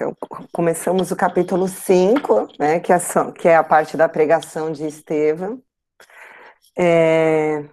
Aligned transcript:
Então, 0.00 0.16
começamos 0.50 1.10
o 1.10 1.16
capítulo 1.16 1.68
5, 1.68 2.48
né, 2.58 2.80
que 2.80 2.90
é, 2.90 2.96
a, 2.96 3.32
que 3.32 3.46
é 3.46 3.54
a 3.54 3.62
parte 3.62 3.98
da 3.98 4.08
pregação 4.08 4.72
de 4.72 4.86
Estevão. 4.86 5.62
É, 6.74 7.66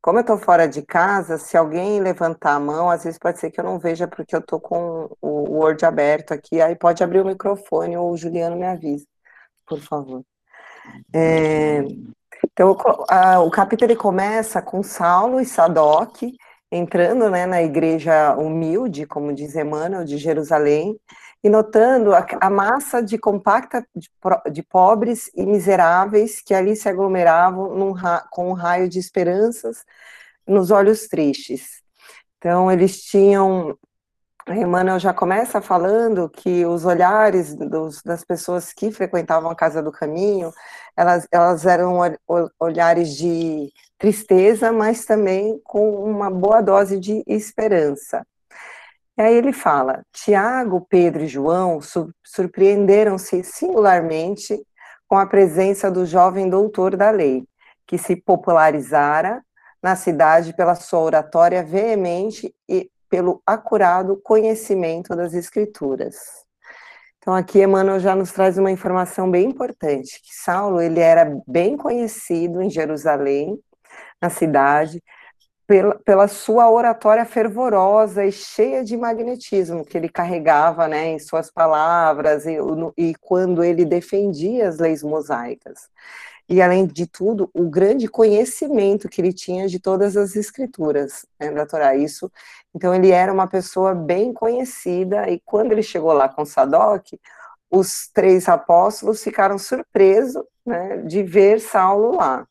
como 0.00 0.16
eu 0.16 0.22
estou 0.22 0.38
fora 0.38 0.66
de 0.66 0.80
casa, 0.80 1.36
se 1.36 1.58
alguém 1.58 2.00
levantar 2.00 2.54
a 2.54 2.60
mão, 2.60 2.88
às 2.88 3.04
vezes 3.04 3.18
pode 3.18 3.38
ser 3.38 3.50
que 3.50 3.60
eu 3.60 3.64
não 3.64 3.78
veja 3.78 4.08
porque 4.08 4.34
eu 4.34 4.40
estou 4.40 4.58
com 4.58 5.14
o 5.20 5.58
Word 5.58 5.84
aberto 5.84 6.32
aqui, 6.32 6.58
aí 6.58 6.74
pode 6.74 7.04
abrir 7.04 7.20
o 7.20 7.26
microfone 7.26 7.98
ou 7.98 8.12
o 8.12 8.16
Juliano 8.16 8.56
me 8.56 8.64
avisa, 8.64 9.04
por 9.66 9.78
favor. 9.78 10.24
É, 11.14 11.80
então, 12.50 12.78
a, 13.10 13.40
o 13.40 13.50
capítulo 13.50 13.94
começa 13.94 14.62
com 14.62 14.82
Saulo 14.82 15.38
e 15.38 15.44
Sadoc 15.44 16.22
entrando 16.70 17.30
né, 17.30 17.46
na 17.46 17.62
igreja 17.62 18.34
humilde, 18.36 19.06
como 19.06 19.34
diz 19.34 19.54
Emmanuel, 19.54 20.04
de 20.04 20.18
Jerusalém, 20.18 20.98
e 21.42 21.48
notando 21.48 22.14
a, 22.14 22.26
a 22.40 22.50
massa 22.50 23.02
de 23.02 23.16
compacta 23.16 23.86
de, 23.94 24.10
de, 24.50 24.62
pobres 24.62 25.30
e 25.34 25.46
miseráveis 25.46 26.40
que 26.40 26.52
ali 26.52 26.74
se 26.74 26.88
aglomeravam 26.88 27.74
num, 27.76 27.94
com 28.30 28.50
um 28.50 28.54
raio 28.54 28.88
de 28.88 28.98
esperanças 28.98 29.84
nos 30.46 30.70
olhos 30.70 31.06
tristes. 31.06 31.82
Então, 32.38 32.70
eles 32.70 33.02
tinham. 33.02 33.76
Emmanuel 34.48 34.98
já 34.98 35.12
começa 35.12 35.60
falando 35.60 36.30
que 36.30 36.64
os 36.64 36.86
olhares 36.86 37.54
dos, 37.54 38.02
das 38.02 38.24
pessoas 38.24 38.72
que 38.72 38.90
frequentavam 38.90 39.50
a 39.50 39.54
Casa 39.54 39.82
do 39.82 39.92
Caminho, 39.92 40.50
elas, 40.96 41.28
elas 41.30 41.66
eram 41.66 41.98
olhares 42.58 43.14
de 43.14 43.70
tristeza, 43.98 44.72
mas 44.72 45.04
também 45.04 45.60
com 45.64 45.90
uma 46.02 46.30
boa 46.30 46.62
dose 46.62 46.98
de 46.98 47.22
esperança. 47.26 48.24
E 49.18 49.20
aí 49.20 49.34
ele 49.34 49.52
fala: 49.52 50.02
Tiago, 50.12 50.86
Pedro 50.88 51.24
e 51.24 51.26
João 51.26 51.80
surpreenderam-se 52.24 53.42
singularmente 53.42 54.56
com 55.08 55.16
a 55.16 55.26
presença 55.26 55.90
do 55.90 56.06
jovem 56.06 56.48
doutor 56.48 56.96
da 56.96 57.10
lei, 57.10 57.44
que 57.84 57.98
se 57.98 58.14
popularizara 58.14 59.42
na 59.82 59.96
cidade 59.96 60.52
pela 60.54 60.76
sua 60.76 61.00
oratória 61.00 61.64
veemente 61.64 62.54
e 62.68 62.88
pelo 63.10 63.42
acurado 63.44 64.20
conhecimento 64.22 65.16
das 65.16 65.34
escrituras. 65.34 66.16
Então 67.18 67.34
aqui 67.34 67.60
Emmanuel 67.60 67.98
já 67.98 68.14
nos 68.14 68.30
traz 68.30 68.56
uma 68.56 68.70
informação 68.70 69.28
bem 69.28 69.48
importante, 69.48 70.20
que 70.22 70.32
Saulo 70.32 70.80
ele 70.80 71.00
era 71.00 71.40
bem 71.46 71.76
conhecido 71.76 72.62
em 72.62 72.70
Jerusalém, 72.70 73.58
na 74.20 74.30
cidade, 74.30 75.02
pela, 75.68 75.94
pela 75.96 76.26
sua 76.26 76.70
oratória 76.70 77.26
fervorosa 77.26 78.24
e 78.24 78.32
cheia 78.32 78.82
de 78.82 78.96
magnetismo 78.96 79.84
que 79.84 79.98
ele 79.98 80.08
carregava 80.08 80.88
né, 80.88 81.08
em 81.08 81.18
suas 81.18 81.50
palavras 81.50 82.46
e, 82.46 82.56
no, 82.56 82.90
e 82.96 83.14
quando 83.20 83.62
ele 83.62 83.84
defendia 83.84 84.66
as 84.66 84.78
leis 84.78 85.02
mosaicas. 85.02 85.90
E, 86.48 86.62
além 86.62 86.86
de 86.86 87.06
tudo, 87.06 87.50
o 87.52 87.68
grande 87.68 88.08
conhecimento 88.08 89.10
que 89.10 89.20
ele 89.20 89.34
tinha 89.34 89.68
de 89.68 89.78
todas 89.78 90.16
as 90.16 90.34
escrituras 90.34 91.26
né, 91.38 91.50
da 91.52 91.66
Torá. 91.66 91.94
Isso, 91.94 92.32
então, 92.74 92.94
ele 92.94 93.10
era 93.10 93.30
uma 93.30 93.46
pessoa 93.46 93.94
bem 93.94 94.32
conhecida, 94.32 95.28
e 95.28 95.38
quando 95.44 95.72
ele 95.72 95.82
chegou 95.82 96.14
lá 96.14 96.30
com 96.30 96.46
Sadoc, 96.46 97.12
os 97.70 98.08
três 98.14 98.48
apóstolos 98.48 99.22
ficaram 99.22 99.58
surpresos 99.58 100.42
né, 100.64 100.96
de 101.02 101.22
ver 101.22 101.60
Saulo 101.60 102.16
lá. 102.16 102.46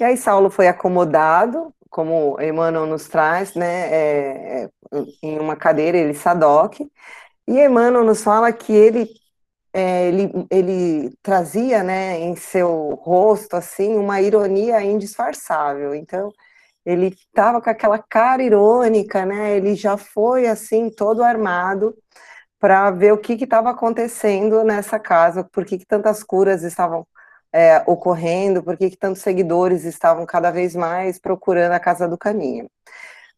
E 0.00 0.04
aí 0.04 0.16
Saulo 0.16 0.50
foi 0.50 0.68
acomodado, 0.68 1.72
como 1.90 2.40
Emmanuel 2.40 2.86
nos 2.86 3.08
traz, 3.08 3.54
né, 3.54 3.88
é, 3.92 4.64
é, 4.64 4.70
em 5.22 5.38
uma 5.38 5.54
cadeira, 5.56 5.98
ele 5.98 6.14
Sadoc, 6.14 6.80
e 7.46 7.58
Emmanuel 7.60 8.04
nos 8.04 8.22
fala 8.22 8.52
que 8.52 8.72
ele, 8.72 9.08
é, 9.72 10.08
ele, 10.08 10.30
ele 10.50 11.12
trazia, 11.22 11.82
né, 11.82 12.18
em 12.20 12.34
seu 12.36 12.98
rosto, 13.02 13.54
assim, 13.56 13.96
uma 13.98 14.20
ironia 14.22 14.82
indisfarçável, 14.82 15.94
então 15.94 16.30
ele 16.84 17.08
estava 17.08 17.60
com 17.60 17.70
aquela 17.70 17.98
cara 17.98 18.42
irônica, 18.42 19.24
né, 19.26 19.56
ele 19.56 19.74
já 19.76 19.96
foi, 19.96 20.46
assim, 20.48 20.90
todo 20.90 21.22
armado, 21.22 21.94
para 22.58 22.90
ver 22.92 23.12
o 23.12 23.18
que 23.18 23.34
estava 23.34 23.70
acontecendo 23.70 24.64
nessa 24.64 24.98
casa, 24.98 25.44
por 25.44 25.64
que, 25.64 25.78
que 25.78 25.86
tantas 25.86 26.22
curas 26.22 26.62
estavam 26.62 27.06
é, 27.52 27.82
ocorrendo, 27.86 28.62
por 28.62 28.76
que 28.76 28.96
tantos 28.96 29.22
seguidores 29.22 29.84
estavam 29.84 30.24
cada 30.24 30.50
vez 30.50 30.74
mais 30.74 31.18
procurando 31.18 31.72
a 31.72 31.80
Casa 31.80 32.08
do 32.08 32.16
Caminho. 32.16 32.68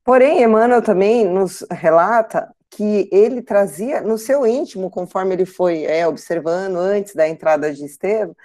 Porém, 0.05 0.43
Emmanuel 0.43 0.83
também 0.83 1.25
nos 1.27 1.65
relata 1.71 2.55
que 2.71 3.09
ele 3.13 3.41
trazia 3.41 4.01
no 4.01 4.19
seu 4.19 4.47
íntimo, 4.47 4.91
conforme 4.91 5.35
ele 5.35 5.47
foi 5.47 5.85
é, 5.85 6.07
observando 6.07 6.77
antes 6.77 7.15
da 7.15 7.29
entrada 7.29 7.73
de 7.73 7.85
Estevão, 7.85 8.37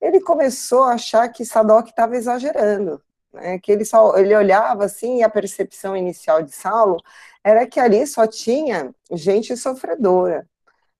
ele 0.00 0.20
começou 0.20 0.84
a 0.84 0.94
achar 0.94 1.28
que 1.28 1.44
Sadoc 1.44 1.88
estava 1.88 2.16
exagerando, 2.16 3.02
né, 3.32 3.58
que 3.58 3.72
ele, 3.72 3.84
só, 3.84 4.16
ele 4.16 4.34
olhava 4.36 4.84
assim 4.84 5.18
e 5.18 5.22
a 5.22 5.28
percepção 5.28 5.96
inicial 5.96 6.42
de 6.42 6.52
Saulo 6.52 7.02
era 7.42 7.66
que 7.66 7.80
ali 7.80 8.06
só 8.06 8.26
tinha 8.26 8.94
gente 9.10 9.56
sofredora, 9.56 10.46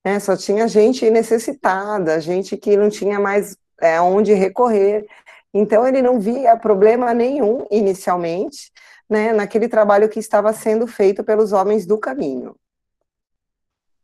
né, 0.04 0.18
só 0.18 0.36
tinha 0.36 0.66
gente 0.66 1.08
necessitada, 1.10 2.20
gente 2.20 2.56
que 2.56 2.76
não 2.76 2.88
tinha 2.88 3.20
mais 3.20 3.56
é, 3.80 4.00
onde 4.00 4.32
recorrer. 4.34 5.06
Então, 5.52 5.86
ele 5.86 6.02
não 6.02 6.20
via 6.20 6.56
problema 6.56 7.14
nenhum, 7.14 7.66
inicialmente, 7.70 8.70
né, 9.08 9.32
naquele 9.32 9.68
trabalho 9.68 10.08
que 10.08 10.18
estava 10.18 10.52
sendo 10.52 10.86
feito 10.86 11.24
pelos 11.24 11.52
homens 11.52 11.86
do 11.86 11.98
caminho. 11.98 12.54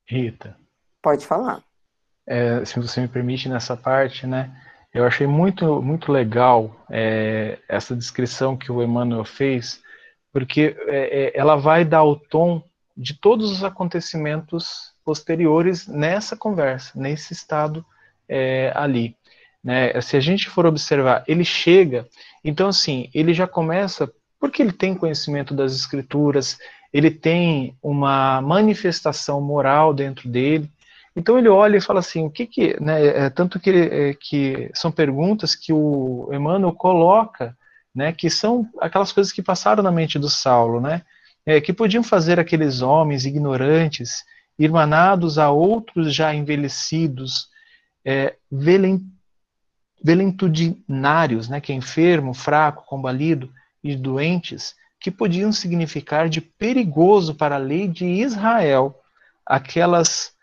Rita. 0.07 0.57
Pode 1.03 1.27
falar. 1.27 1.63
É, 2.27 2.65
se 2.65 2.81
você 2.81 3.01
me 3.01 3.09
permite 3.09 3.49
nessa 3.49 3.77
parte, 3.77 4.27
né? 4.27 4.51
Eu 4.93 5.05
achei 5.05 5.27
muito, 5.27 5.83
muito 5.83 6.13
legal 6.13 6.75
é, 6.89 7.59
essa 7.69 7.97
descrição 7.97 8.57
que 8.57 8.71
o 8.71 8.83
Emmanuel 8.83 9.25
fez, 9.25 9.83
porque 10.33 10.77
é, 10.87 11.25
é 11.25 11.33
ela 11.39 11.57
vai 11.57 11.85
dar 11.85 12.05
o 12.05 12.17
tom 12.17 12.63
de 12.97 13.19
todos 13.19 13.51
os 13.51 13.65
acontecimentos 13.65 14.95
posteriores 15.05 15.87
nessa 15.87 16.37
conversa, 16.37 16.93
nesse 16.95 17.33
estado 17.33 17.85
é, 18.29 18.73
ali. 18.75 19.17
Né? 19.65 19.99
Se 20.03 20.17
a 20.17 20.21
gente 20.21 20.51
for 20.51 20.67
observar, 20.67 21.25
ele 21.27 21.45
chega, 21.45 22.07
então 22.45 22.69
assim, 22.69 23.09
ele 23.15 23.33
já 23.33 23.47
começa, 23.47 24.13
porque 24.39 24.61
ele 24.61 24.73
tem 24.73 24.95
conhecimento 24.95 25.55
das 25.55 25.75
escrituras, 25.75 26.59
ele 26.93 27.11
tem 27.11 27.75
uma 27.83 28.43
manifestação 28.43 29.41
moral 29.41 29.95
dentro 29.95 30.29
dele, 30.29 30.71
então 31.17 31.39
ele 31.39 31.49
olha 31.49 31.79
e 31.79 31.81
fala 31.81 32.01
assim, 32.01 32.27
o 32.27 32.31
que 32.31 32.47
que, 32.47 32.79
né, 32.81 33.07
é, 33.07 33.31
tanto 33.31 33.59
que, 33.59 33.71
é, 33.71 34.15
que 34.15 34.71
são 34.75 34.93
perguntas 34.93 35.55
que 35.55 35.73
o 35.73 36.29
Emmanuel 36.33 36.73
coloca, 36.73 37.57
né, 37.95 38.13
que 38.13 38.29
são 38.29 38.69
aquelas 38.81 39.13
coisas 39.13 39.33
que 39.33 39.43
passaram 39.43 39.83
na 39.83 39.93
mente 39.93 40.19
do 40.19 40.29
Saulo, 40.29 40.81
né, 40.81 41.03
é, 41.47 41.61
que 41.61 41.73
podiam 41.73 42.03
fazer 42.03 42.39
aqueles 42.39 42.83
homens 42.83 43.25
ignorantes, 43.25 44.25
irmanados 44.59 45.39
a 45.39 45.51
outros 45.51 46.15
já 46.15 46.35
envelhecidos, 46.35 47.49
é, 48.05 48.35
velentudinários, 50.05 51.49
né, 51.49 51.63
que 51.63 51.73
é 51.73 51.75
enfermo, 51.75 52.35
fraco, 52.35 52.85
combalido 52.85 53.51
e 53.83 53.97
doentes, 53.97 54.77
que 55.01 55.11
podiam 55.11 55.51
significar 55.51 56.29
de 56.29 56.43
perigoso 56.43 57.35
para 57.35 57.55
a 57.55 57.59
lei 57.59 57.89
de 57.89 58.05
Israel 58.05 59.01
aquelas 59.47 60.35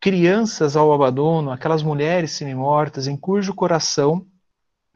crianças 0.00 0.76
ao 0.76 0.92
abandono, 0.92 1.52
aquelas 1.52 1.82
mulheres 1.82 2.32
semi-mortas, 2.32 3.06
em 3.06 3.16
cujo 3.16 3.54
coração 3.54 4.26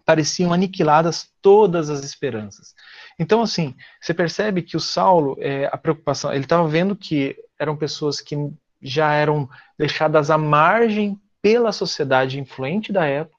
pareciam 0.05 0.53
aniquiladas 0.53 1.29
todas 1.41 1.89
as 1.89 2.03
esperanças. 2.05 2.75
Então, 3.19 3.43
assim, 3.43 3.75
você 4.01 4.13
percebe 4.13 4.63
que 4.63 4.77
o 4.77 4.81
Saulo, 4.81 5.37
é, 5.39 5.69
a 5.73 5.77
preocupação, 5.77 6.33
ele 6.33 6.45
estava 6.45 6.67
vendo 6.67 6.97
que 6.97 7.37
eram 7.59 7.77
pessoas 7.77 8.21
que 8.21 8.37
já 8.81 9.13
eram 9.13 9.49
deixadas 9.79 10.31
à 10.31 10.39
margem 10.39 11.21
pela 11.43 11.73
sociedade 11.73 12.39
influente 12.39 12.93
da 12.93 13.05
época, 13.05 13.38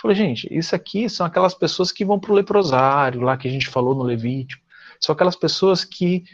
Falei, 0.00 0.16
gente, 0.16 0.46
isso 0.50 0.74
aqui 0.74 1.08
são 1.08 1.24
aquelas 1.24 1.54
pessoas 1.54 1.90
que 1.90 2.04
vão 2.04 2.18
para 2.20 2.32
o 2.32 2.34
leprosário, 2.34 3.22
lá 3.22 3.36
que 3.36 3.48
a 3.48 3.50
gente 3.50 3.68
falou 3.68 3.94
no 3.94 4.02
Levítico. 4.02 4.62
São 5.00 5.12
aquelas 5.14 5.36
pessoas 5.36 5.84
que 5.84 6.24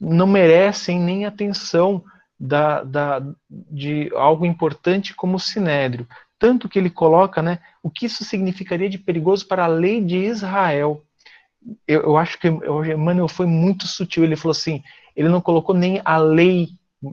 não 0.00 0.26
merecem 0.26 0.98
nem 0.98 1.26
atenção 1.26 2.04
da, 2.38 2.82
da, 2.82 3.22
de 3.50 4.10
algo 4.14 4.46
importante 4.46 5.14
como 5.14 5.36
o 5.36 5.40
sinédrio. 5.40 6.08
Tanto 6.38 6.68
que 6.68 6.78
ele 6.78 6.88
coloca 6.88 7.42
né, 7.42 7.58
o 7.82 7.90
que 7.90 8.06
isso 8.06 8.24
significaria 8.24 8.88
de 8.88 8.98
perigoso 8.98 9.46
para 9.46 9.64
a 9.64 9.68
lei 9.68 10.00
de 10.00 10.16
Israel. 10.16 11.04
Eu, 11.86 12.02
eu 12.02 12.16
acho 12.16 12.38
que 12.38 12.48
o 12.48 12.84
Emmanuel 12.84 13.28
foi 13.28 13.44
muito 13.44 13.86
sutil. 13.86 14.24
Ele 14.24 14.36
falou 14.36 14.52
assim: 14.52 14.82
ele 15.14 15.28
não 15.28 15.40
colocou 15.40 15.74
nem 15.74 16.00
a 16.02 16.16
lei 16.16 16.70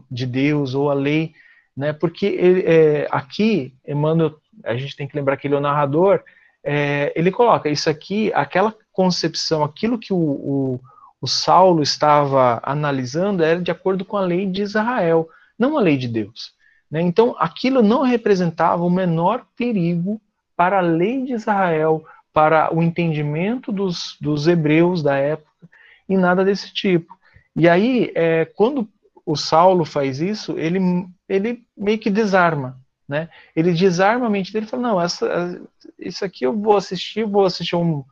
de 0.09 0.25
Deus 0.25 0.73
ou 0.73 0.89
a 0.89 0.94
lei, 0.94 1.33
né, 1.75 1.91
porque 1.91 2.25
ele, 2.25 2.61
é, 2.61 3.07
aqui 3.11 3.73
Emmanuel 3.85 4.35
a 4.63 4.75
gente 4.75 4.95
tem 4.95 5.07
que 5.07 5.15
lembrar 5.15 5.38
que 5.38 5.48
ele 5.48 5.56
é 5.56 5.57
o 5.57 5.62
narrador, 5.62 6.21
é, 6.63 7.13
ele 7.15 7.31
coloca 7.31 7.69
isso 7.69 7.89
aqui, 7.89 8.31
aquela 8.33 8.75
concepção, 8.92 9.63
aquilo 9.63 9.98
que 9.98 10.12
o, 10.12 10.18
o, 10.18 10.80
o, 11.21 11.27
Saulo 11.27 11.81
estava 11.81 12.59
analisando 12.63 13.44
era 13.44 13.62
de 13.62 13.71
acordo 13.71 14.04
com 14.04 14.18
a 14.18 14.21
lei 14.21 14.45
de 14.45 14.63
Israel. 14.63 15.30
não 15.57 15.77
a 15.77 15.81
lei 15.81 15.98
de 15.98 16.07
Deus. 16.07 16.54
Né? 16.89 17.01
Então, 17.01 17.36
aquilo 17.39 17.81
não 17.81 18.01
representava 18.01 18.83
o 18.83 18.89
menor 18.89 19.45
perigo 19.56 20.19
para 20.56 20.80
a 20.80 20.81
lei 20.81 21.24
de 21.24 21.33
Israel, 21.33 22.04
para 22.33 22.74
o 22.75 22.81
entendimento 22.81 23.71
dos, 23.71 24.18
dos 24.19 24.48
hebreus 24.48 25.01
da 25.01 25.15
época, 25.15 25.69
e 26.09 26.18
nada 26.18 26.44
desse 26.44 26.74
tipo. 26.74 27.15
E 27.56 27.68
aí, 27.68 28.12
é, 28.15 28.45
quando 28.45 28.88
o 29.25 29.36
Saulo 29.36 29.83
faz 29.86 30.21
isso, 30.21 30.57
ele, 30.57 30.80
ele 31.27 31.63
meio 31.75 32.00
que 32.00 32.09
desarma. 32.09 32.80
Né? 33.07 33.30
Ele 33.56 33.74
desarma 33.74 34.27
a 34.27 34.30
mente 34.30 34.51
dele 34.51 34.65
e 34.65 34.69
fala: 34.69 34.83
Não, 34.83 35.01
essa, 35.01 35.62
isso 35.98 36.25
aqui 36.25 36.45
eu 36.45 36.57
vou 36.57 36.75
assistir, 36.75 37.25
vou 37.25 37.45
assistir 37.45 37.75
um, 37.75 38.04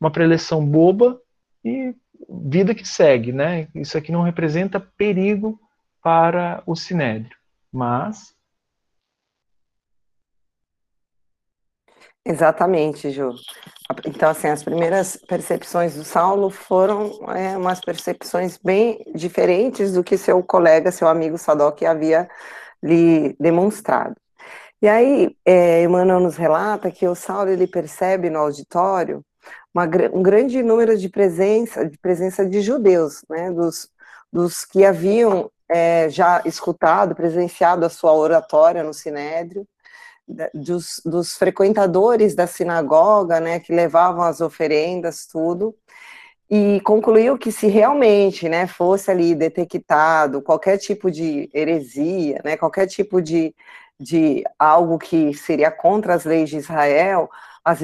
uma 0.00 0.10
preleção 0.10 0.64
boba 0.64 1.20
e 1.64 1.94
vida 2.28 2.74
que 2.74 2.86
segue. 2.86 3.32
Né? 3.32 3.68
Isso 3.74 3.98
aqui 3.98 4.12
não 4.12 4.22
representa 4.22 4.78
perigo 4.78 5.58
para 6.02 6.62
o 6.64 6.76
sinédrio. 6.76 7.36
Mas. 7.72 8.34
Exatamente, 12.24 13.10
Ju. 13.10 13.34
Então, 14.04 14.30
assim, 14.30 14.48
as 14.48 14.62
primeiras 14.62 15.16
percepções 15.28 15.94
do 15.94 16.02
Saulo 16.02 16.50
foram 16.50 17.10
é, 17.32 17.56
umas 17.56 17.80
percepções 17.80 18.58
bem 18.58 19.04
diferentes 19.14 19.92
do 19.92 20.02
que 20.02 20.18
seu 20.18 20.42
colega, 20.42 20.90
seu 20.90 21.06
amigo 21.06 21.38
Sadoc 21.38 21.82
havia 21.84 22.28
lhe 22.82 23.36
demonstrado. 23.38 24.16
E 24.82 24.88
aí, 24.88 25.36
é, 25.44 25.82
Emmanuel 25.82 26.20
nos 26.20 26.36
relata 26.36 26.90
que 26.90 27.06
o 27.08 27.14
Saulo 27.14 27.50
ele 27.50 27.66
percebe 27.66 28.28
no 28.28 28.40
auditório 28.40 29.24
uma, 29.72 29.84
um 30.12 30.22
grande 30.22 30.62
número 30.62 30.96
de 30.96 31.08
presença, 31.08 31.88
de 31.88 31.98
presença 31.98 32.44
de 32.44 32.60
judeus, 32.60 33.22
né, 33.28 33.50
dos, 33.50 33.88
dos 34.32 34.64
que 34.64 34.84
haviam 34.84 35.50
é, 35.68 36.08
já 36.10 36.42
escutado, 36.44 37.14
presenciado 37.14 37.84
a 37.84 37.90
sua 37.90 38.12
oratória 38.12 38.82
no 38.82 38.94
Sinédrio, 38.94 39.66
dos, 40.52 41.00
dos, 41.04 41.36
frequentadores 41.36 42.34
da 42.34 42.46
sinagoga, 42.46 43.40
né, 43.40 43.60
que 43.60 43.72
levavam 43.72 44.22
as 44.22 44.40
oferendas, 44.40 45.26
tudo, 45.26 45.74
e 46.50 46.80
concluiu 46.82 47.38
que 47.38 47.52
se 47.52 47.66
realmente, 47.68 48.48
né, 48.48 48.66
fosse 48.66 49.10
ali 49.10 49.34
detectado 49.34 50.42
qualquer 50.42 50.78
tipo 50.78 51.10
de 51.10 51.50
heresia, 51.54 52.40
né, 52.44 52.56
qualquer 52.56 52.86
tipo 52.86 53.20
de, 53.22 53.54
de 53.98 54.44
algo 54.58 54.98
que 54.98 55.34
seria 55.34 55.70
contra 55.70 56.14
as 56.14 56.24
leis 56.24 56.50
de 56.50 56.56
Israel, 56.56 57.30
as 57.64 57.80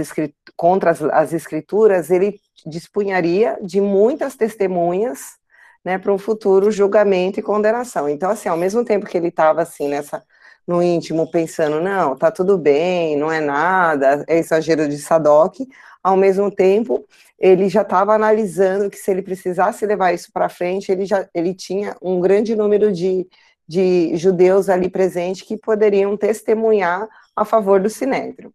contra 0.57 0.91
as, 0.91 1.03
as 1.03 1.33
escrituras, 1.33 2.11
ele 2.11 2.41
dispunharia 2.67 3.59
de 3.63 3.81
muitas 3.81 4.37
testemunhas, 4.37 5.37
né, 5.85 5.99
para 5.99 6.13
um 6.13 6.19
futuro 6.19 6.71
julgamento 6.71 7.41
e 7.41 7.43
condenação. 7.43 8.09
Então, 8.09 8.31
assim, 8.31 8.49
ao 8.49 8.57
mesmo 8.57 8.85
tempo 8.85 9.07
que 9.07 9.17
ele 9.17 9.29
estava 9.29 9.63
assim 9.63 9.89
nessa 9.89 10.23
no 10.67 10.81
íntimo 10.83 11.29
pensando, 11.31 11.81
não, 11.81 12.17
tá 12.17 12.31
tudo 12.31 12.57
bem, 12.57 13.17
não 13.17 13.33
é 13.33 13.41
nada, 13.41 14.25
é 14.29 14.39
exagero 14.39 14.89
de 14.89 14.97
Sadoc, 14.99 15.57
ao 16.03 16.17
mesmo 16.17 16.51
tempo 16.51 17.05
ele 17.39 17.69
já 17.69 17.83
estava 17.83 18.15
analisando 18.15 18.89
que 18.89 18.97
se 18.97 19.11
ele 19.11 19.23
precisasse 19.23 19.85
levar 19.85 20.13
isso 20.13 20.31
para 20.33 20.49
frente, 20.49 20.93
ele 20.93 21.05
já 21.05 21.29
ele 21.35 21.53
tinha 21.55 21.97
um 22.01 22.21
grande 22.21 22.55
número 22.55 22.93
de, 22.93 23.27
de 23.67 24.17
judeus 24.17 24.69
ali 24.69 24.89
presentes 24.89 25.43
que 25.43 25.57
poderiam 25.57 26.17
testemunhar 26.17 27.09
a 27.35 27.45
favor 27.45 27.81
do 27.81 27.89
Sinédrio. 27.89 28.53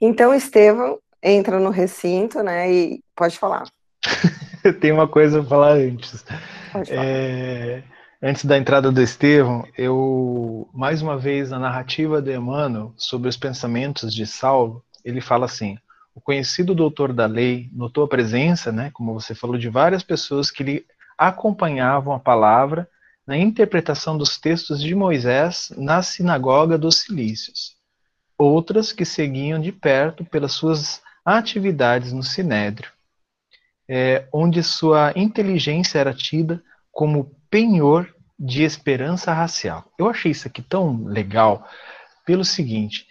Então 0.00 0.34
Estevão 0.34 0.98
entra 1.22 1.58
no 1.58 1.70
recinto, 1.70 2.42
né, 2.42 2.70
e 2.70 3.02
pode 3.16 3.38
falar. 3.38 3.64
Tem 4.80 4.92
uma 4.92 5.08
coisa 5.08 5.40
a 5.40 5.44
falar 5.44 5.72
antes. 5.72 6.24
Falar. 6.70 6.84
É, 6.90 7.82
antes 8.22 8.44
da 8.44 8.58
entrada 8.58 8.92
do 8.92 9.00
Estevão, 9.00 9.66
eu, 9.76 10.68
mais 10.74 11.00
uma 11.00 11.16
vez, 11.16 11.50
na 11.50 11.58
narrativa 11.58 12.20
de 12.20 12.34
Emmanuel 12.34 12.92
sobre 12.96 13.28
os 13.28 13.36
pensamentos 13.36 14.12
de 14.12 14.26
Saulo, 14.26 14.82
ele 15.04 15.20
fala 15.20 15.46
assim, 15.46 15.78
o 16.14 16.20
conhecido 16.20 16.74
doutor 16.74 17.12
da 17.12 17.26
lei 17.26 17.70
notou 17.72 18.04
a 18.04 18.08
presença, 18.08 18.70
né, 18.70 18.90
como 18.92 19.14
você 19.14 19.34
falou, 19.34 19.56
de 19.56 19.68
várias 19.68 20.02
pessoas 20.02 20.50
que 20.50 20.62
lhe 20.62 20.86
acompanhavam 21.16 22.12
a 22.12 22.20
palavra 22.20 22.88
na 23.26 23.36
interpretação 23.36 24.18
dos 24.18 24.38
textos 24.38 24.82
de 24.82 24.94
Moisés 24.94 25.72
na 25.76 26.02
sinagoga 26.02 26.76
dos 26.76 27.00
Cilícios. 27.00 27.76
Outras 28.36 28.92
que 28.92 29.04
seguiam 29.04 29.60
de 29.60 29.72
perto 29.72 30.24
pelas 30.24 30.52
suas 30.52 31.02
atividades 31.24 32.12
no 32.12 32.22
Sinédrio 32.22 32.94
é, 33.88 34.26
onde 34.32 34.62
sua 34.62 35.12
inteligência 35.14 35.98
era 35.98 36.14
tida 36.14 36.62
como 36.90 37.30
penhor 37.50 38.12
de 38.38 38.62
esperança 38.62 39.32
racial. 39.32 39.84
Eu 39.98 40.08
achei 40.08 40.32
isso 40.32 40.48
aqui 40.48 40.62
tão 40.62 41.04
legal 41.04 41.68
pelo 42.24 42.44
seguinte: 42.44 43.06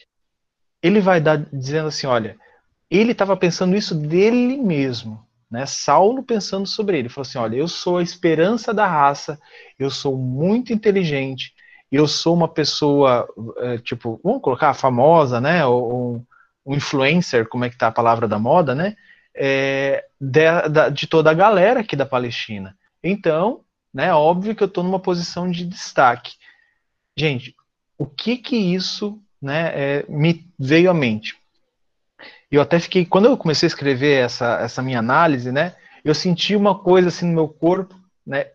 ele 0.82 1.00
vai 1.00 1.22
dar 1.22 1.38
dizendo 1.38 1.88
assim, 1.88 2.08
olha, 2.08 2.38
ele 2.90 3.12
estava 3.12 3.36
pensando 3.38 3.76
isso 3.76 3.96
dele 3.96 4.58
mesmo, 4.58 5.26
né? 5.54 5.66
Saulo 5.66 6.24
pensando 6.24 6.68
sobre 6.68 6.98
ele, 6.98 7.10
falou 7.10 7.28
assim, 7.28 7.38
olha, 7.38 7.56
eu 7.56 7.68
sou 7.68 7.98
a 7.98 8.04
esperança 8.04 8.74
da 8.74 8.88
raça, 8.88 9.40
eu 9.80 9.90
sou 9.90 10.18
muito 10.18 10.74
inteligente, 10.74 11.54
eu 11.92 12.08
sou 12.08 12.34
uma 12.34 12.48
pessoa 12.48 13.28
é, 13.60 13.78
tipo, 13.78 14.20
vamos 14.24 14.42
colocar 14.42 14.74
famosa, 14.74 15.40
né? 15.40 15.66
Ou 15.66 16.16
um, 16.66 16.74
influencer, 16.76 17.48
como 17.48 17.66
é 17.66 17.70
que 17.70 17.78
tá 17.78 17.88
a 17.88 17.92
palavra 17.92 18.28
da 18.28 18.40
moda, 18.40 18.74
né? 18.74 18.96
é, 19.36 20.06
de, 20.20 20.42
de, 20.94 21.08
toda 21.08 21.32
a 21.32 21.34
galera 21.34 21.80
aqui 21.80 21.96
da 21.96 22.06
Palestina. 22.06 22.78
Então, 23.04 23.62
né, 23.94 24.14
óbvio 24.14 24.56
que 24.56 24.64
eu 24.64 24.68
estou 24.68 24.84
numa 24.84 25.00
posição 25.00 25.50
de 25.50 25.66
destaque. 25.66 26.36
Gente, 27.18 27.56
o 27.98 28.06
que 28.06 28.38
que 28.38 28.56
isso 28.56 29.22
né, 29.42 29.72
é, 29.74 30.06
me 30.08 30.48
veio 30.58 30.90
à 30.90 30.94
mente? 30.94 31.36
Eu 32.54 32.62
até 32.62 32.80
fiquei, 32.80 33.04
quando 33.04 33.26
eu 33.26 33.36
comecei 33.36 33.66
a 33.66 33.72
escrever 33.72 34.24
essa, 34.24 34.60
essa 34.60 34.80
minha 34.80 35.00
análise, 35.00 35.52
né, 35.52 35.76
eu 36.06 36.14
senti 36.14 36.56
uma 36.56 36.78
coisa 36.78 37.08
assim 37.08 37.26
no 37.26 37.34
meu 37.34 37.48
corpo, 37.48 37.96
né, 38.24 38.52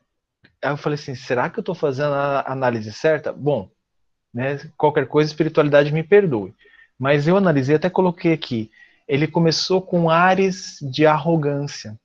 aí 0.62 0.70
eu 0.70 0.76
falei 0.76 0.94
assim, 0.94 1.16
será 1.16 1.50
que 1.50 1.58
eu 1.58 1.62
estou 1.62 1.74
fazendo 1.74 2.14
a 2.14 2.44
análise 2.46 2.92
certa? 2.92 3.32
Bom, 3.32 3.68
né, 4.32 4.60
qualquer 4.76 5.08
coisa, 5.08 5.28
espiritualidade 5.28 5.92
me 5.92 6.04
perdoe. 6.04 6.54
Mas 6.96 7.26
eu 7.26 7.36
analisei, 7.36 7.74
até 7.74 7.90
coloquei 7.90 8.32
aqui, 8.32 8.70
ele 9.08 9.26
começou 9.26 9.82
com 9.82 10.08
ares 10.08 10.78
de 10.80 11.04
arrogância. 11.04 11.98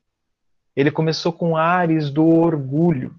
Ele 0.75 0.89
começou 0.89 1.31
com 1.31 1.55
ares 1.55 2.09
do 2.09 2.25
orgulho. 2.25 3.13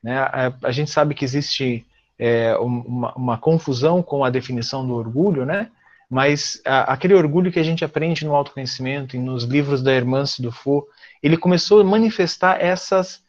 Né? 0.00 0.18
A, 0.18 0.54
a 0.62 0.70
gente 0.70 0.88
sabe 0.88 1.16
que 1.16 1.24
existe 1.24 1.84
é, 2.16 2.56
uma, 2.58 3.12
uma, 3.14 3.38
confusão 3.38 4.04
com 4.04 4.24
a 4.24 4.30
definição 4.30 4.86
do 4.86 4.94
orgulho, 4.94 5.44
né? 5.44 5.68
Mas 6.10 6.60
a, 6.64 6.92
aquele 6.92 7.14
orgulho 7.14 7.50
que 7.50 7.58
a 7.58 7.62
gente 7.62 7.84
aprende 7.84 8.24
no 8.24 8.34
autoconhecimento 8.34 9.16
e 9.16 9.18
nos 9.18 9.44
livros 9.44 9.82
da 9.82 9.92
Hermance 9.92 10.40
Dufour, 10.40 10.86
ele 11.22 11.36
começou 11.36 11.80
a 11.80 11.84
manifestar 11.84 12.60
essas, 12.60 13.22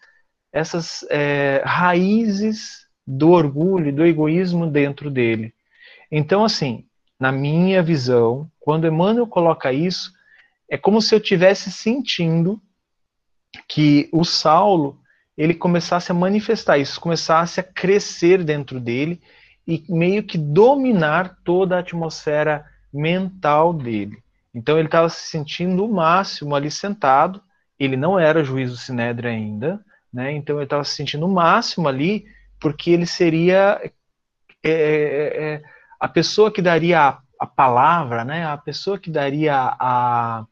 essas 0.52 1.06
é, 1.10 1.62
raízes 1.66 2.86
do 3.06 3.32
orgulho, 3.32 3.94
do 3.94 4.06
egoísmo 4.06 4.68
dentro 4.68 5.10
dele. 5.10 5.54
Então, 6.12 6.44
assim, 6.44 6.86
na 7.20 7.32
minha 7.32 7.82
visão, 7.82 8.50
quando 8.60 8.88
Emmanuel 8.88 9.28
coloca 9.28 9.72
isso, 9.72 10.14
é 10.70 10.78
como 10.78 11.02
se 11.02 11.14
eu 11.14 11.20
tivesse 11.20 11.72
sentindo 11.72 12.62
que 13.68 14.10
o 14.12 14.24
Saulo 14.24 15.00
ele 15.38 15.54
começasse 15.54 16.12
a 16.12 16.16
manifestar 16.16 16.78
isso, 16.78 17.00
começasse 17.00 17.60
a 17.60 17.64
crescer 17.64 18.44
dentro 18.44 18.80
dele 18.80 19.22
e 19.68 19.84
meio 19.90 20.24
que 20.24 20.38
dominar 20.38 21.38
toda 21.44 21.76
a 21.76 21.80
atmosfera 21.80 22.66
mental 22.94 23.74
dele. 23.74 24.18
Então 24.54 24.78
ele 24.78 24.88
estava 24.88 25.10
se 25.10 25.30
sentindo 25.30 25.86
o 25.86 25.94
máximo 25.94 26.56
ali 26.56 26.72
sentado. 26.72 27.42
Ele 27.80 27.98
não 27.98 28.18
era 28.18 28.44
juiz 28.44 28.72
do 28.72 28.78
Sinédrio 28.78 29.30
ainda, 29.30 29.84
né? 30.14 30.32
Então 30.32 30.56
ele 30.58 30.66
estava 30.66 30.84
se 30.84 30.96
sentindo 30.96 31.26
o 31.26 31.34
máximo 31.34 31.88
ali, 31.88 32.26
porque 32.60 32.92
ele 32.92 33.06
seria 33.06 33.82
é, 34.64 34.72
é, 34.72 35.44
é, 35.44 35.64
a 36.00 36.08
pessoa 36.08 36.52
que 36.52 36.62
daria 36.62 37.02
a 37.02 37.26
a 37.40 37.46
palavra, 37.46 38.24
né, 38.24 38.46
a 38.46 38.58
pessoa 38.58 38.98
que 38.98 39.10
daria 39.10 39.56
a, 39.56 40.46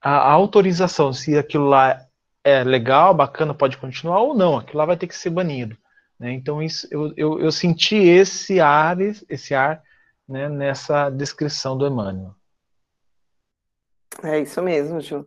a, 0.00 0.10
a 0.10 0.32
autorização 0.32 1.12
se 1.12 1.36
aquilo 1.36 1.68
lá 1.68 2.00
é 2.44 2.64
legal, 2.64 3.12
bacana, 3.12 3.52
pode 3.52 3.76
continuar 3.76 4.20
ou 4.20 4.34
não, 4.34 4.56
aquilo 4.56 4.78
lá 4.78 4.86
vai 4.86 4.96
ter 4.96 5.06
que 5.06 5.16
ser 5.16 5.30
banido. 5.30 5.76
Né? 6.18 6.32
Então 6.32 6.62
isso, 6.62 6.86
eu, 6.90 7.12
eu, 7.16 7.40
eu, 7.40 7.52
senti 7.52 7.96
esse 7.96 8.60
ar, 8.60 8.96
esse 9.00 9.54
ar 9.54 9.82
né, 10.28 10.48
nessa 10.48 11.10
descrição 11.10 11.76
do 11.76 11.86
Emmanuel. 11.86 12.34
É 14.22 14.40
isso 14.40 14.60
mesmo, 14.62 15.00
Ju. 15.00 15.26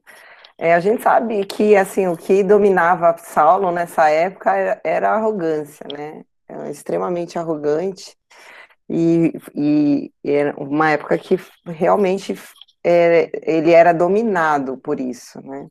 É, 0.58 0.76
a 0.76 0.80
gente 0.80 1.02
sabe 1.02 1.44
que 1.46 1.76
assim 1.76 2.08
o 2.08 2.16
que 2.16 2.44
dominava 2.44 3.18
Saulo 3.18 3.72
nessa 3.72 4.10
época 4.10 4.56
era, 4.56 4.82
era 4.84 5.10
a 5.10 5.16
arrogância, 5.16 5.88
né? 5.92 6.24
Era 6.48 6.70
extremamente 6.70 7.40
arrogante. 7.40 8.16
E, 8.90 9.34
e, 9.56 10.12
era 10.24 10.54
uma 10.58 10.92
época 10.92 11.18
que 11.18 11.40
realmente 11.66 12.38
é, 12.84 13.32
ele 13.42 13.72
era 13.72 13.94
dominado 13.94 14.78
por 14.78 15.00
isso, 15.00 15.42
né? 15.42 15.68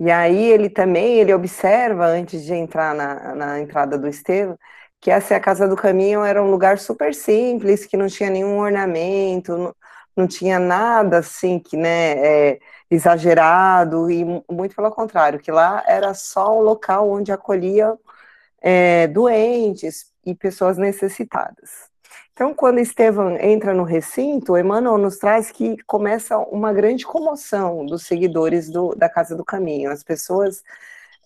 E 0.00 0.10
aí 0.10 0.50
ele 0.50 0.70
também, 0.70 1.18
ele 1.18 1.34
observa, 1.34 2.06
antes 2.06 2.44
de 2.44 2.54
entrar 2.54 2.94
na, 2.94 3.34
na 3.34 3.60
entrada 3.60 3.98
do 3.98 4.08
Estevão, 4.08 4.58
que 5.00 5.10
essa 5.10 5.34
é 5.34 5.36
a 5.36 5.40
Casa 5.40 5.68
do 5.68 5.76
Caminho 5.76 6.24
era 6.24 6.42
um 6.42 6.50
lugar 6.50 6.78
super 6.78 7.14
simples, 7.14 7.86
que 7.86 7.96
não 7.98 8.06
tinha 8.08 8.30
nenhum 8.30 8.58
ornamento, 8.58 9.56
não, 9.58 9.76
não 10.16 10.26
tinha 10.26 10.58
nada 10.58 11.18
assim 11.18 11.58
que, 11.58 11.76
né, 11.76 12.52
é, 12.52 12.60
exagerado, 12.90 14.10
e 14.10 14.24
muito 14.50 14.74
pelo 14.74 14.90
contrário, 14.90 15.38
que 15.40 15.52
lá 15.52 15.84
era 15.86 16.14
só 16.14 16.58
um 16.58 16.62
local 16.62 17.10
onde 17.10 17.32
acolhia 17.32 17.94
é, 18.62 19.06
doentes 19.08 20.12
e 20.24 20.34
pessoas 20.34 20.78
necessitadas. 20.78 21.89
Então, 22.32 22.54
quando 22.54 22.78
Estevão 22.78 23.36
entra 23.38 23.74
no 23.74 23.82
recinto, 23.82 24.56
Emmanuel 24.56 24.96
nos 24.98 25.18
traz 25.18 25.50
que 25.50 25.76
começa 25.84 26.38
uma 26.38 26.72
grande 26.72 27.04
comoção 27.04 27.84
dos 27.84 28.04
seguidores 28.04 28.70
do, 28.70 28.94
da 28.94 29.08
Casa 29.08 29.36
do 29.36 29.44
Caminho. 29.44 29.90
As 29.90 30.02
pessoas, 30.02 30.62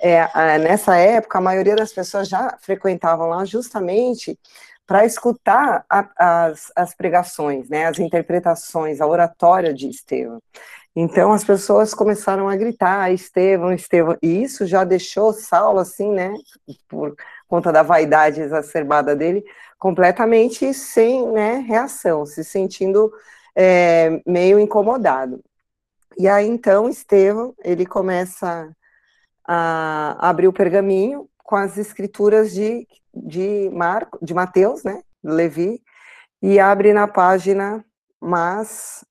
é, 0.00 0.58
nessa 0.58 0.96
época, 0.96 1.38
a 1.38 1.40
maioria 1.40 1.76
das 1.76 1.92
pessoas 1.92 2.28
já 2.28 2.56
frequentavam 2.60 3.28
lá 3.28 3.44
justamente 3.44 4.38
para 4.86 5.06
escutar 5.06 5.84
a, 5.88 6.46
as, 6.46 6.72
as 6.76 6.94
pregações, 6.94 7.68
né, 7.68 7.86
as 7.86 7.98
interpretações, 7.98 9.00
a 9.00 9.06
oratória 9.06 9.72
de 9.72 9.88
Estevão. 9.88 10.42
Então 10.96 11.32
as 11.32 11.42
pessoas 11.42 11.92
começaram 11.92 12.48
a 12.48 12.54
gritar, 12.54 13.12
Estevão, 13.12 13.72
Estevão, 13.72 14.16
e 14.22 14.42
isso 14.42 14.64
já 14.64 14.84
deixou 14.84 15.32
Saulo 15.32 15.80
assim, 15.80 16.12
né, 16.12 16.32
por 16.88 17.16
conta 17.48 17.72
da 17.72 17.82
vaidade 17.82 18.40
exacerbada 18.40 19.16
dele, 19.16 19.44
completamente 19.78 20.72
sem 20.72 21.26
né, 21.32 21.56
reação, 21.66 22.24
se 22.24 22.44
sentindo 22.44 23.12
é, 23.56 24.22
meio 24.24 24.58
incomodado. 24.60 25.42
E 26.16 26.28
aí 26.28 26.46
então 26.46 26.88
Estevão, 26.88 27.54
ele 27.64 27.84
começa 27.84 28.70
a 29.46 30.28
abrir 30.28 30.46
o 30.46 30.52
pergaminho 30.52 31.28
com 31.38 31.56
as 31.56 31.76
escrituras 31.76 32.52
de, 32.52 32.86
de 33.12 33.68
Marco, 33.72 34.18
de 34.24 34.32
Mateus, 34.32 34.84
né, 34.84 35.02
Levi, 35.22 35.82
e 36.40 36.60
abre 36.60 36.92
na 36.92 37.08
página 37.08 37.84
mas 38.20 39.04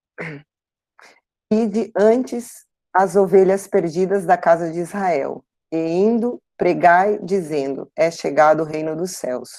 e 1.52 1.68
de 1.68 1.92
antes 1.96 2.66
as 2.94 3.16
ovelhas 3.16 3.68
perdidas 3.68 4.26
da 4.26 4.38
casa 4.38 4.72
de 4.72 4.80
Israel, 4.80 5.44
e 5.72 5.78
indo 5.78 6.42
pregai, 6.58 7.20
dizendo: 7.22 7.90
É 7.96 8.12
chegado 8.12 8.62
o 8.62 8.66
reino 8.66 8.96
dos 8.96 9.12
céus. 9.12 9.50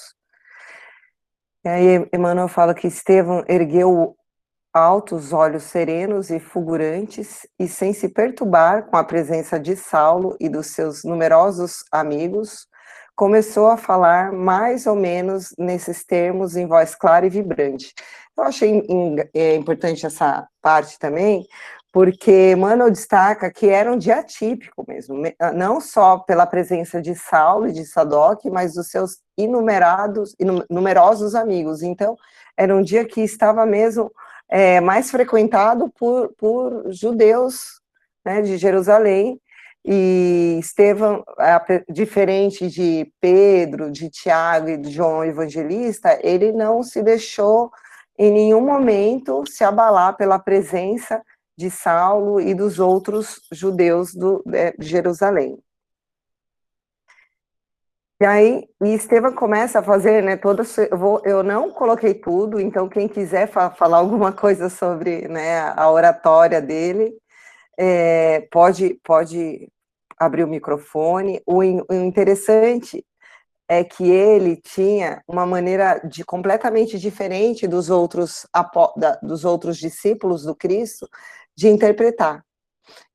E 1.63 1.69
aí 1.69 2.09
Emmanuel 2.13 2.47
fala 2.47 2.73
que 2.73 2.87
Estevão 2.87 3.43
ergueu 3.47 4.15
altos 4.73 5.31
olhos 5.31 5.63
serenos 5.63 6.29
e 6.29 6.39
fulgurantes, 6.39 7.47
e 7.57 7.67
sem 7.67 7.93
se 7.93 8.09
perturbar 8.09 8.87
com 8.87 8.97
a 8.97 9.03
presença 9.03 9.59
de 9.59 9.75
Saulo 9.75 10.35
e 10.39 10.49
dos 10.49 10.67
seus 10.67 11.03
numerosos 11.03 11.83
amigos, 11.91 12.67
começou 13.15 13.67
a 13.67 13.77
falar 13.77 14.31
mais 14.31 14.85
ou 14.85 14.95
menos 14.95 15.53
nesses 15.57 16.03
termos 16.03 16.55
em 16.55 16.67
voz 16.67 16.95
clara 16.95 17.25
e 17.25 17.29
vibrante. 17.29 17.93
Eu 18.37 18.43
achei 18.43 18.83
é, 19.33 19.55
importante 19.55 20.05
essa 20.05 20.47
parte 20.61 20.99
também, 20.99 21.47
porque 21.91 22.51
Emmanuel 22.51 22.91
destaca 22.91 23.49
que 23.49 23.69
era 23.69 23.89
um 23.89 23.97
dia 23.97 24.21
típico 24.21 24.83
mesmo, 24.85 25.15
não 25.55 25.79
só 25.79 26.19
pela 26.19 26.45
presença 26.45 27.01
de 27.01 27.15
Saulo 27.15 27.69
e 27.69 27.71
de 27.71 27.85
Sadoc, 27.85 28.43
mas 28.51 28.73
dos 28.73 28.89
seus 28.89 29.19
inumerados, 29.37 30.35
numerosos 30.69 31.35
amigos. 31.35 31.81
Então, 31.81 32.17
era 32.57 32.75
um 32.75 32.81
dia 32.81 33.05
que 33.05 33.21
estava 33.21 33.65
mesmo 33.65 34.11
é, 34.49 34.81
mais 34.81 35.09
frequentado 35.09 35.89
por, 35.97 36.33
por 36.37 36.91
judeus 36.91 37.79
né, 38.25 38.41
de 38.41 38.57
Jerusalém, 38.57 39.39
e 39.87 40.57
Estevão, 40.59 41.23
diferente 41.87 42.67
de 42.67 43.11
Pedro, 43.21 43.91
de 43.91 44.09
Tiago 44.09 44.69
e 44.69 44.77
de 44.77 44.89
João 44.89 45.23
Evangelista, 45.23 46.19
ele 46.23 46.51
não 46.51 46.81
se 46.81 47.03
deixou 47.03 47.71
em 48.17 48.31
nenhum 48.31 48.61
momento 48.61 49.43
se 49.47 49.63
abalar 49.63 50.17
pela 50.17 50.39
presença 50.39 51.21
de 51.55 51.69
Saulo 51.69 52.41
e 52.41 52.55
dos 52.55 52.79
outros 52.79 53.39
judeus 53.51 54.13
do, 54.13 54.43
de 54.77 54.87
Jerusalém. 54.87 55.59
E 58.19 58.25
aí, 58.25 58.67
e 58.81 58.93
Estevam 58.95 59.33
começa 59.33 59.79
a 59.79 59.83
fazer, 59.83 60.23
né, 60.23 60.37
toda, 60.37 60.63
eu, 60.89 60.97
vou, 60.97 61.21
eu 61.25 61.43
não 61.43 61.69
coloquei 61.69 62.13
tudo, 62.13 62.59
então 62.59 62.89
quem 62.89 63.07
quiser 63.09 63.47
fa 63.47 63.69
falar 63.69 63.97
alguma 63.97 64.31
coisa 64.31 64.69
sobre, 64.69 65.27
né, 65.27 65.59
a 65.75 65.91
oratória 65.91 66.61
dele, 66.61 67.13
é, 67.77 68.47
pode, 68.49 68.99
pode 69.03 69.69
abrir 70.17 70.43
o 70.43 70.47
microfone. 70.47 71.41
O, 71.45 71.59
o 71.59 71.93
interessante 71.93 73.05
é 73.67 73.83
que 73.83 74.09
ele 74.09 74.57
tinha 74.57 75.23
uma 75.27 75.45
maneira 75.45 75.99
de 76.07 76.23
completamente 76.23 76.99
diferente 76.99 77.67
dos 77.67 77.89
outros, 77.89 78.45
dos 79.21 79.43
outros 79.43 79.77
discípulos 79.77 80.43
do 80.43 80.55
Cristo 80.55 81.09
de 81.55 81.67
interpretar. 81.67 82.43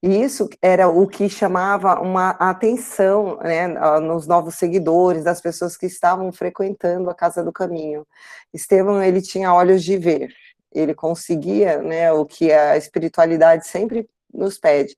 E 0.03 0.23
isso 0.23 0.49
era 0.61 0.89
o 0.89 1.07
que 1.07 1.29
chamava 1.29 2.01
uma 2.01 2.31
atenção 2.31 3.37
né, 3.39 3.69
nos 4.01 4.27
novos 4.27 4.57
seguidores, 4.57 5.23
das 5.23 5.41
pessoas 5.41 5.77
que 5.77 5.87
estavam 5.87 6.33
frequentando 6.33 7.09
a 7.09 7.15
Casa 7.15 7.45
do 7.45 7.53
Caminho. 7.53 8.07
Estevão, 8.53 9.03
ele 9.03 9.23
tinha 9.23 9.55
olhos 9.55 9.85
de 9.85 9.97
ver, 9.97 10.35
ele 10.73 10.95
conseguia, 10.95 11.81
né, 11.83 12.13
o 12.13 12.25
que 12.27 12.53
a 12.53 12.77
espiritualidade 12.77 13.67
sempre 13.69 14.09
nos 14.33 14.59
pede, 14.59 14.97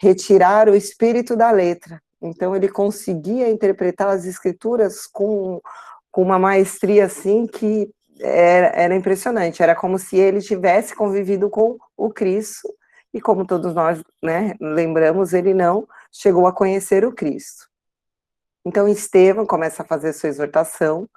retirar 0.00 0.68
o 0.68 0.74
espírito 0.74 1.36
da 1.36 1.50
letra. 1.50 2.02
Então, 2.22 2.56
ele 2.56 2.68
conseguia 2.68 3.50
interpretar 3.50 4.08
as 4.08 4.24
escrituras 4.24 5.06
com, 5.06 5.60
com 6.10 6.22
uma 6.22 6.38
maestria, 6.38 7.04
assim, 7.04 7.46
que 7.46 7.90
era, 8.18 8.68
era 8.68 8.94
impressionante, 8.94 9.62
era 9.62 9.74
como 9.74 9.98
se 9.98 10.16
ele 10.16 10.40
tivesse 10.40 10.94
convivido 10.94 11.48
com 11.50 11.76
o 11.96 12.10
Cristo, 12.10 12.68
e 13.12 13.20
como 13.20 13.46
todos 13.46 13.74
nós 13.74 14.02
né, 14.22 14.54
lembramos, 14.60 15.32
ele 15.32 15.52
não 15.52 15.86
chegou 16.12 16.46
a 16.46 16.52
conhecer 16.52 17.04
o 17.04 17.12
Cristo. 17.12 17.68
Então, 18.64 18.88
Estevão 18.88 19.44
começa 19.44 19.82
a 19.82 19.86
fazer 19.86 20.12
sua 20.12 20.28
exortação, 20.28 21.08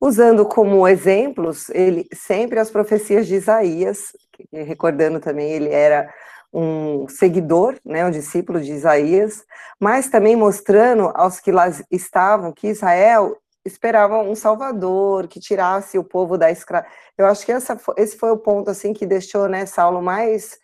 usando 0.00 0.46
como 0.46 0.86
exemplos 0.86 1.68
ele 1.70 2.06
sempre 2.12 2.58
as 2.58 2.70
profecias 2.70 3.26
de 3.26 3.36
Isaías, 3.36 4.12
recordando 4.52 5.20
também 5.20 5.50
ele 5.50 5.68
era 5.68 6.12
um 6.52 7.06
seguidor, 7.08 7.78
né, 7.84 8.06
um 8.06 8.10
discípulo 8.10 8.60
de 8.60 8.72
Isaías, 8.72 9.44
mas 9.78 10.08
também 10.08 10.34
mostrando 10.34 11.12
aos 11.14 11.40
que 11.40 11.52
lá 11.52 11.66
estavam 11.90 12.52
que 12.52 12.68
Israel 12.68 13.36
esperava 13.64 14.18
um 14.22 14.34
salvador 14.34 15.28
que 15.28 15.40
tirasse 15.40 15.98
o 15.98 16.04
povo 16.04 16.38
da 16.38 16.50
escravidão. 16.50 16.90
Eu 17.16 17.26
acho 17.26 17.44
que 17.44 17.52
essa, 17.52 17.78
esse 17.96 18.16
foi 18.16 18.30
o 18.30 18.38
ponto 18.38 18.70
assim 18.70 18.92
que 18.92 19.06
deixou 19.06 19.48
né, 19.48 19.66
Saulo 19.66 20.00
mais 20.00 20.58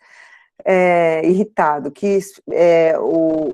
é, 0.63 1.21
irritado, 1.25 1.91
que, 1.91 2.19
é, 2.51 2.97
o, 2.99 3.53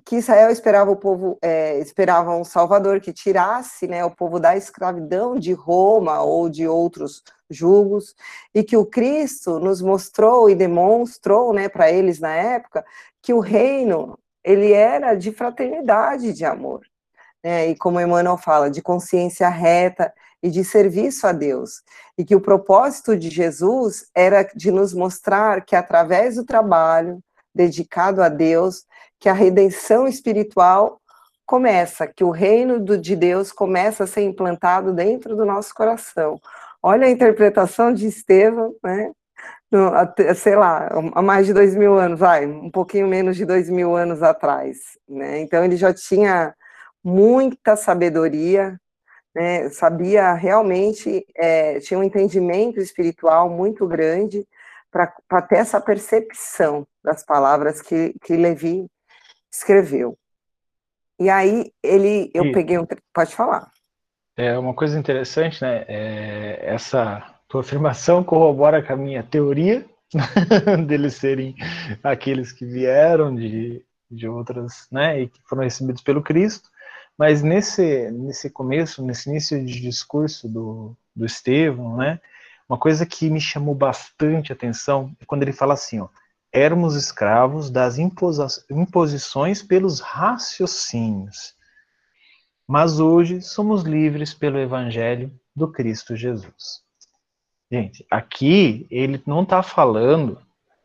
que 0.00 0.16
Israel 0.16 0.50
esperava 0.50 0.90
o 0.90 0.96
povo, 0.96 1.38
é, 1.42 1.78
esperava 1.78 2.34
um 2.34 2.44
Salvador 2.44 3.00
que 3.00 3.12
tirasse 3.12 3.86
né, 3.86 4.04
o 4.04 4.10
povo 4.10 4.40
da 4.40 4.56
escravidão 4.56 5.38
de 5.38 5.52
Roma 5.52 6.22
ou 6.22 6.48
de 6.48 6.66
outros 6.66 7.22
julgos, 7.50 8.14
e 8.54 8.62
que 8.62 8.76
o 8.76 8.86
Cristo 8.86 9.58
nos 9.60 9.82
mostrou 9.82 10.48
e 10.48 10.54
demonstrou 10.54 11.52
né, 11.52 11.68
para 11.68 11.90
eles 11.90 12.18
na 12.18 12.34
época 12.34 12.84
que 13.20 13.34
o 13.34 13.40
reino 13.40 14.18
ele 14.42 14.72
era 14.72 15.14
de 15.14 15.30
fraternidade, 15.30 16.32
de 16.32 16.44
amor. 16.44 16.80
Né, 17.44 17.68
e 17.68 17.76
como 17.76 18.00
Emmanuel 18.00 18.38
fala, 18.38 18.70
de 18.70 18.80
consciência 18.80 19.48
reta 19.48 20.12
e 20.42 20.50
de 20.50 20.64
serviço 20.64 21.26
a 21.26 21.32
Deus. 21.32 21.82
E 22.16 22.24
que 22.24 22.34
o 22.34 22.40
propósito 22.40 23.16
de 23.16 23.28
Jesus 23.28 24.06
era 24.14 24.42
de 24.42 24.70
nos 24.70 24.94
mostrar 24.94 25.64
que 25.64 25.76
através 25.76 26.36
do 26.36 26.44
trabalho 26.44 27.22
dedicado 27.54 28.22
a 28.22 28.28
Deus, 28.28 28.86
que 29.22 29.28
a 29.28 29.32
redenção 29.32 30.08
espiritual 30.08 31.00
começa, 31.46 32.08
que 32.08 32.24
o 32.24 32.30
reino 32.30 32.80
do, 32.80 32.98
de 32.98 33.14
Deus 33.14 33.52
começa 33.52 34.02
a 34.02 34.06
ser 34.06 34.22
implantado 34.22 34.92
dentro 34.92 35.36
do 35.36 35.44
nosso 35.44 35.72
coração. 35.72 36.40
Olha 36.82 37.06
a 37.06 37.10
interpretação 37.10 37.94
de 37.94 38.08
Estevão, 38.08 38.74
né? 38.82 39.12
No, 39.70 39.92
sei 40.34 40.56
lá, 40.56 40.88
há 41.14 41.22
mais 41.22 41.46
de 41.46 41.54
dois 41.54 41.76
mil 41.76 41.94
anos, 41.94 42.18
vai, 42.18 42.44
um 42.46 42.68
pouquinho 42.68 43.06
menos 43.06 43.36
de 43.36 43.44
dois 43.44 43.70
mil 43.70 43.94
anos 43.94 44.24
atrás, 44.24 44.98
né? 45.08 45.38
Então 45.38 45.64
ele 45.64 45.76
já 45.76 45.94
tinha 45.94 46.52
muita 47.02 47.76
sabedoria, 47.76 48.76
né, 49.32 49.70
sabia 49.70 50.32
realmente, 50.34 51.24
é, 51.36 51.78
tinha 51.78 51.98
um 51.98 52.02
entendimento 52.02 52.80
espiritual 52.80 53.48
muito 53.48 53.86
grande 53.86 54.44
para 54.90 55.42
ter 55.42 55.58
essa 55.58 55.80
percepção 55.80 56.84
das 57.04 57.24
palavras 57.24 57.80
que, 57.80 58.14
que 58.22 58.36
Levi 58.36 58.86
escreveu. 59.52 60.16
E 61.20 61.28
aí 61.28 61.70
ele, 61.82 62.30
eu 62.34 62.46
e, 62.46 62.52
peguei 62.52 62.78
um, 62.78 62.86
pode 63.14 63.34
falar. 63.34 63.70
É 64.36 64.58
uma 64.58 64.74
coisa 64.74 64.98
interessante, 64.98 65.62
né? 65.62 65.84
É, 65.86 66.74
essa 66.74 67.22
tua 67.48 67.60
afirmação 67.60 68.24
corrobora 68.24 68.82
com 68.82 68.92
a 68.94 68.96
minha 68.96 69.22
teoria 69.22 69.84
deles 70.86 71.16
serem 71.16 71.54
aqueles 72.02 72.50
que 72.50 72.64
vieram 72.64 73.34
de, 73.34 73.84
de 74.10 74.26
outras, 74.28 74.86
né, 74.90 75.22
e 75.22 75.28
que 75.28 75.40
foram 75.44 75.62
recebidos 75.62 76.02
pelo 76.02 76.22
Cristo 76.22 76.70
Mas 77.16 77.42
nesse, 77.42 78.10
nesse 78.10 78.50
começo, 78.50 79.02
nesse 79.04 79.28
início 79.28 79.64
de 79.64 79.80
discurso 79.80 80.48
do, 80.48 80.96
do 81.14 81.26
Estevão, 81.26 81.96
né, 81.96 82.20
uma 82.68 82.78
coisa 82.78 83.04
que 83.04 83.28
me 83.28 83.40
chamou 83.40 83.74
bastante 83.74 84.52
atenção 84.52 85.14
é 85.20 85.24
quando 85.26 85.42
ele 85.42 85.52
fala 85.52 85.74
assim, 85.74 86.00
ó, 86.00 86.08
éramos 86.52 86.94
escravos 86.94 87.70
das 87.70 87.96
imposições 87.98 89.62
pelos 89.62 90.00
raciocínios, 90.00 91.54
mas 92.68 93.00
hoje 93.00 93.40
somos 93.40 93.82
livres 93.82 94.34
pelo 94.34 94.58
Evangelho 94.58 95.32
do 95.54 95.70
Cristo 95.70 96.14
Jesus. 96.14 96.82
Gente, 97.70 98.04
aqui 98.10 98.86
ele 98.90 99.22
não 99.26 99.42
está 99.42 99.62
falando 99.62 100.38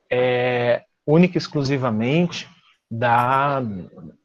é, 0.09 0.83
única 1.05 1.37
e 1.37 1.39
exclusivamente 1.39 2.47
da, 2.89 3.61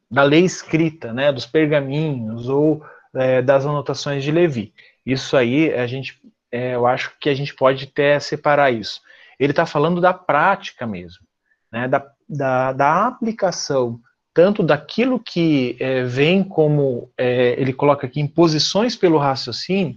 da 0.09 0.23
lei 0.23 0.45
escrita, 0.45 1.13
né, 1.13 1.33
dos 1.33 1.45
pergaminhos 1.45 2.49
ou 2.49 2.85
é, 3.15 3.43
das 3.43 3.67
anotações 3.67 4.23
de 4.23 4.31
Levi. 4.31 4.73
Isso 5.05 5.37
aí 5.37 5.73
a 5.75 5.87
gente, 5.89 6.21
é, 6.53 6.77
eu 6.77 6.87
acho 6.87 7.17
que 7.19 7.29
a 7.29 7.35
gente 7.35 7.53
pode 7.53 7.85
até 7.85 8.19
separar 8.21 8.71
isso. 8.71 9.01
Ele 9.39 9.53
está 9.53 9.67
falando 9.67 10.01
da 10.01 10.15
prática 10.15 10.87
mesmo, 10.87 11.27
né, 11.73 11.89
da, 11.89 12.07
da, 12.29 12.73
da 12.73 13.07
aplicação 13.07 14.01
tanto 14.35 14.63
daquilo 14.63 15.21
que 15.21 15.77
é, 15.79 16.05
vem 16.05 16.43
como 16.43 17.11
é, 17.19 17.61
ele 17.61 17.73
coloca 17.73 18.07
aqui 18.07 18.21
imposições 18.21 18.97
pelo 18.97 19.19
raciocínio, 19.19 19.97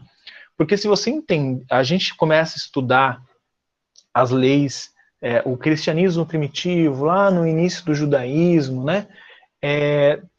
porque 0.58 0.77
se 0.77 0.88
você 0.88 1.10
entende, 1.10 1.63
a 1.70 1.84
gente 1.84 2.15
começa 2.15 2.58
a 2.58 2.60
estudar 2.60 3.22
as 4.13 4.32
leis, 4.32 4.89
é, 5.22 5.41
o 5.46 5.58
cristianismo 5.58 6.25
primitivo, 6.25 7.05
lá 7.05 7.32
no 7.32 7.48
início 7.48 7.86
do 7.86 7.96
judaísmo, 7.96 8.84
né? 8.84 9.08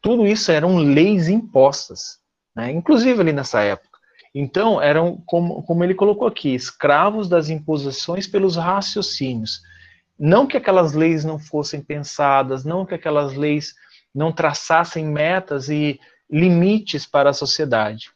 Tudo 0.01 0.25
isso 0.25 0.51
eram 0.51 0.77
leis 0.77 1.27
impostas, 1.27 2.17
né? 2.55 2.71
inclusive 2.71 3.19
ali 3.19 3.33
nessa 3.33 3.61
época. 3.61 3.97
Então, 4.33 4.81
eram, 4.81 5.21
como, 5.25 5.63
como 5.63 5.83
ele 5.83 5.93
colocou 5.93 6.27
aqui, 6.27 6.55
escravos 6.55 7.27
das 7.27 7.49
imposições 7.49 8.25
pelos 8.25 8.55
raciocínios. 8.55 9.61
Não 10.19 10.47
que 10.47 10.57
aquelas 10.57 10.93
leis 10.93 11.23
não 11.23 11.37
fossem 11.37 11.81
pensadas, 11.81 12.63
não 12.65 12.85
que 12.85 12.95
aquelas 12.95 13.33
leis 13.33 13.75
não 14.13 14.31
traçassem 14.31 15.05
metas 15.05 15.69
e 15.69 15.99
limites 16.29 17.05
para 17.05 17.29
a 17.29 17.33
sociedade, 17.33 18.11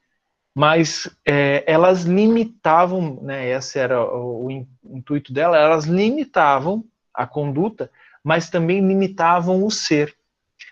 mas 0.53 1.09
é, 1.25 1.63
elas 1.65 2.03
limitavam, 2.03 3.19
né, 3.21 3.49
esse 3.49 3.79
era 3.79 4.03
o, 4.03 4.49
intuito 4.83 5.31
dela, 5.31 5.57
elas 5.57 5.85
limitavam 5.85 6.83
a 7.13 7.25
conduta, 7.25 7.89
mas 8.23 8.49
também 8.49 8.85
limitavam 8.85 9.63
o 9.63 9.71
ser, 9.71 10.13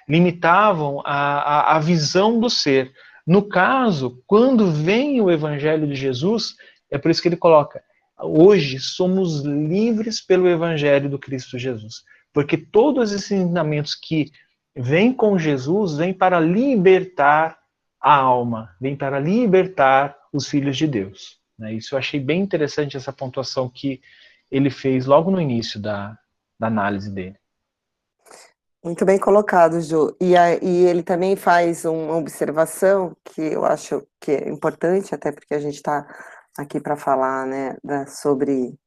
limitavam 0.07 1.01
a, 1.05 1.73
a, 1.73 1.75
a 1.77 1.79
visão 1.79 2.39
do 2.39 2.49
ser. 2.49 2.91
No 3.25 3.43
caso, 3.43 4.21
quando 4.27 4.71
vem 4.71 5.21
o 5.21 5.31
Evangelho 5.31 5.87
de 5.87 5.95
Jesus, 5.95 6.55
é 6.91 6.97
por 6.97 7.11
isso 7.11 7.21
que 7.21 7.27
ele 7.27 7.37
coloca: 7.37 7.81
hoje 8.21 8.79
somos 8.79 9.41
livres 9.41 10.21
pelo 10.21 10.47
Evangelho 10.47 11.09
do 11.09 11.19
Cristo 11.19 11.57
Jesus, 11.57 12.03
porque 12.33 12.57
todos 12.57 13.11
esses 13.11 13.31
ensinamentos 13.31 13.95
que 13.95 14.31
vêm 14.75 15.13
com 15.13 15.37
Jesus 15.37 15.97
vêm 15.97 16.13
para 16.13 16.39
libertar 16.39 17.57
a 18.01 18.15
alma, 18.15 18.75
vem 18.79 18.95
para 18.95 19.19
libertar 19.19 20.15
os 20.31 20.47
filhos 20.47 20.77
de 20.77 20.87
Deus. 20.87 21.39
Né? 21.57 21.73
Isso 21.73 21.95
eu 21.95 21.99
achei 21.99 22.19
bem 22.19 22.41
interessante, 22.41 22.95
essa 22.95 23.11
pontuação 23.11 23.69
que 23.69 24.01
ele 24.49 24.69
fez 24.69 25.05
logo 25.05 25.29
no 25.29 25.41
início 25.41 25.79
da, 25.79 26.17
da 26.59 26.67
análise 26.67 27.11
dele. 27.11 27.35
Muito 28.83 29.03
bem 29.03 29.19
colocado, 29.19 29.81
Ju. 29.81 30.15
E, 30.21 30.37
a, 30.37 30.55
e, 30.55 30.85
ele 30.85 31.03
também 31.03 31.35
faz 31.35 31.83
uma 31.83 32.15
observação 32.15 33.15
que 33.25 33.41
eu 33.41 33.65
acho 33.65 34.07
que 34.21 34.31
é 34.31 34.49
importante, 34.49 35.13
até 35.13 35.33
porque 35.33 35.53
a 35.53 35.59
gente 35.59 35.75
está 35.75 36.07
aqui 36.59 36.79
para 36.79 36.95
falar 36.97 37.45
né, 37.45 37.77
da, 37.83 38.05
sobre 38.05 38.77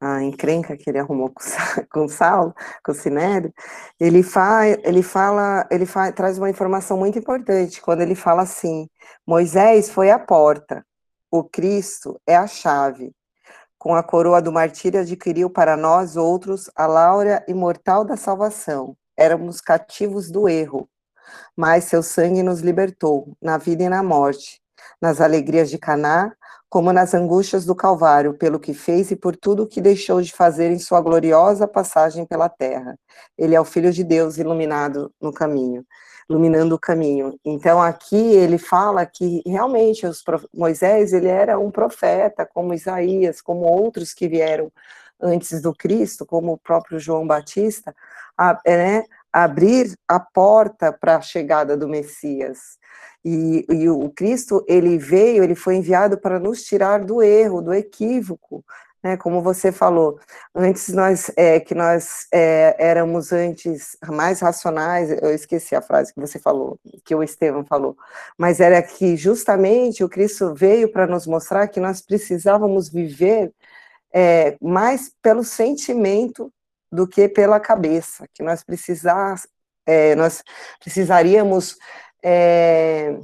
a 0.00 0.22
encrenca 0.22 0.76
que 0.76 0.90
ele 0.90 0.98
arrumou 0.98 1.30
com, 1.30 1.42
com 1.90 2.08
Saulo, 2.08 2.54
com 2.84 2.92
o 2.92 2.94
Sinério, 2.94 3.52
ele, 3.98 4.22
fa, 4.22 4.66
ele 4.66 5.02
fala, 5.02 5.66
ele 5.70 5.86
fa, 5.86 6.10
traz 6.12 6.38
uma 6.38 6.50
informação 6.50 6.96
muito 6.96 7.18
importante, 7.18 7.80
quando 7.80 8.00
ele 8.00 8.14
fala 8.14 8.42
assim, 8.42 8.88
Moisés 9.26 9.90
foi 9.90 10.10
a 10.10 10.18
porta, 10.18 10.84
o 11.30 11.44
Cristo 11.44 12.20
é 12.26 12.36
a 12.36 12.46
chave, 12.46 13.12
com 13.78 13.94
a 13.94 14.02
coroa 14.02 14.42
do 14.42 14.52
martírio 14.52 15.00
adquiriu 15.00 15.48
para 15.48 15.76
nós 15.76 16.16
outros 16.16 16.70
a 16.74 16.86
laura 16.86 17.44
imortal 17.46 18.04
da 18.04 18.16
salvação, 18.16 18.96
éramos 19.16 19.60
cativos 19.60 20.30
do 20.30 20.48
erro, 20.48 20.88
mas 21.56 21.84
seu 21.84 22.02
sangue 22.02 22.42
nos 22.42 22.60
libertou, 22.60 23.36
na 23.40 23.58
vida 23.58 23.84
e 23.84 23.88
na 23.88 24.02
morte, 24.02 24.60
nas 25.00 25.20
alegrias 25.20 25.70
de 25.70 25.78
Caná, 25.78 26.32
como 26.68 26.92
nas 26.92 27.14
angústias 27.14 27.64
do 27.64 27.74
Calvário, 27.74 28.34
pelo 28.34 28.60
que 28.60 28.74
fez 28.74 29.10
e 29.10 29.16
por 29.16 29.34
tudo 29.34 29.62
o 29.62 29.66
que 29.66 29.80
deixou 29.80 30.20
de 30.20 30.32
fazer 30.32 30.70
em 30.70 30.78
sua 30.78 31.00
gloriosa 31.00 31.66
passagem 31.66 32.26
pela 32.26 32.48
terra. 32.48 32.98
Ele 33.36 33.54
é 33.54 33.60
o 33.60 33.64
Filho 33.64 33.92
de 33.92 34.04
Deus 34.04 34.36
iluminado 34.36 35.10
no 35.20 35.32
caminho, 35.32 35.84
iluminando 36.28 36.74
o 36.74 36.78
caminho. 36.78 37.38
Então 37.44 37.80
aqui 37.80 38.16
ele 38.16 38.58
fala 38.58 39.06
que 39.06 39.42
realmente 39.46 40.06
os, 40.06 40.22
Moisés 40.54 41.12
ele 41.12 41.28
era 41.28 41.58
um 41.58 41.70
profeta, 41.70 42.44
como 42.44 42.74
Isaías, 42.74 43.40
como 43.40 43.64
outros 43.64 44.12
que 44.12 44.28
vieram 44.28 44.70
antes 45.20 45.60
do 45.62 45.74
Cristo, 45.74 46.26
como 46.26 46.52
o 46.52 46.58
próprio 46.58 47.00
João 47.00 47.26
Batista, 47.26 47.94
a, 48.36 48.60
né, 48.66 49.04
abrir 49.32 49.92
a 50.06 50.18
porta 50.18 50.92
para 50.92 51.16
a 51.16 51.20
chegada 51.20 51.76
do 51.76 51.88
Messias. 51.88 52.78
E, 53.24 53.66
e, 53.68 53.88
o 53.88 54.10
Cristo, 54.10 54.64
ele 54.68 54.96
veio, 54.96 55.42
ele 55.42 55.54
foi 55.54 55.76
enviado 55.76 56.18
para 56.18 56.38
nos 56.38 56.62
tirar 56.62 57.04
do 57.04 57.22
erro, 57.22 57.60
do 57.60 57.74
equívoco, 57.74 58.64
né? 59.02 59.16
Como 59.16 59.42
você 59.42 59.70
falou, 59.70 60.18
antes 60.54 60.88
nós, 60.88 61.30
é, 61.36 61.60
que 61.60 61.74
nós 61.74 62.26
é, 62.32 62.74
éramos 62.78 63.32
antes 63.32 63.96
mais 64.06 64.40
racionais, 64.40 65.10
eu 65.22 65.34
esqueci 65.34 65.74
a 65.74 65.82
frase 65.82 66.12
que 66.12 66.20
você 66.20 66.38
falou, 66.38 66.78
que 67.04 67.14
o 67.14 67.22
Estevão 67.22 67.64
falou, 67.64 67.96
mas 68.36 68.60
era 68.60 68.82
que 68.82 69.16
justamente 69.16 70.02
o 70.02 70.08
Cristo 70.08 70.54
veio 70.54 70.90
para 70.90 71.06
nos 71.06 71.26
mostrar 71.26 71.68
que 71.68 71.80
nós 71.80 72.00
precisávamos 72.00 72.88
viver 72.88 73.52
é, 74.12 74.56
mais 74.60 75.12
pelo 75.22 75.44
sentimento 75.44 76.52
do 76.90 77.06
que 77.06 77.28
pela 77.28 77.60
cabeça, 77.60 78.26
que 78.32 78.42
nós 78.42 78.62
precisar, 78.62 79.40
é, 79.86 80.14
nós 80.14 80.42
precisaríamos 80.80 81.76
é, 82.22 83.16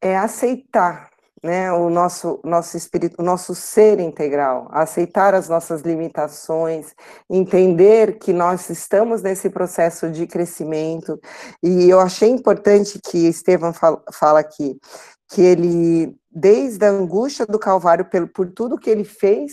é 0.00 0.16
aceitar 0.16 1.10
né, 1.44 1.70
o 1.70 1.90
nosso, 1.90 2.40
nosso 2.42 2.74
espírito, 2.74 3.16
o 3.20 3.22
nosso 3.22 3.54
ser 3.54 4.00
integral, 4.00 4.66
aceitar 4.70 5.34
as 5.34 5.46
nossas 5.46 5.82
limitações, 5.82 6.94
entender 7.28 8.18
que 8.18 8.32
nós 8.32 8.70
estamos 8.70 9.20
nesse 9.20 9.50
processo 9.50 10.10
de 10.10 10.26
crescimento, 10.26 11.20
e 11.62 11.90
eu 11.90 12.00
achei 12.00 12.30
importante 12.30 12.98
que 12.98 13.28
Estevam 13.28 13.74
fala, 13.74 14.02
fala 14.10 14.40
aqui, 14.40 14.80
que 15.28 15.42
ele, 15.42 16.16
desde 16.30 16.86
a 16.86 16.90
angústia 16.90 17.44
do 17.44 17.58
Calvário, 17.58 18.06
pelo, 18.06 18.26
por 18.26 18.50
tudo 18.50 18.78
que 18.78 18.88
ele 18.88 19.04
fez, 19.04 19.52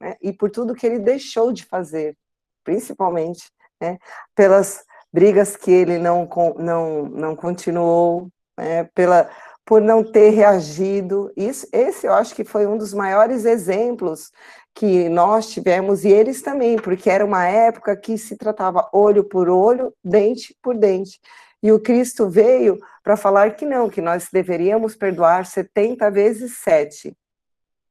né, 0.00 0.16
e 0.22 0.32
por 0.32 0.50
tudo 0.50 0.74
que 0.74 0.86
ele 0.86 0.98
deixou 0.98 1.52
de 1.52 1.64
fazer, 1.64 2.16
principalmente, 2.64 3.50
né, 3.80 3.98
pelas 4.34 4.84
brigas 5.12 5.56
que 5.56 5.70
ele 5.70 5.98
não, 5.98 6.28
não, 6.56 7.02
não 7.04 7.36
continuou, 7.36 8.28
né, 8.58 8.84
pela, 8.94 9.30
por 9.64 9.80
não 9.80 10.02
ter 10.02 10.30
reagido. 10.30 11.32
Isso, 11.36 11.66
esse 11.72 12.06
eu 12.06 12.12
acho 12.12 12.34
que 12.34 12.44
foi 12.44 12.66
um 12.66 12.78
dos 12.78 12.94
maiores 12.94 13.44
exemplos 13.44 14.30
que 14.74 15.08
nós 15.08 15.50
tivemos, 15.50 16.04
e 16.04 16.08
eles 16.08 16.40
também, 16.40 16.76
porque 16.76 17.10
era 17.10 17.24
uma 17.24 17.46
época 17.46 17.96
que 17.96 18.16
se 18.16 18.36
tratava 18.36 18.88
olho 18.92 19.24
por 19.24 19.48
olho, 19.48 19.92
dente 20.04 20.56
por 20.62 20.76
dente. 20.76 21.20
E 21.60 21.72
o 21.72 21.80
Cristo 21.80 22.30
veio 22.30 22.78
para 23.02 23.16
falar 23.16 23.56
que 23.56 23.66
não, 23.66 23.90
que 23.90 24.00
nós 24.00 24.28
deveríamos 24.32 24.94
perdoar 24.94 25.44
70 25.44 26.10
vezes 26.10 26.58
7. 26.58 27.12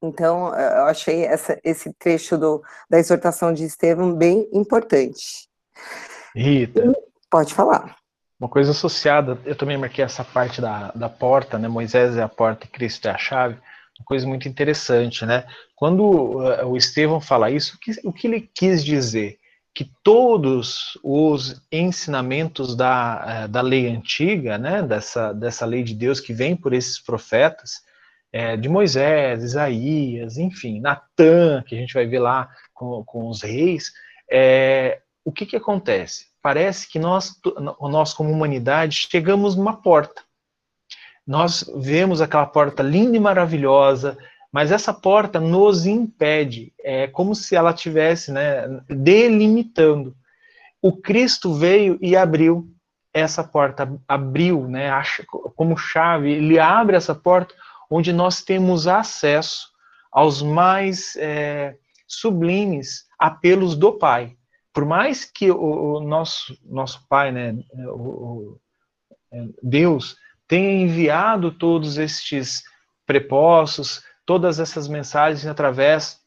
Então, 0.02 0.54
eu 0.54 0.84
achei 0.84 1.24
essa, 1.24 1.58
esse 1.64 1.92
trecho 1.94 2.38
do, 2.38 2.62
da 2.88 2.98
exortação 2.98 3.52
de 3.52 3.64
Estevão 3.64 4.14
bem 4.14 4.48
importante. 4.52 5.48
Rita, 6.34 6.92
Pode 7.30 7.52
falar. 7.52 7.96
Uma 8.40 8.48
coisa 8.48 8.70
associada, 8.70 9.38
eu 9.44 9.56
também 9.56 9.76
marquei 9.76 10.04
essa 10.04 10.22
parte 10.22 10.60
da, 10.60 10.92
da 10.92 11.08
porta, 11.08 11.58
né? 11.58 11.66
Moisés 11.66 12.16
é 12.16 12.22
a 12.22 12.28
porta 12.28 12.64
e 12.64 12.68
Cristo 12.68 13.08
é 13.08 13.10
a 13.10 13.18
chave. 13.18 13.58
Uma 13.98 14.06
coisa 14.06 14.26
muito 14.26 14.48
interessante, 14.48 15.26
né? 15.26 15.44
Quando 15.74 16.02
uh, 16.04 16.66
o 16.66 16.76
Estevão 16.76 17.20
fala 17.20 17.50
isso, 17.50 17.76
o 17.76 17.78
que, 17.80 17.92
o 18.04 18.12
que 18.12 18.26
ele 18.28 18.48
quis 18.54 18.84
dizer? 18.84 19.38
Que 19.74 19.90
todos 20.04 20.96
os 21.02 21.60
ensinamentos 21.70 22.76
da, 22.76 23.44
uh, 23.44 23.48
da 23.48 23.60
lei 23.60 23.88
antiga, 23.88 24.56
né? 24.56 24.82
Dessa, 24.82 25.32
dessa 25.32 25.66
lei 25.66 25.82
de 25.82 25.94
Deus 25.94 26.20
que 26.20 26.32
vem 26.32 26.54
por 26.54 26.72
esses 26.72 27.00
profetas, 27.00 27.82
é, 28.32 28.56
de 28.56 28.68
Moisés, 28.68 29.42
Isaías, 29.42 30.38
enfim, 30.38 30.80
Natã, 30.80 31.62
que 31.66 31.74
a 31.74 31.78
gente 31.78 31.94
vai 31.94 32.06
ver 32.06 32.18
lá 32.18 32.48
com, 32.74 33.02
com 33.04 33.28
os 33.28 33.42
reis, 33.42 33.92
é, 34.30 35.00
o 35.24 35.32
que, 35.32 35.46
que 35.46 35.56
acontece? 35.56 36.28
parece 36.42 36.88
que 36.88 36.98
nós, 36.98 37.34
nós 37.78 38.14
como 38.14 38.30
humanidade, 38.30 39.06
chegamos 39.10 39.56
numa 39.56 39.76
porta. 39.82 40.22
Nós 41.26 41.70
vemos 41.76 42.22
aquela 42.22 42.46
porta 42.46 42.82
linda 42.82 43.16
e 43.16 43.20
maravilhosa, 43.20 44.16
mas 44.50 44.72
essa 44.72 44.94
porta 44.94 45.38
nos 45.38 45.84
impede. 45.84 46.72
É 46.80 47.06
como 47.06 47.34
se 47.34 47.54
ela 47.54 47.74
tivesse, 47.74 48.32
né, 48.32 48.66
delimitando. 48.88 50.16
O 50.80 50.96
Cristo 50.96 51.52
veio 51.52 51.98
e 52.00 52.16
abriu 52.16 52.66
essa 53.12 53.44
porta, 53.44 54.00
abriu, 54.08 54.66
né, 54.66 54.90
como 55.54 55.76
chave, 55.76 56.32
ele 56.32 56.58
abre 56.58 56.96
essa 56.96 57.14
porta 57.14 57.54
onde 57.90 58.12
nós 58.12 58.42
temos 58.42 58.86
acesso 58.86 59.68
aos 60.12 60.42
mais 60.42 61.16
é, 61.16 61.76
sublimes 62.06 63.06
apelos 63.18 63.76
do 63.76 63.92
Pai. 63.92 64.36
Por 64.72 64.84
mais 64.84 65.24
que 65.24 65.50
o, 65.50 65.96
o 65.96 66.00
nosso, 66.00 66.56
nosso 66.64 67.06
Pai, 67.08 67.32
né, 67.32 67.56
o, 67.74 67.98
o, 67.98 68.60
é, 69.32 69.44
Deus, 69.62 70.16
tenha 70.46 70.82
enviado 70.82 71.50
todos 71.50 71.98
estes 71.98 72.62
prepostos, 73.06 74.02
todas 74.24 74.60
essas 74.60 74.88
mensagens 74.88 75.46
através 75.46 76.20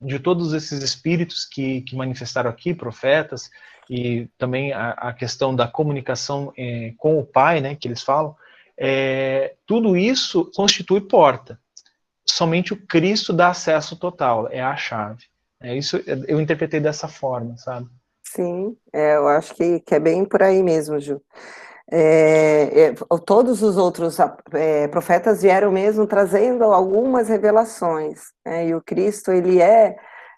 de 0.00 0.18
todos 0.18 0.52
esses 0.52 0.82
espíritos 0.82 1.44
que, 1.44 1.82
que 1.82 1.94
manifestaram 1.94 2.50
aqui, 2.50 2.74
profetas, 2.74 3.50
e 3.88 4.28
também 4.38 4.72
a, 4.72 4.90
a 4.90 5.12
questão 5.12 5.54
da 5.54 5.68
comunicação 5.68 6.52
é, 6.56 6.92
com 6.98 7.18
o 7.18 7.26
Pai, 7.26 7.60
né, 7.60 7.74
que 7.74 7.86
eles 7.86 8.02
falam, 8.02 8.34
é, 8.84 9.54
tudo 9.64 9.96
isso 9.96 10.50
constitui 10.56 11.00
porta. 11.00 11.56
Somente 12.26 12.72
o 12.72 12.86
Cristo 12.86 13.32
dá 13.32 13.50
acesso 13.50 13.96
total, 13.96 14.48
é 14.50 14.60
a 14.60 14.74
chave. 14.74 15.22
É 15.62 15.76
isso 15.76 16.02
eu 16.26 16.40
interpretei 16.40 16.80
dessa 16.80 17.06
forma, 17.06 17.56
sabe? 17.56 17.86
Sim, 18.24 18.76
é, 18.92 19.14
eu 19.14 19.28
acho 19.28 19.54
que, 19.54 19.78
que 19.80 19.94
é 19.94 20.00
bem 20.00 20.24
por 20.24 20.42
aí 20.42 20.64
mesmo, 20.64 20.98
Ju. 20.98 21.22
É, 21.92 22.86
é, 22.86 22.94
todos 23.24 23.62
os 23.62 23.76
outros 23.76 24.16
é, 24.52 24.88
profetas 24.88 25.42
vieram 25.42 25.70
mesmo 25.70 26.04
trazendo 26.04 26.64
algumas 26.64 27.28
revelações, 27.28 28.20
né? 28.44 28.66
e 28.66 28.74
o 28.74 28.82
Cristo 28.82 29.30
ele 29.30 29.60
é, 29.60 29.94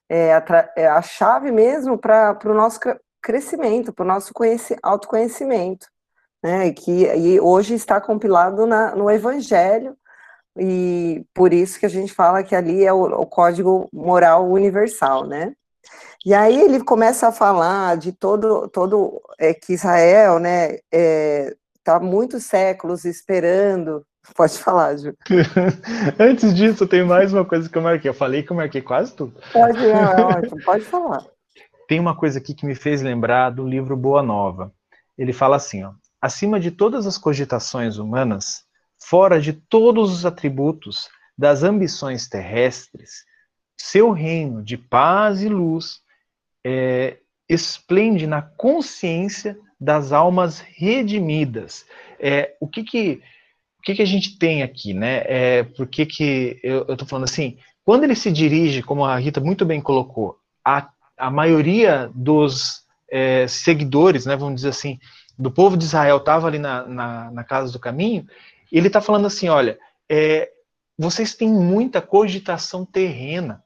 é 0.06 0.34
a, 0.34 0.70
é 0.76 0.86
a, 0.86 1.00
chave 1.00 1.50
mesmo 1.50 1.96
para 1.96 2.38
o 2.44 2.54
nosso 2.54 2.80
crescimento, 3.22 3.92
para 3.92 4.04
o 4.04 4.08
nosso 4.08 4.32
autoconhecimento, 4.82 5.86
né? 6.44 6.70
que 6.72 7.06
e 7.06 7.40
hoje 7.40 7.72
está 7.72 7.98
compilado 7.98 8.66
na, 8.66 8.94
no 8.94 9.10
Evangelho, 9.10 9.96
e 10.58 11.24
por 11.32 11.54
isso 11.54 11.80
que 11.80 11.86
a 11.86 11.88
gente 11.90 12.12
fala 12.12 12.42
que 12.42 12.54
ali 12.54 12.84
é 12.84 12.92
o, 12.92 13.02
o 13.02 13.26
código 13.26 13.88
moral 13.90 14.46
universal, 14.50 15.26
né? 15.26 15.54
E 16.24 16.34
aí 16.34 16.60
ele 16.60 16.84
começa 16.84 17.28
a 17.28 17.32
falar 17.32 17.96
de 17.96 18.12
todo, 18.12 18.68
todo 18.68 19.20
é, 19.38 19.52
que 19.52 19.72
Israel, 19.72 20.38
né, 20.38 20.74
está 20.74 20.82
é, 20.92 21.54
tá 21.82 21.98
muitos 21.98 22.44
séculos 22.44 23.04
esperando. 23.04 24.04
Pode 24.36 24.58
falar, 24.58 24.96
Ju. 24.96 25.14
Antes 26.18 26.54
disso, 26.54 26.86
tem 26.86 27.04
mais 27.04 27.32
uma 27.32 27.44
coisa 27.44 27.68
que 27.68 27.76
eu 27.76 27.82
marquei. 27.82 28.08
Eu 28.08 28.14
falei 28.14 28.42
que 28.42 28.52
eu 28.52 28.56
marquei 28.56 28.80
quase 28.80 29.14
tudo. 29.14 29.34
Pode, 29.52 29.78
é, 29.78 29.90
é 29.90 29.96
ótimo, 30.24 30.64
pode 30.64 30.84
falar. 30.84 31.24
Tem 31.88 32.00
uma 32.00 32.16
coisa 32.16 32.38
aqui 32.38 32.54
que 32.54 32.64
me 32.64 32.74
fez 32.74 33.02
lembrar 33.02 33.50
do 33.50 33.66
livro 33.66 33.96
Boa 33.96 34.22
Nova. 34.22 34.72
Ele 35.18 35.32
fala 35.32 35.56
assim, 35.56 35.84
ó, 35.84 35.92
acima 36.24 36.58
de 36.58 36.70
todas 36.70 37.06
as 37.06 37.18
cogitações 37.18 37.98
humanas, 37.98 38.64
fora 38.98 39.38
de 39.38 39.52
todos 39.52 40.10
os 40.10 40.24
atributos 40.24 41.10
das 41.36 41.62
ambições 41.62 42.26
terrestres, 42.26 43.26
seu 43.78 44.10
reino 44.10 44.64
de 44.64 44.78
paz 44.78 45.42
e 45.42 45.50
luz 45.50 46.00
é, 46.64 47.18
esplende 47.46 48.26
na 48.26 48.40
consciência 48.40 49.54
das 49.78 50.12
almas 50.12 50.60
redimidas. 50.60 51.84
É, 52.18 52.56
o 52.58 52.66
que 52.66 52.82
que, 52.84 53.20
o 53.78 53.82
que 53.82 53.96
que 53.96 54.02
a 54.02 54.06
gente 54.06 54.38
tem 54.38 54.62
aqui, 54.62 54.94
né? 54.94 55.24
É, 55.26 55.62
por 55.62 55.86
que 55.86 56.06
que 56.06 56.58
eu 56.62 56.86
estou 56.90 57.06
falando 57.06 57.24
assim? 57.24 57.58
Quando 57.84 58.04
ele 58.04 58.16
se 58.16 58.32
dirige, 58.32 58.82
como 58.82 59.04
a 59.04 59.18
Rita 59.18 59.42
muito 59.42 59.66
bem 59.66 59.78
colocou, 59.78 60.38
a, 60.64 60.88
a 61.18 61.30
maioria 61.30 62.10
dos 62.14 62.82
é, 63.10 63.46
seguidores, 63.46 64.24
né, 64.24 64.34
vamos 64.34 64.54
dizer 64.54 64.70
assim, 64.70 64.98
do 65.38 65.50
povo 65.50 65.76
de 65.76 65.84
Israel 65.84 66.18
estava 66.18 66.46
ali 66.46 66.58
na, 66.58 66.86
na, 66.86 67.30
na, 67.30 67.44
casa 67.44 67.72
do 67.72 67.78
caminho, 67.78 68.26
ele 68.70 68.86
está 68.86 69.00
falando 69.00 69.26
assim, 69.26 69.48
olha, 69.48 69.78
é, 70.08 70.50
vocês 70.96 71.34
têm 71.34 71.48
muita 71.48 72.00
cogitação 72.00 72.84
terrena, 72.84 73.62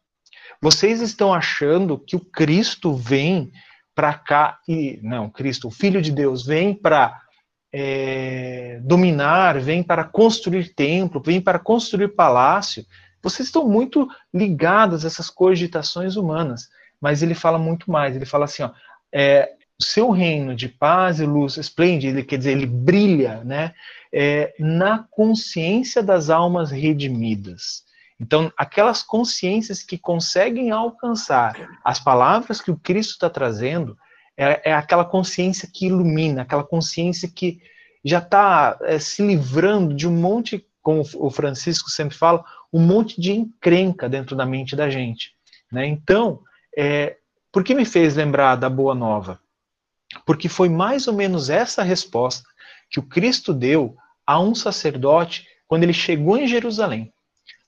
vocês 0.61 1.01
estão 1.01 1.33
achando 1.33 1.99
que 1.99 2.17
o 2.17 2.21
Cristo 2.21 2.95
vem 2.95 3.53
para 3.95 4.15
cá 4.15 4.59
e 4.67 4.99
não, 5.03 5.29
Cristo, 5.29 5.69
o 5.69 5.73
Filho 5.73 6.01
de 6.01 6.11
Deus, 6.11 6.45
vem 6.47 6.75
para 6.75 7.21
é, 7.73 8.81
dominar, 8.83 9.61
vem 9.61 9.83
para 9.83 10.05
construir 10.05 10.75
templo, 10.75 11.21
vem 11.21 11.41
para 11.41 11.59
construir 11.59 12.09
palácio. 12.09 12.85
Vocês 13.23 13.49
estão 13.49 13.69
muito 13.69 14.09
ligados 14.33 15.05
a 15.05 15.09
essas 15.09 15.29
cogitações 15.29 16.17
humanas, 16.17 16.69
mas 17.01 17.23
ele 17.23 17.35
fala 17.35 17.59
muito 17.59 17.91
mais. 17.91 18.17
Ele 18.17 18.25
fala 18.25 18.47
assim, 18.47 18.63
ó, 18.63 18.71
é, 19.13 19.51
seu 19.81 20.11
reino 20.11 20.55
de 20.55 20.69
paz 20.69 21.21
e 21.21 21.27
luz 21.27 21.57
esplende, 21.57 22.23
quer 22.25 22.39
dizer, 22.39 22.53
ele 22.53 22.67
brilha, 22.67 23.43
né, 23.45 23.75
é, 24.13 24.55
na 24.59 25.05
consciência 25.11 26.03
das 26.03 26.31
almas 26.31 26.71
redimidas. 26.71 27.85
Então, 28.21 28.53
aquelas 28.57 29.03
consciências 29.03 29.83
que 29.83 29.97
conseguem 29.97 30.73
alcançar 30.73 31.79
as 31.85 32.01
palavras 32.01 32.61
que 32.61 32.71
o 32.71 32.77
Cristo 32.77 33.13
está 33.13 33.31
trazendo, 33.31 33.97
é, 34.37 34.71
é, 34.71 34.73
aquela 34.73 35.05
consciência 35.05 35.69
que 35.73 35.87
ilumina, 35.87 36.43
aquela 36.43 36.65
consciência 36.65 37.31
que 37.33 37.61
já 38.05 38.19
está 38.19 38.77
é, 38.83 38.99
se 38.99 39.23
livrando 39.23 39.95
de 39.95 40.09
um 40.09 40.13
monte, 40.13 40.67
como 40.83 41.03
o 41.17 41.31
Francisco 41.31 41.91
sempre 41.91 42.17
fala, 42.17 42.45
um 42.73 42.81
monte 42.81 43.21
de 43.21 43.33
encrenca 43.33 44.09
dentro 44.09 44.35
da 44.35 44.45
mente 44.45 44.75
da 44.75 44.91
gente. 44.91 45.33
Né? 45.71 45.87
Então, 45.87 46.41
é, 46.77 47.17
por 47.53 47.63
que 47.63 47.75
me 47.75 47.85
fez 47.85 48.17
lembrar 48.17 48.57
da 48.57 48.69
Boa 48.69 48.95
Nova? 48.95 49.41
Porque 50.25 50.49
foi 50.49 50.69
mais 50.69 51.07
ou 51.07 51.15
menos 51.15 51.51
essa 51.51 51.83
resposta 51.83 52.49
que 52.91 52.99
o 52.99 53.03
Cristo 53.03 53.53
deu 53.53 53.97
a 54.27 54.41
um 54.41 54.55
sacerdote 54.55 55.47
quando 55.67 55.83
ele 55.83 55.93
chegou 55.93 56.39
em 56.39 56.47
Jerusalém. 56.47 57.13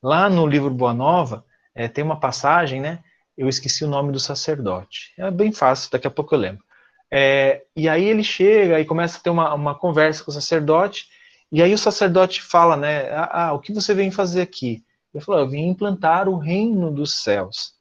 Lá 0.03 0.29
no 0.31 0.46
livro 0.46 0.70
Boa 0.70 0.94
Nova, 0.94 1.44
é, 1.74 1.88
tem 1.88 2.03
uma 2.03 2.18
passagem, 2.18 2.81
né? 2.81 3.00
Eu 3.37 3.48
esqueci 3.48 3.85
o 3.85 3.88
nome 3.88 4.12
do 4.12 4.20
sacerdote. 4.20 5.12
É 5.18 5.31
bem 5.31 5.53
fácil, 5.53 5.90
daqui 5.90 6.07
a 6.07 6.11
pouco 6.11 6.35
eu 6.35 6.38
lembro. 6.38 6.64
É, 7.12 7.62
e 7.76 7.88
aí 7.88 8.05
ele 8.05 8.22
chega 8.22 8.81
e 8.81 8.85
começa 8.85 9.18
a 9.18 9.20
ter 9.20 9.31
uma, 9.31 9.53
uma 9.55 9.74
conversa 9.74 10.22
com 10.22 10.31
o 10.31 10.35
sacerdote, 10.35 11.07
e 11.50 11.62
aí 11.62 11.74
o 11.74 11.79
sacerdote 11.79 12.40
fala, 12.40 12.76
né? 12.76 13.11
Ah, 13.11 13.48
ah 13.48 13.53
o 13.53 13.61
que 13.61 13.72
você 13.72 13.92
vem 13.92 14.11
fazer 14.11 14.40
aqui? 14.40 14.85
Ele 15.12 15.24
falou, 15.24 15.40
eu 15.40 15.48
vim 15.48 15.68
implantar 15.68 16.29
o 16.29 16.38
reino 16.38 16.90
dos 16.90 17.22
céus. 17.22 17.72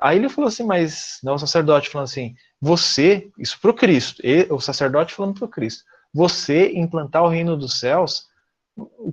Aí 0.00 0.16
ele 0.16 0.28
falou 0.28 0.48
assim, 0.48 0.64
mas 0.64 1.18
não, 1.22 1.34
o 1.34 1.38
sacerdote 1.38 1.88
falando 1.88 2.06
assim, 2.06 2.34
você, 2.60 3.28
isso 3.38 3.58
para 3.60 3.70
o 3.70 3.74
Cristo, 3.74 4.22
o 4.50 4.60
sacerdote 4.60 5.14
falando 5.14 5.34
para 5.34 5.44
o 5.44 5.48
Cristo, 5.48 5.84
você 6.14 6.72
implantar 6.72 7.22
o 7.24 7.28
reino 7.28 7.56
dos 7.56 7.78
céus, 7.78 8.28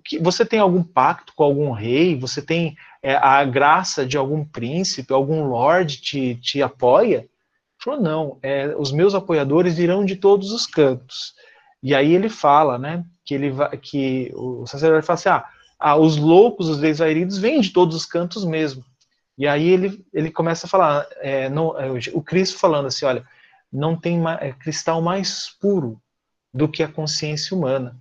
que, 0.04 0.20
você 0.20 0.46
tem 0.46 0.60
algum 0.60 0.84
pacto 0.84 1.34
com 1.36 1.44
algum 1.44 1.72
rei? 1.72 2.18
Você 2.20 2.42
tem 2.42 2.76
é, 3.02 3.16
a 3.16 3.44
graça 3.44 4.06
de 4.06 4.18
algum 4.18 4.46
príncipe, 4.46 5.14
algum 5.14 5.46
lord 5.46 5.98
te, 6.02 6.36
te 6.36 6.62
apoia? 6.62 7.18
Ele 7.18 7.30
falou, 7.80 8.02
não, 8.02 8.38
é, 8.42 8.76
os 8.78 8.92
meus 8.92 9.16
apoiadores 9.16 9.76
virão 9.76 10.06
de 10.06 10.16
todos 10.16 10.52
os 10.52 10.66
cantos. 10.66 11.34
E 11.82 11.94
aí 11.94 12.14
ele 12.14 12.30
fala, 12.30 12.78
né, 12.78 13.04
que, 13.24 13.34
ele 13.34 13.52
vai, 13.52 13.76
que 13.78 14.32
o 14.36 14.66
sacerdote 14.66 15.06
fala 15.06 15.16
assim, 15.16 15.30
ah, 15.30 15.46
ah, 15.80 15.96
os 15.96 16.18
loucos, 16.18 16.70
os 16.70 16.78
desvairidos, 16.78 17.38
vêm 17.38 17.60
de 17.60 17.72
todos 17.72 17.96
os 17.96 18.06
cantos 18.06 18.46
mesmo. 18.46 18.84
E 19.38 19.48
aí 19.48 19.68
ele, 19.68 20.06
ele 20.14 20.32
começa 20.32 20.66
a 20.66 20.70
falar, 20.70 21.06
é, 21.18 21.46
é, 21.46 21.52
o 22.14 22.22
Cristo 22.22 22.58
falando 22.58 22.88
assim, 22.88 23.06
olha, 23.06 23.26
não 23.72 23.96
tem 23.96 24.22
é, 24.40 24.54
cristal 24.54 25.02
mais 25.02 25.50
puro 25.60 26.02
do 26.54 26.68
que 26.70 26.82
a 26.82 26.88
consciência 26.88 27.56
humana. 27.56 27.98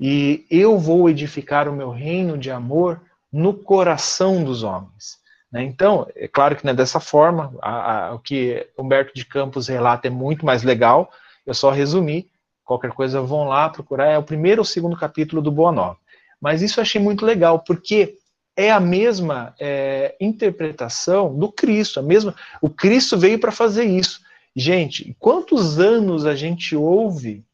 E 0.00 0.46
eu 0.50 0.78
vou 0.78 1.10
edificar 1.10 1.68
o 1.68 1.72
meu 1.72 1.90
reino 1.90 2.38
de 2.38 2.50
amor 2.50 3.00
no 3.30 3.52
coração 3.52 4.42
dos 4.42 4.62
homens. 4.62 5.18
Né? 5.52 5.62
Então, 5.62 6.06
é 6.14 6.26
claro 6.26 6.56
que 6.56 6.64
não 6.64 6.72
é 6.72 6.76
dessa 6.76 7.00
forma, 7.00 7.54
a, 7.60 8.06
a, 8.06 8.14
o 8.14 8.18
que 8.18 8.66
Humberto 8.78 9.12
de 9.14 9.24
Campos 9.24 9.68
relata 9.68 10.06
é 10.06 10.10
muito 10.10 10.46
mais 10.46 10.62
legal, 10.62 11.10
eu 11.44 11.52
só 11.52 11.70
resumi, 11.70 12.30
qualquer 12.64 12.92
coisa 12.92 13.20
vão 13.20 13.44
lá 13.44 13.68
procurar, 13.68 14.06
é 14.06 14.18
o 14.18 14.22
primeiro 14.22 14.60
ou 14.60 14.64
segundo 14.64 14.96
capítulo 14.96 15.42
do 15.42 15.50
Boa 15.50 15.72
Nova. 15.72 15.98
Mas 16.40 16.62
isso 16.62 16.78
eu 16.78 16.82
achei 16.82 17.00
muito 17.00 17.26
legal, 17.26 17.58
porque 17.60 18.16
é 18.58 18.72
a 18.72 18.80
mesma 18.80 19.54
é, 19.60 20.16
interpretação 20.20 21.32
do 21.32 21.50
Cristo, 21.50 22.00
a 22.00 22.02
mesma, 22.02 22.34
o 22.60 22.68
Cristo 22.68 23.16
veio 23.16 23.38
para 23.38 23.52
fazer 23.52 23.84
isso. 23.84 24.20
Gente, 24.54 25.16
quantos 25.20 25.78
anos 25.78 26.26
a 26.26 26.34
gente 26.34 26.74
ouve 26.74 27.44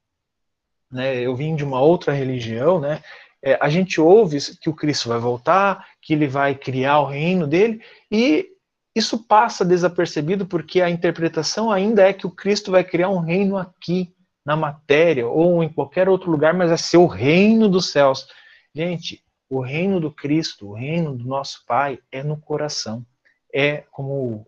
né, 0.90 1.20
eu 1.20 1.34
vim 1.34 1.56
de 1.56 1.64
uma 1.64 1.80
outra 1.80 2.12
religião, 2.12 2.78
né, 2.78 3.02
é, 3.42 3.58
a 3.60 3.68
gente 3.68 4.00
ouve 4.00 4.38
que 4.60 4.70
o 4.70 4.74
Cristo 4.74 5.08
vai 5.08 5.18
voltar, 5.18 5.86
que 6.00 6.12
ele 6.12 6.28
vai 6.28 6.54
criar 6.54 7.00
o 7.00 7.06
reino 7.06 7.46
dele, 7.46 7.82
e 8.10 8.48
isso 8.94 9.18
passa 9.18 9.64
desapercebido 9.64 10.46
porque 10.46 10.80
a 10.80 10.88
interpretação 10.88 11.70
ainda 11.70 12.08
é 12.08 12.12
que 12.12 12.26
o 12.26 12.30
Cristo 12.30 12.70
vai 12.70 12.84
criar 12.84 13.10
um 13.10 13.18
reino 13.18 13.56
aqui. 13.56 14.14
na 14.46 14.54
matéria 14.54 15.26
ou 15.26 15.64
em 15.64 15.70
qualquer 15.70 16.06
outro 16.06 16.30
lugar, 16.30 16.52
mas 16.52 16.70
é 16.70 16.76
ser 16.76 16.98
o 16.98 17.06
reino 17.06 17.66
dos 17.66 17.90
céus. 17.90 18.28
Gente, 18.74 19.23
o 19.56 19.60
reino 19.60 20.00
do 20.00 20.10
Cristo, 20.10 20.70
o 20.70 20.74
reino 20.74 21.16
do 21.16 21.24
nosso 21.24 21.64
Pai 21.66 21.98
é 22.10 22.22
no 22.22 22.36
coração. 22.40 23.06
É 23.52 23.84
como 23.90 24.46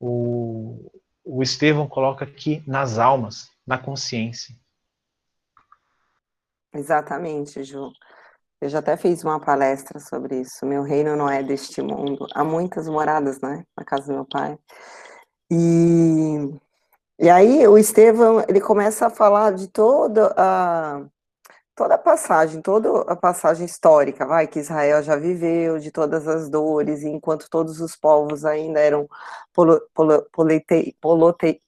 o, 0.00 0.90
o 1.24 1.42
Estevão 1.42 1.86
coloca 1.86 2.24
aqui, 2.24 2.62
nas 2.66 2.98
almas, 2.98 3.50
na 3.66 3.76
consciência. 3.76 4.54
Exatamente, 6.74 7.62
Ju. 7.62 7.90
Eu 8.60 8.68
já 8.68 8.78
até 8.78 8.96
fiz 8.96 9.22
uma 9.22 9.38
palestra 9.38 10.00
sobre 10.00 10.40
isso. 10.40 10.64
Meu 10.66 10.82
reino 10.82 11.14
não 11.14 11.28
é 11.28 11.42
deste 11.42 11.80
mundo. 11.80 12.26
Há 12.34 12.42
muitas 12.42 12.88
moradas, 12.88 13.40
né, 13.40 13.64
na 13.76 13.84
casa 13.84 14.06
do 14.06 14.14
meu 14.14 14.24
pai. 14.24 14.58
E, 15.50 16.58
e 17.18 17.28
aí 17.28 17.66
o 17.68 17.78
Estevão, 17.78 18.44
ele 18.48 18.60
começa 18.60 19.06
a 19.06 19.10
falar 19.10 19.52
de 19.52 19.68
toda 19.68 20.34
a 20.36 21.06
toda 21.78 21.94
a 21.94 21.98
passagem, 21.98 22.60
toda 22.60 23.02
a 23.02 23.14
passagem 23.14 23.64
histórica, 23.64 24.26
vai, 24.26 24.48
que 24.48 24.58
Israel 24.58 25.00
já 25.00 25.14
viveu, 25.14 25.78
de 25.78 25.92
todas 25.92 26.26
as 26.26 26.50
dores, 26.50 27.04
enquanto 27.04 27.48
todos 27.48 27.80
os 27.80 27.94
povos 27.94 28.44
ainda 28.44 28.80
eram 28.80 29.08
polo, 29.54 29.80
polo, 29.94 30.26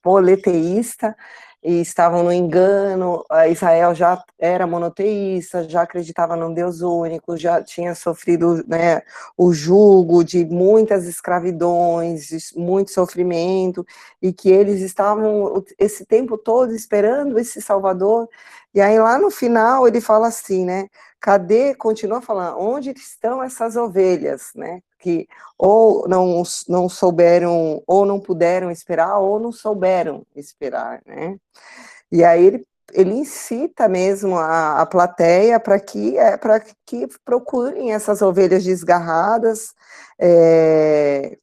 poleteísta, 0.03 1.15
e 1.63 1.81
estavam 1.81 2.23
no 2.23 2.31
engano. 2.31 3.23
Israel 3.49 3.93
já 3.93 4.23
era 4.39 4.65
monoteísta, 4.65 5.67
já 5.69 5.83
acreditava 5.83 6.35
num 6.35 6.53
Deus 6.53 6.81
único, 6.81 7.37
já 7.37 7.61
tinha 7.63 7.93
sofrido 7.95 8.63
né, 8.67 9.01
o 9.37 9.53
jugo 9.53 10.23
de 10.23 10.45
muitas 10.45 11.05
escravidões, 11.05 12.27
de 12.27 12.37
muito 12.59 12.91
sofrimento, 12.91 13.85
e 14.21 14.33
que 14.33 14.49
eles 14.49 14.81
estavam 14.81 15.63
esse 15.79 16.05
tempo 16.05 16.37
todo 16.37 16.73
esperando 16.75 17.37
esse 17.39 17.61
Salvador. 17.61 18.27
E 18.73 18.81
aí 18.81 18.99
lá 18.99 19.17
no 19.19 19.29
final 19.31 19.87
ele 19.87 20.01
fala 20.01 20.27
assim, 20.27 20.65
né? 20.65 20.87
Cadê? 21.19 21.75
Continua 21.75 22.21
falando, 22.21 22.57
onde 22.59 22.91
estão 22.91 23.43
essas 23.43 23.75
ovelhas, 23.75 24.51
né? 24.55 24.81
Que 25.01 25.27
ou 25.57 26.07
não, 26.07 26.43
não 26.67 26.89
souberam, 26.89 27.83
ou 27.85 28.05
não 28.05 28.19
puderam 28.19 28.71
esperar, 28.71 29.19
ou 29.19 29.39
não 29.39 29.51
souberam 29.51 30.25
esperar, 30.35 31.01
né? 31.05 31.37
E 32.11 32.23
aí 32.23 32.45
ele, 32.45 32.67
ele 32.93 33.13
incita 33.13 33.87
mesmo 33.87 34.37
a, 34.37 34.81
a 34.81 34.85
plateia 34.85 35.59
para 35.59 35.79
que, 35.79 36.17
é, 36.17 36.37
que 36.85 37.07
procurem 37.23 37.93
essas 37.93 38.21
ovelhas 38.21 38.63
desgarradas, 38.63 39.73
é, 40.19 41.37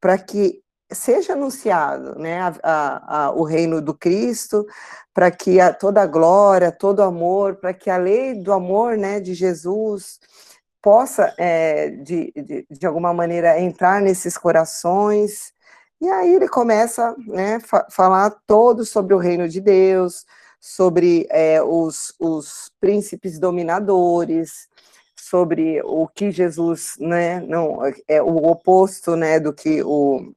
para 0.00 0.18
que 0.18 0.60
seja 0.92 1.34
anunciado 1.34 2.18
né, 2.18 2.40
a, 2.40 2.54
a, 2.62 3.24
a, 3.26 3.30
o 3.32 3.44
reino 3.44 3.80
do 3.80 3.94
Cristo, 3.94 4.66
para 5.14 5.30
que 5.30 5.58
toda 5.78 6.02
a 6.02 6.06
glória, 6.06 6.72
todo 6.72 6.98
o 6.98 7.04
amor, 7.04 7.56
para 7.56 7.72
que 7.72 7.88
a 7.88 7.96
lei 7.96 8.34
do 8.34 8.52
amor 8.52 8.96
né, 8.96 9.20
de 9.20 9.32
Jesus 9.32 10.18
possa, 10.82 11.34
é, 11.38 11.90
de, 11.90 12.32
de, 12.32 12.66
de, 12.70 12.86
alguma 12.86 13.12
maneira, 13.12 13.60
entrar 13.60 14.00
nesses 14.00 14.36
corações. 14.38 15.52
E 16.00 16.08
aí 16.08 16.34
ele 16.34 16.48
começa 16.48 17.14
né, 17.26 17.56
a 17.56 17.60
fa 17.60 17.86
falar 17.90 18.30
todo 18.46 18.84
sobre 18.84 19.14
o 19.14 19.18
reino 19.18 19.48
de 19.48 19.60
Deus, 19.60 20.24
sobre 20.60 21.26
é, 21.30 21.62
os, 21.62 22.14
os 22.18 22.70
príncipes 22.80 23.38
dominadores, 23.38 24.68
sobre 25.16 25.80
o 25.84 26.08
que 26.08 26.30
Jesus, 26.30 26.94
né, 26.98 27.40
não, 27.40 27.80
é 28.08 28.22
o 28.22 28.36
oposto, 28.48 29.16
né, 29.16 29.38
do 29.38 29.52
que 29.52 29.82
o, 29.82 30.32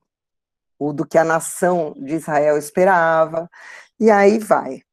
o 0.78 0.94
do 0.94 1.06
que 1.06 1.18
a 1.18 1.24
nação 1.24 1.94
de 1.98 2.16
Israel 2.16 2.58
esperava. 2.58 3.50
E 4.00 4.12
aí 4.12 4.38
vai. 4.40 4.84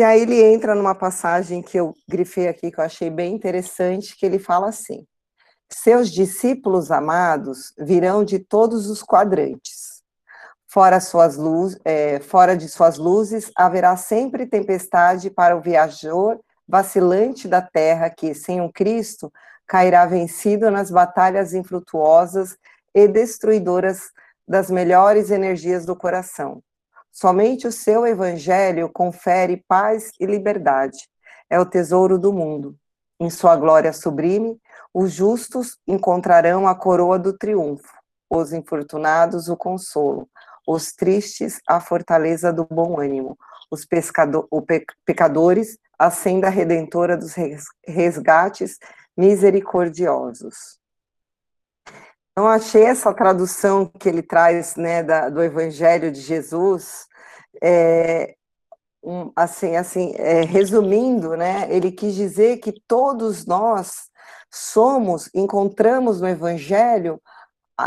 E 0.00 0.02
aí 0.02 0.22
ele 0.22 0.42
entra 0.42 0.74
numa 0.74 0.94
passagem 0.94 1.60
que 1.60 1.78
eu 1.78 1.94
grifei 2.08 2.48
aqui, 2.48 2.70
que 2.70 2.80
eu 2.80 2.84
achei 2.84 3.10
bem 3.10 3.34
interessante, 3.34 4.16
que 4.16 4.24
ele 4.24 4.38
fala 4.38 4.70
assim: 4.70 5.06
Seus 5.70 6.10
discípulos 6.10 6.90
amados 6.90 7.74
virão 7.78 8.24
de 8.24 8.38
todos 8.38 8.88
os 8.88 9.02
quadrantes. 9.02 10.02
Fora, 10.66 11.00
suas 11.00 11.36
luz, 11.36 11.78
é, 11.84 12.18
fora 12.18 12.56
de 12.56 12.66
suas 12.66 12.96
luzes, 12.96 13.52
haverá 13.54 13.94
sempre 13.94 14.46
tempestade 14.46 15.28
para 15.28 15.54
o 15.54 15.60
viajor 15.60 16.40
vacilante 16.66 17.46
da 17.46 17.60
terra 17.60 18.08
que, 18.08 18.32
sem 18.32 18.62
o 18.62 18.72
Cristo, 18.72 19.30
cairá 19.66 20.06
vencido 20.06 20.70
nas 20.70 20.90
batalhas 20.90 21.52
infrutuosas 21.52 22.56
e 22.94 23.06
destruidoras 23.06 24.10
das 24.48 24.70
melhores 24.70 25.30
energias 25.30 25.84
do 25.84 25.94
coração. 25.94 26.62
Somente 27.12 27.66
o 27.66 27.72
seu 27.72 28.06
evangelho 28.06 28.88
confere 28.88 29.64
paz 29.68 30.10
e 30.18 30.26
liberdade. 30.26 31.08
É 31.48 31.58
o 31.58 31.66
tesouro 31.66 32.18
do 32.18 32.32
mundo. 32.32 32.76
Em 33.18 33.28
sua 33.28 33.56
glória 33.56 33.92
sublime, 33.92 34.58
os 34.94 35.12
justos 35.12 35.78
encontrarão 35.86 36.66
a 36.66 36.74
coroa 36.74 37.18
do 37.18 37.36
triunfo, 37.36 37.92
os 38.30 38.52
infortunados 38.52 39.48
o 39.48 39.56
consolo, 39.56 40.28
os 40.66 40.92
tristes 40.92 41.60
a 41.68 41.80
fortaleza 41.80 42.52
do 42.52 42.64
bom 42.64 42.98
ânimo, 42.98 43.36
os 43.70 43.84
pe, 43.84 44.02
pecadores 45.04 45.78
a 45.98 46.10
senda 46.10 46.48
redentora 46.48 47.16
dos 47.16 47.34
resgates 47.86 48.78
misericordiosos. 49.14 50.79
Então, 52.32 52.46
achei 52.46 52.84
essa 52.84 53.12
tradução 53.12 53.86
que 53.86 54.08
ele 54.08 54.22
traz 54.22 54.76
né, 54.76 55.02
da, 55.02 55.28
do 55.28 55.42
Evangelho 55.42 56.10
de 56.10 56.20
Jesus, 56.20 57.06
é, 57.62 58.34
um, 59.02 59.32
assim, 59.34 59.76
assim 59.76 60.14
é, 60.16 60.42
resumindo, 60.42 61.36
né, 61.36 61.66
ele 61.70 61.90
quis 61.90 62.14
dizer 62.14 62.58
que 62.58 62.72
todos 62.86 63.46
nós 63.46 64.08
somos, 64.50 65.28
encontramos 65.34 66.20
no 66.20 66.28
Evangelho 66.28 67.20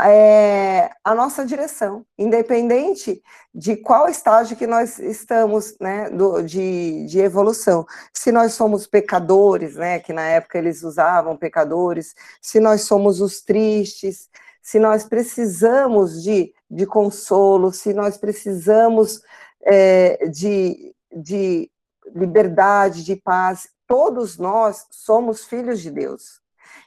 é, 0.06 0.90
a 1.02 1.14
nossa 1.14 1.44
direção, 1.44 2.04
independente 2.18 3.22
de 3.54 3.76
qual 3.76 4.08
estágio 4.08 4.56
que 4.56 4.66
nós 4.66 4.98
estamos, 4.98 5.76
né, 5.80 6.10
do, 6.10 6.42
de, 6.42 7.06
de 7.06 7.20
evolução. 7.20 7.86
Se 8.12 8.32
nós 8.32 8.54
somos 8.54 8.86
pecadores, 8.86 9.76
né, 9.76 10.00
que 10.00 10.12
na 10.12 10.22
época 10.22 10.58
eles 10.58 10.82
usavam 10.82 11.36
pecadores, 11.36 12.14
se 12.40 12.60
nós 12.60 12.82
somos 12.82 13.20
os 13.20 13.40
tristes, 13.42 14.28
se 14.62 14.78
nós 14.78 15.04
precisamos 15.04 16.22
de, 16.22 16.52
de 16.70 16.86
consolo, 16.86 17.72
se 17.72 17.92
nós 17.92 18.16
precisamos 18.16 19.20
é, 19.62 20.26
de, 20.28 20.94
de 21.14 21.70
liberdade, 22.14 23.04
de 23.04 23.16
paz, 23.16 23.68
todos 23.86 24.38
nós 24.38 24.86
somos 24.90 25.44
filhos 25.44 25.80
de 25.80 25.90
Deus. 25.90 26.40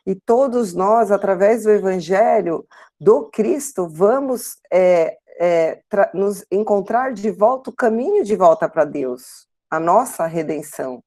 E 0.05 0.15
todos 0.15 0.73
nós, 0.73 1.11
através 1.11 1.63
do 1.63 1.71
Evangelho 1.71 2.65
do 2.99 3.29
Cristo, 3.29 3.87
vamos 3.87 4.57
é, 4.71 5.17
é, 5.39 5.81
nos 6.13 6.45
encontrar 6.51 7.13
de 7.13 7.29
volta, 7.29 7.69
o 7.69 7.75
caminho 7.75 8.23
de 8.23 8.35
volta 8.35 8.67
para 8.67 8.85
Deus, 8.85 9.47
a 9.69 9.79
nossa 9.79 10.25
redenção. 10.25 11.03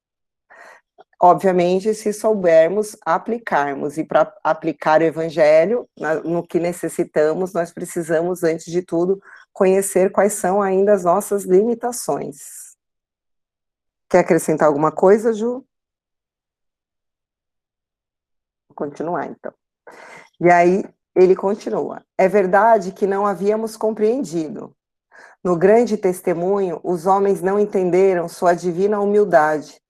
Obviamente, 1.23 1.93
se 1.93 2.11
soubermos 2.11 2.97
aplicarmos, 3.05 3.97
e 3.97 4.03
para 4.03 4.33
aplicar 4.43 5.01
o 5.01 5.03
Evangelho 5.03 5.87
no 6.23 6.41
que 6.41 6.59
necessitamos, 6.59 7.53
nós 7.53 7.71
precisamos, 7.71 8.43
antes 8.43 8.71
de 8.71 8.81
tudo, 8.81 9.21
conhecer 9.53 10.11
quais 10.11 10.33
são 10.33 10.61
ainda 10.61 10.93
as 10.93 11.03
nossas 11.03 11.43
limitações. 11.43 12.71
Quer 14.09 14.19
acrescentar 14.19 14.67
alguma 14.67 14.91
coisa, 14.91 15.31
Ju? 15.31 15.63
Vou 18.67 18.75
continuar, 18.75 19.27
então. 19.27 19.53
E 20.39 20.49
aí, 20.49 20.83
ele 21.15 21.35
continua. 21.35 22.03
É 22.17 22.27
verdade 22.27 22.91
que 22.91 23.07
não 23.07 23.25
havíamos 23.25 23.75
compreendido. 23.75 24.75
No 25.43 25.57
grande 25.57 25.97
testemunho, 25.97 26.79
os 26.83 27.05
homens 27.05 27.41
não 27.41 27.59
entenderam 27.59 28.29
sua 28.29 28.53
divina 28.53 28.99
humildade, 28.99 29.81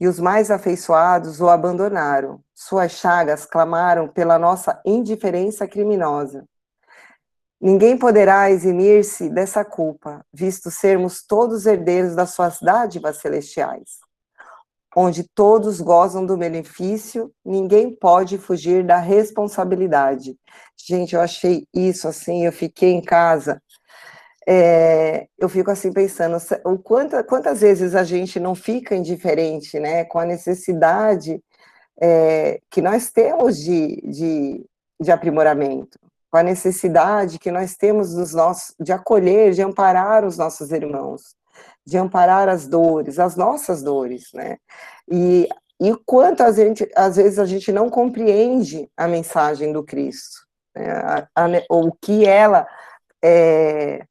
e 0.00 0.06
os 0.06 0.20
mais 0.20 0.50
afeiçoados 0.50 1.40
o 1.40 1.48
abandonaram. 1.48 2.40
Suas 2.54 2.92
chagas 2.92 3.44
clamaram 3.44 4.06
pela 4.06 4.38
nossa 4.38 4.80
indiferença 4.84 5.66
criminosa. 5.66 6.44
Ninguém 7.60 7.98
poderá 7.98 8.50
eximir-se 8.50 9.28
dessa 9.28 9.64
culpa, 9.64 10.24
visto 10.32 10.70
sermos 10.70 11.24
todos 11.26 11.66
herdeiros 11.66 12.14
das 12.14 12.30
suas 12.30 12.60
dádivas 12.60 13.16
celestiais. 13.16 13.98
Onde 14.96 15.22
todos 15.34 15.80
gozam 15.80 16.24
do 16.24 16.36
benefício, 16.36 17.30
ninguém 17.44 17.94
pode 17.94 18.38
fugir 18.38 18.84
da 18.84 18.98
responsabilidade. 18.98 20.36
Gente, 20.76 21.14
eu 21.14 21.20
achei 21.20 21.66
isso 21.74 22.08
assim, 22.08 22.46
eu 22.46 22.52
fiquei 22.52 22.92
em 22.92 23.02
casa, 23.02 23.60
é, 24.46 25.26
eu 25.38 25.48
fico 25.48 25.70
assim 25.70 25.92
pensando, 25.92 26.38
o 26.64 26.78
quanta, 26.78 27.22
quantas 27.22 27.60
vezes 27.60 27.94
a 27.94 28.02
gente 28.02 28.40
não 28.40 28.54
fica 28.54 28.96
indiferente, 28.96 29.78
né, 29.78 30.04
com 30.04 30.18
a 30.18 30.24
necessidade 30.24 31.42
é, 32.00 32.58
que 32.70 32.80
nós 32.80 33.10
temos 33.10 33.58
de, 33.58 34.00
de, 34.02 34.64
de 34.98 35.12
aprimoramento 35.12 35.98
com 36.30 36.36
a 36.36 36.42
necessidade 36.42 37.38
que 37.38 37.50
nós 37.50 37.76
temos 37.76 38.14
dos 38.14 38.34
nossos, 38.34 38.74
de 38.78 38.92
acolher, 38.92 39.52
de 39.52 39.62
amparar 39.62 40.24
os 40.24 40.36
nossos 40.36 40.70
irmãos, 40.70 41.34
de 41.88 41.96
amparar 41.96 42.50
as 42.50 42.66
dores, 42.66 43.18
as 43.18 43.34
nossas 43.34 43.82
dores, 43.82 44.30
né? 44.34 44.58
E, 45.10 45.48
e 45.80 45.96
quanto 46.04 46.42
a 46.42 46.52
gente, 46.52 46.86
às 46.94 47.16
vezes 47.16 47.38
a 47.38 47.46
gente 47.46 47.72
não 47.72 47.88
compreende 47.88 48.90
a 48.94 49.08
mensagem 49.08 49.72
do 49.72 49.82
Cristo, 49.82 50.46
né? 50.76 50.90
a, 50.90 51.28
a, 51.34 51.46
o 51.70 51.90
que 51.92 52.26
ela 52.26 52.68
é, 53.24 54.04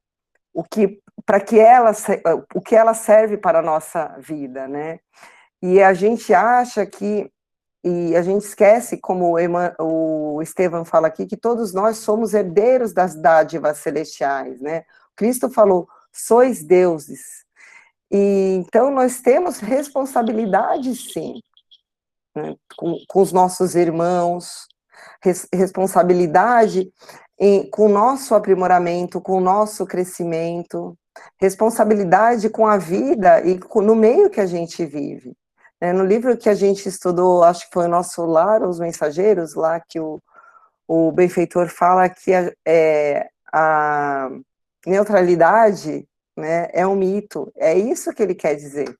o 0.52 0.64
que 0.64 1.00
para 1.24 1.40
que 1.40 1.60
ela 1.60 1.92
o 2.56 2.62
que 2.62 2.76
ela 2.76 2.96
serve 2.96 3.38
para 3.38 3.60
a 3.60 3.62
nossa 3.62 4.18
vida, 4.18 4.68
né? 4.68 5.00
E 5.62 5.80
a 5.80 5.94
gente 5.94 6.34
acha 6.34 6.84
que 6.84 7.32
e 7.84 8.16
a 8.16 8.24
gente 8.24 8.42
esquece, 8.42 8.98
como 8.98 9.36
o 9.80 10.42
Estevam 10.42 10.84
fala 10.84 11.08
aqui, 11.08 11.28
que 11.28 11.38
todos 11.38 11.74
nós 11.74 11.98
somos 11.98 12.34
herdeiros 12.34 12.92
das 12.92 13.16
dádivas 13.16 13.78
celestiais, 13.78 14.60
né? 14.60 14.84
Cristo 15.16 15.48
falou: 15.48 15.88
sois 16.12 16.64
deuses. 16.64 17.47
E 18.12 18.56
então 18.56 18.90
nós 18.92 19.22
temos 19.22 19.60
responsabilidade, 19.60 20.96
sim, 20.96 21.42
né? 22.36 22.56
com, 22.78 22.98
com, 23.08 23.22
os 23.22 23.32
nossos 23.32 23.76
irmãos, 23.76 24.68
res, 25.22 25.48
responsabilidade 25.54 26.92
em, 27.40 27.70
com 27.70 27.86
o 27.86 27.90
nosso 27.90 28.34
aprimoramento, 28.34 29.22
com 29.22 29.38
o 29.38 29.42
nosso 29.42 29.86
crescimento, 29.86 30.98
responsabilidade 31.40 32.50
com 32.50 32.66
a 32.66 32.78
vida 32.78 33.42
e 33.46 33.60
com, 33.60 33.82
no 33.82 33.96
meio 33.96 34.30
que 34.30 34.40
a 34.40 34.46
gente 34.46 34.86
vive. 34.86 35.36
É, 35.80 35.94
no 35.94 36.04
livro 36.04 36.38
que 36.38 36.50
a 36.50 36.56
gente 36.56 36.88
estudou, 36.90 37.44
acho 37.44 37.68
que 37.68 37.74
foi 37.74 37.86
o 37.86 37.90
nosso 37.90 38.26
lar, 38.26 38.64
os 38.64 38.80
mensageiros, 38.80 39.54
lá 39.54 39.80
que 39.80 40.00
o, 40.00 40.20
o 40.88 41.12
benfeitor 41.12 41.70
fala 41.70 42.10
que 42.10 42.34
a, 42.34 42.52
é, 42.66 43.30
a 43.54 44.30
neutralidade 44.86 46.08
né, 46.38 46.70
é 46.72 46.86
um 46.86 46.96
mito. 46.96 47.52
É 47.56 47.78
isso 47.78 48.14
que 48.14 48.22
ele 48.22 48.36
quer 48.36 48.56
dizer. 48.56 48.96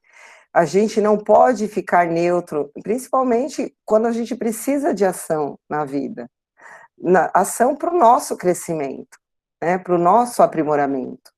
A 0.54 0.66
gente 0.66 1.00
não 1.00 1.18
pode 1.18 1.68
ficar 1.68 2.08
neutro, 2.08 2.72
principalmente 2.82 3.76
quando 3.86 4.08
a 4.08 4.12
gente 4.12 4.36
precisa 4.36 4.94
de 4.94 5.06
ação 5.06 5.60
na 5.70 5.86
vida. 5.86 6.30
Na, 6.98 7.30
ação 7.34 7.76
para 7.76 7.94
o 7.94 7.98
nosso 7.98 8.36
crescimento, 8.36 9.20
né, 9.62 9.78
para 9.78 9.94
o 9.94 10.00
nosso 10.00 10.42
aprimoramento. 10.42 11.32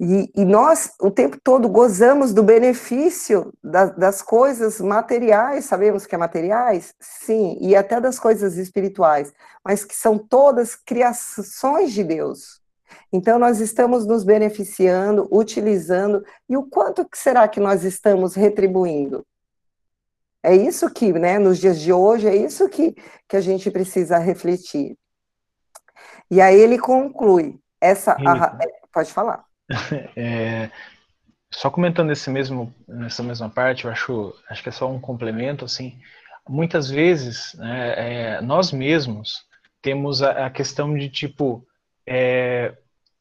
E, 0.00 0.30
e, 0.34 0.44
nós, 0.44 0.92
o 1.00 1.10
tempo 1.10 1.38
todo, 1.42 1.68
gozamos 1.68 2.32
do 2.32 2.42
benefício 2.42 3.52
da, 3.62 3.86
das 3.86 4.22
coisas 4.22 4.80
materiais, 4.80 5.66
sabemos 5.66 6.04
que 6.04 6.14
é 6.14 6.18
materiais? 6.18 6.94
Sim, 6.98 7.56
e 7.60 7.76
até 7.76 8.00
das 8.00 8.18
coisas 8.18 8.56
espirituais, 8.56 9.32
mas 9.64 9.84
que 9.84 9.94
são 9.94 10.18
todas 10.18 10.74
criações 10.74 11.92
de 11.92 12.02
Deus. 12.02 12.63
Então, 13.16 13.38
nós 13.38 13.60
estamos 13.60 14.04
nos 14.04 14.24
beneficiando, 14.24 15.28
utilizando, 15.30 16.26
e 16.48 16.56
o 16.56 16.64
quanto 16.64 17.08
que 17.08 17.16
será 17.16 17.46
que 17.46 17.60
nós 17.60 17.84
estamos 17.84 18.34
retribuindo? 18.34 19.24
É 20.42 20.52
isso 20.52 20.92
que, 20.92 21.12
né, 21.12 21.38
nos 21.38 21.60
dias 21.60 21.80
de 21.80 21.92
hoje, 21.92 22.26
é 22.26 22.34
isso 22.34 22.68
que, 22.68 22.92
que 23.28 23.36
a 23.36 23.40
gente 23.40 23.70
precisa 23.70 24.18
refletir. 24.18 24.96
E 26.28 26.40
aí 26.40 26.58
ele 26.58 26.76
conclui, 26.76 27.60
essa, 27.80 28.14
a, 28.14 28.58
pode 28.92 29.12
falar. 29.12 29.44
É, 30.16 30.68
só 31.52 31.70
comentando 31.70 32.10
esse 32.10 32.28
mesmo, 32.28 32.74
nessa 32.88 33.22
mesma 33.22 33.48
parte, 33.48 33.84
eu 33.84 33.92
acho, 33.92 34.34
acho 34.50 34.60
que 34.60 34.70
é 34.70 34.72
só 34.72 34.90
um 34.90 35.00
complemento, 35.00 35.64
assim, 35.64 35.96
muitas 36.48 36.90
vezes 36.90 37.54
né, 37.54 37.94
é, 37.96 38.40
nós 38.40 38.72
mesmos 38.72 39.46
temos 39.80 40.20
a, 40.20 40.46
a 40.46 40.50
questão 40.50 40.92
de 40.92 41.08
tipo, 41.08 41.64
é, 42.04 42.74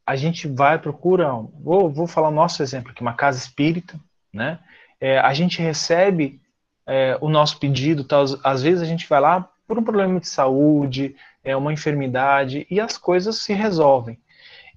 a 0.05 0.15
gente 0.15 0.47
vai, 0.47 0.77
procura, 0.79 1.31
vou, 1.61 1.89
vou 1.89 2.07
falar 2.07 2.29
o 2.29 2.33
nosso 2.33 2.61
exemplo 2.61 2.91
aqui, 2.91 3.01
uma 3.01 3.13
casa 3.13 3.37
espírita, 3.37 3.99
né, 4.31 4.59
é, 4.99 5.19
a 5.19 5.33
gente 5.33 5.61
recebe 5.61 6.41
é, 6.85 7.17
o 7.21 7.29
nosso 7.29 7.59
pedido, 7.59 8.03
tal, 8.03 8.25
às 8.43 8.61
vezes 8.61 8.81
a 8.81 8.85
gente 8.85 9.07
vai 9.07 9.19
lá 9.19 9.49
por 9.67 9.77
um 9.77 9.83
problema 9.83 10.19
de 10.19 10.27
saúde, 10.27 11.15
é 11.43 11.55
uma 11.55 11.73
enfermidade, 11.73 12.67
e 12.69 12.79
as 12.79 12.97
coisas 12.97 13.37
se 13.37 13.53
resolvem. 13.53 14.19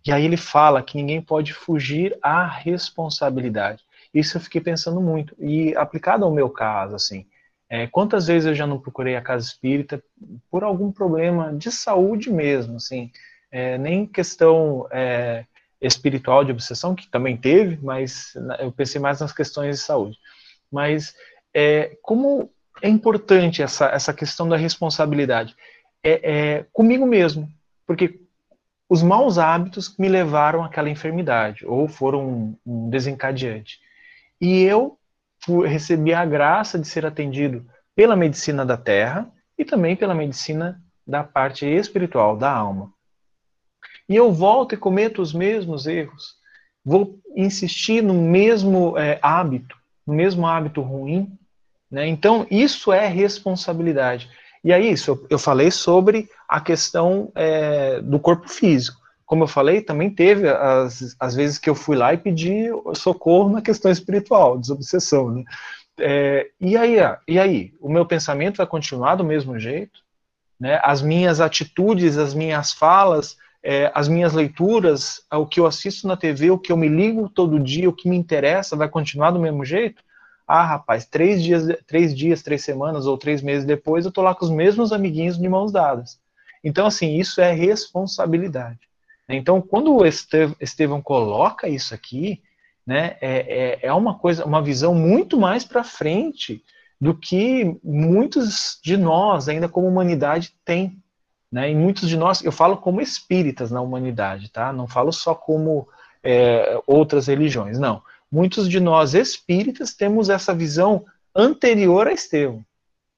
E 0.07 0.13
aí 0.13 0.25
ele 0.25 0.37
fala 0.37 0.83
que 0.83 0.97
ninguém 0.97 1.21
pode 1.21 1.53
fugir 1.53 2.17
à 2.23 2.47
responsabilidade. 2.47 3.83
Isso 4.15 4.37
eu 4.37 4.41
fiquei 4.41 4.61
pensando 4.61 5.01
muito. 5.01 5.35
E 5.39 5.75
aplicado 5.77 6.25
ao 6.25 6.31
meu 6.31 6.49
caso, 6.49 6.95
assim, 6.95 7.27
é, 7.69 7.87
quantas 7.89 8.29
vezes 8.29 8.47
eu 8.47 8.55
já 8.55 8.67
não 8.67 8.79
procurei 8.79 9.17
a 9.17 9.21
casa 9.21 9.45
espírita 9.45 10.03
por 10.51 10.63
algum 10.63 10.93
problema 10.93 11.53
de 11.53 11.73
saúde 11.73 12.33
mesmo, 12.33 12.77
assim, 12.77 13.11
é, 13.57 13.79
nem 13.79 14.05
questão 14.05 14.87
é, 14.91 15.47
espiritual 15.81 16.45
de 16.45 16.53
obsessão, 16.53 16.95
que 16.95 17.11
também 17.11 17.39
teve, 17.39 17.79
mas 17.83 18.35
eu 18.59 18.71
pensei 18.71 19.01
mais 19.01 19.19
nas 19.19 19.33
questões 19.33 19.79
de 19.79 19.83
saúde. 19.83 20.19
Mas 20.71 21.15
é, 21.55 21.97
como 22.03 22.51
é 22.83 22.89
importante 22.91 23.63
essa, 23.63 23.87
essa 23.87 24.13
questão 24.13 24.47
da 24.47 24.59
responsabilidade? 24.59 25.57
É, 26.05 26.21
é 26.33 26.67
comigo 26.71 27.07
mesmo, 27.07 27.49
porque 27.87 28.21
os 28.91 29.03
maus 29.03 29.39
hábitos 29.39 29.97
me 29.97 30.11
levaram 30.11 30.63
àquela 30.63 30.91
enfermidade, 30.91 31.65
ou 31.65 31.89
foram 31.89 32.29
um, 32.29 32.59
um 32.67 32.91
desencadeante. 32.91 33.81
E 34.39 34.65
eu 34.65 34.99
recebi 35.65 36.13
a 36.13 36.27
graça 36.27 36.79
de 36.79 36.87
ser 36.87 37.07
atendido 37.07 37.67
pela 37.95 38.17
medicina 38.17 38.67
da 38.67 38.77
terra 38.77 39.33
e 39.57 39.65
também 39.65 39.97
pela 39.97 40.15
medicina 40.15 40.79
da 41.07 41.25
parte 41.25 41.65
espiritual, 41.65 42.37
da 42.37 42.53
alma. 42.53 42.95
E 44.09 44.15
eu 44.15 44.33
volto 44.33 44.75
e 44.75 44.79
cometo 44.79 45.21
os 45.21 45.33
mesmos 45.33 45.87
erros. 45.87 46.37
Vou 46.85 47.19
insistir 47.35 48.03
no 48.03 48.15
mesmo 48.15 48.97
é, 48.97 49.19
hábito, 49.21 49.77
no 50.07 50.15
mesmo 50.15 50.47
hábito 50.47 50.81
ruim. 50.81 51.37
Né? 51.91 52.07
Então, 52.07 52.47
isso 52.51 52.93
é 52.93 53.07
responsabilidade. 53.07 54.31
E 54.63 54.73
aí, 54.73 54.91
isso, 54.91 55.27
eu 55.29 55.39
falei 55.39 55.71
sobre 55.71 56.29
a 56.49 56.61
questão 56.61 57.31
é, 57.35 58.01
do 58.01 58.19
corpo 58.19 58.49
físico. 58.49 59.01
Como 59.25 59.43
eu 59.43 59.49
falei, 59.49 59.81
também 59.81 60.09
teve 60.09 60.49
as, 60.49 61.17
as 61.19 61.35
vezes 61.35 61.59
que 61.59 61.69
eu 61.69 61.75
fui 61.75 61.97
lá 61.97 62.15
e 62.15 62.19
pedi 62.19 62.67
socorro 62.95 63.51
na 63.51 63.61
questão 63.61 63.91
espiritual, 63.91 64.57
desobsessão. 64.57 65.31
Né? 65.31 65.45
É, 65.99 66.51
e, 66.61 66.77
aí, 66.77 66.97
e 67.27 67.39
aí? 67.39 67.75
O 67.81 67.89
meu 67.89 68.07
pensamento 68.07 68.59
vai 68.59 68.67
continuar 68.67 69.17
do 69.17 69.25
mesmo 69.25 69.59
jeito? 69.59 70.01
Né? 70.59 70.81
As 70.83 71.03
minhas 71.03 71.41
atitudes, 71.41 72.17
as 72.17 72.35
minhas 72.35 72.73
falas, 72.73 73.37
é, 73.69 73.91
as 73.93 74.07
minhas 74.07 74.33
leituras, 74.33 75.21
o 75.29 75.45
que 75.45 75.59
eu 75.59 75.67
assisto 75.67 76.07
na 76.07 76.17
TV, 76.17 76.53
o 76.53 76.59
que 76.59 76.71
eu 76.71 76.77
me 76.77 76.87
ligo 76.87 77.29
todo 77.29 77.59
dia, 77.59 77.89
o 77.89 77.93
que 77.93 78.09
me 78.09 78.17
interessa, 78.17 78.77
vai 78.77 78.89
continuar 78.89 79.33
do 79.33 79.41
mesmo 79.41 79.65
jeito? 79.65 80.05
Ah, 80.47 80.63
rapaz, 80.65 81.05
três 81.05 81.43
dias, 81.43 81.67
três 81.85 82.17
dias, 82.17 82.45
três 82.45 82.63
semanas 82.63 83.07
ou 83.07 83.19
três 83.19 83.43
meses 83.43 83.67
depois, 83.67 84.05
eu 84.05 84.13
tô 84.13 84.23
lá 84.23 84.37
com 84.37 84.45
os 84.45 84.53
mesmos 84.53 84.93
amiguinhos 84.93 85.37
de 85.37 85.49
mãos 85.49 85.73
dadas. 85.73 86.21
Então, 86.63 86.87
assim, 86.87 87.19
isso 87.19 87.41
é 87.41 87.53
responsabilidade. 87.53 88.79
Então, 89.29 89.61
quando 89.61 89.97
o 89.97 90.07
Estevão 90.07 91.03
coloca 91.03 91.69
isso 91.69 91.93
aqui, 91.93 92.41
né, 92.87 93.17
é, 93.21 93.81
é, 93.83 93.87
é 93.89 93.93
uma 93.93 94.17
coisa, 94.17 94.45
uma 94.45 94.63
visão 94.63 94.95
muito 94.95 95.37
mais 95.37 95.65
para 95.65 95.83
frente 95.83 96.63
do 97.01 97.13
que 97.13 97.77
muitos 97.83 98.79
de 98.81 98.97
nós, 98.97 99.49
ainda 99.49 99.69
como 99.69 99.89
humanidade, 99.89 100.55
tem. 100.65 101.03
Né? 101.51 101.71
E 101.71 101.75
muitos 101.75 102.09
de 102.09 102.17
nós, 102.17 102.43
eu 102.45 102.53
falo 102.53 102.77
como 102.77 103.01
espíritas 103.01 103.71
na 103.71 103.81
humanidade, 103.81 104.51
tá? 104.51 104.73
Não 104.73 104.89
falo 104.89 105.13
só 105.13 105.35
como 105.35 105.89
é, 106.23 106.81
outras 106.87 107.27
religiões, 107.27 107.79
não 107.79 108.03
muitos 108.31 108.69
de 108.69 108.81
nós 108.81 109.15
espíritas 109.15 109.95
temos 109.95 110.29
essa 110.29 110.55
visão 110.55 111.05
anterior 111.35 112.07
a 112.07 112.13
Estevão. 112.13 112.65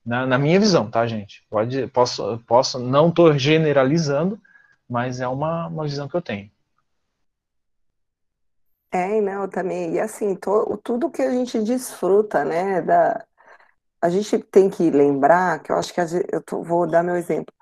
Na, 0.05 0.27
na 0.27 0.39
minha 0.39 0.59
visão, 0.59 0.91
tá, 0.91 1.07
gente? 1.07 1.45
Pode, 1.51 1.87
posso, 1.89 2.43
posso, 2.47 2.79
não 2.79 3.09
estou 3.09 3.37
generalizando, 3.37 4.41
mas 4.89 5.21
é 5.21 5.29
uma, 5.29 5.67
uma 5.67 5.85
visão 5.85 6.09
que 6.09 6.15
eu 6.15 6.23
tenho. 6.23 6.51
É, 8.91 9.21
não, 9.21 9.47
também. 9.49 9.95
E 9.95 10.01
assim, 10.01 10.35
to, 10.35 10.81
tudo 10.83 11.11
que 11.11 11.21
a 11.21 11.31
gente 11.31 11.63
desfruta, 11.63 12.43
né? 12.43 12.81
Da, 12.81 13.23
a 14.01 14.09
gente 14.09 14.39
tem 14.39 14.71
que 14.71 14.91
lembrar, 14.91 15.63
que 15.63 15.71
eu 15.71 15.77
acho 15.77 15.93
que 15.93 16.01
eu 16.33 16.41
tô, 16.43 16.63
vou 16.63 16.87
dar 16.87 17.03
meu 17.03 17.17
exemplo, 17.17 17.53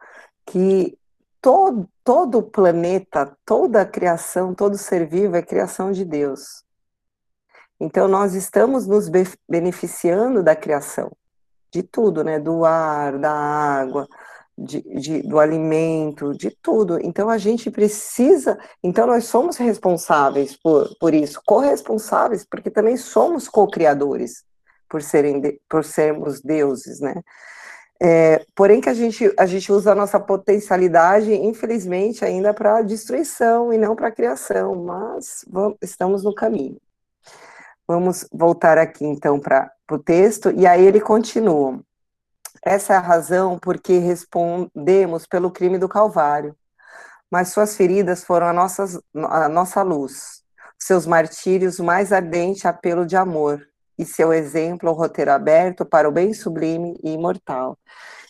que 0.46 0.96
todo, 1.40 1.88
todo 2.02 2.38
o 2.38 2.42
planeta, 2.42 3.36
toda 3.44 3.82
a 3.82 3.86
criação, 3.86 4.54
todo 4.54 4.78
ser 4.78 5.06
vivo 5.06 5.36
é 5.36 5.42
criação 5.42 5.92
de 5.92 6.04
Deus. 6.04 6.64
Então, 7.78 8.08
nós 8.08 8.34
estamos 8.34 8.86
nos 8.86 9.10
beneficiando 9.48 10.42
da 10.42 10.56
criação, 10.56 11.12
de 11.70 11.82
tudo, 11.82 12.24
né? 12.24 12.38
Do 12.38 12.64
ar, 12.64 13.18
da 13.18 13.30
água, 13.30 14.08
de, 14.56 14.80
de, 14.98 15.22
do 15.22 15.38
alimento, 15.38 16.32
de 16.32 16.50
tudo. 16.62 16.98
Então, 17.04 17.28
a 17.28 17.36
gente 17.36 17.70
precisa. 17.70 18.58
Então, 18.82 19.06
nós 19.06 19.26
somos 19.26 19.58
responsáveis 19.58 20.56
por, 20.56 20.88
por 20.98 21.12
isso, 21.12 21.40
corresponsáveis, 21.44 22.46
porque 22.48 22.70
também 22.70 22.96
somos 22.96 23.46
co-criadores, 23.46 24.42
por, 24.88 25.02
serem 25.02 25.60
por 25.68 25.84
sermos 25.84 26.40
deuses, 26.40 27.00
né? 27.00 27.22
É, 28.00 28.44
porém 28.54 28.80
que 28.80 28.90
a 28.90 28.94
gente, 28.94 29.32
a 29.38 29.46
gente 29.46 29.72
usa 29.72 29.92
a 29.92 29.94
nossa 29.94 30.20
potencialidade, 30.20 31.32
infelizmente, 31.32 32.24
ainda 32.24 32.52
para 32.52 32.82
destruição 32.82 33.72
e 33.72 33.78
não 33.78 33.96
para 33.96 34.12
criação, 34.12 34.74
mas 34.74 35.44
vamos, 35.48 35.78
estamos 35.80 36.22
no 36.22 36.34
caminho. 36.34 36.78
Vamos 37.88 38.26
voltar 38.32 38.78
aqui 38.78 39.04
então 39.04 39.40
para 39.40 39.72
o 39.90 39.98
texto, 39.98 40.50
e 40.50 40.66
aí 40.66 40.84
ele 40.84 41.00
continua. 41.00 41.80
Essa 42.62 42.94
é 42.94 42.96
a 42.96 43.00
razão 43.00 43.58
por 43.58 43.80
que 43.80 43.98
respondemos 43.98 45.26
pelo 45.26 45.50
crime 45.50 45.78
do 45.78 45.88
Calvário, 45.88 46.54
mas 47.30 47.48
suas 47.48 47.76
feridas 47.76 48.24
foram 48.24 48.46
a, 48.48 48.52
nossas, 48.52 49.00
a 49.14 49.48
nossa 49.48 49.82
luz, 49.82 50.42
seus 50.78 51.06
martírios, 51.06 51.78
mais 51.78 52.12
ardente 52.12 52.68
apelo 52.68 53.06
de 53.06 53.16
amor, 53.16 53.66
e 53.98 54.04
seu 54.04 54.32
exemplo, 54.32 54.90
o 54.90 54.94
roteiro 54.94 55.32
aberto 55.32 55.84
para 55.84 56.08
o 56.08 56.12
bem 56.12 56.32
sublime 56.34 56.98
e 57.02 57.12
imortal. 57.12 57.78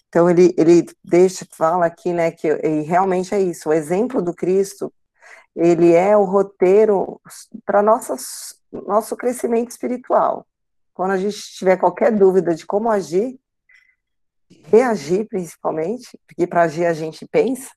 Então 0.09 0.31
ele, 0.31 0.55
ele 0.57 0.87
deixa, 1.05 1.47
fala 1.53 1.87
aqui, 1.87 2.13
né, 2.13 2.31
que 2.31 2.49
realmente 2.87 3.35
é 3.35 3.41
isso, 3.41 3.69
o 3.69 3.73
exemplo 3.73 4.23
do 4.23 4.33
Cristo, 4.33 4.93
ele 5.55 5.93
é 5.93 6.17
o 6.17 6.25
roteiro 6.25 7.21
para 7.65 7.83
nosso 7.83 9.17
crescimento 9.17 9.71
espiritual. 9.71 10.47
Quando 10.95 11.13
a 11.13 11.17
gente 11.17 11.39
tiver 11.55 11.77
qualquer 11.77 12.13
dúvida 12.13 12.55
de 12.55 12.67
como 12.67 12.91
agir, 12.91 13.39
reagir 14.65 15.27
principalmente, 15.27 16.19
porque 16.27 16.47
para 16.47 16.63
agir 16.63 16.87
a 16.87 16.93
gente 16.93 17.27
pensa, 17.27 17.71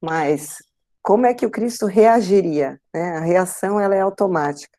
mas 0.00 0.56
como 1.02 1.26
é 1.26 1.34
que 1.34 1.46
o 1.46 1.50
Cristo 1.50 1.86
reagiria? 1.86 2.80
Né? 2.92 3.16
A 3.16 3.20
reação 3.20 3.80
ela 3.80 3.94
é 3.94 4.00
automática. 4.00 4.76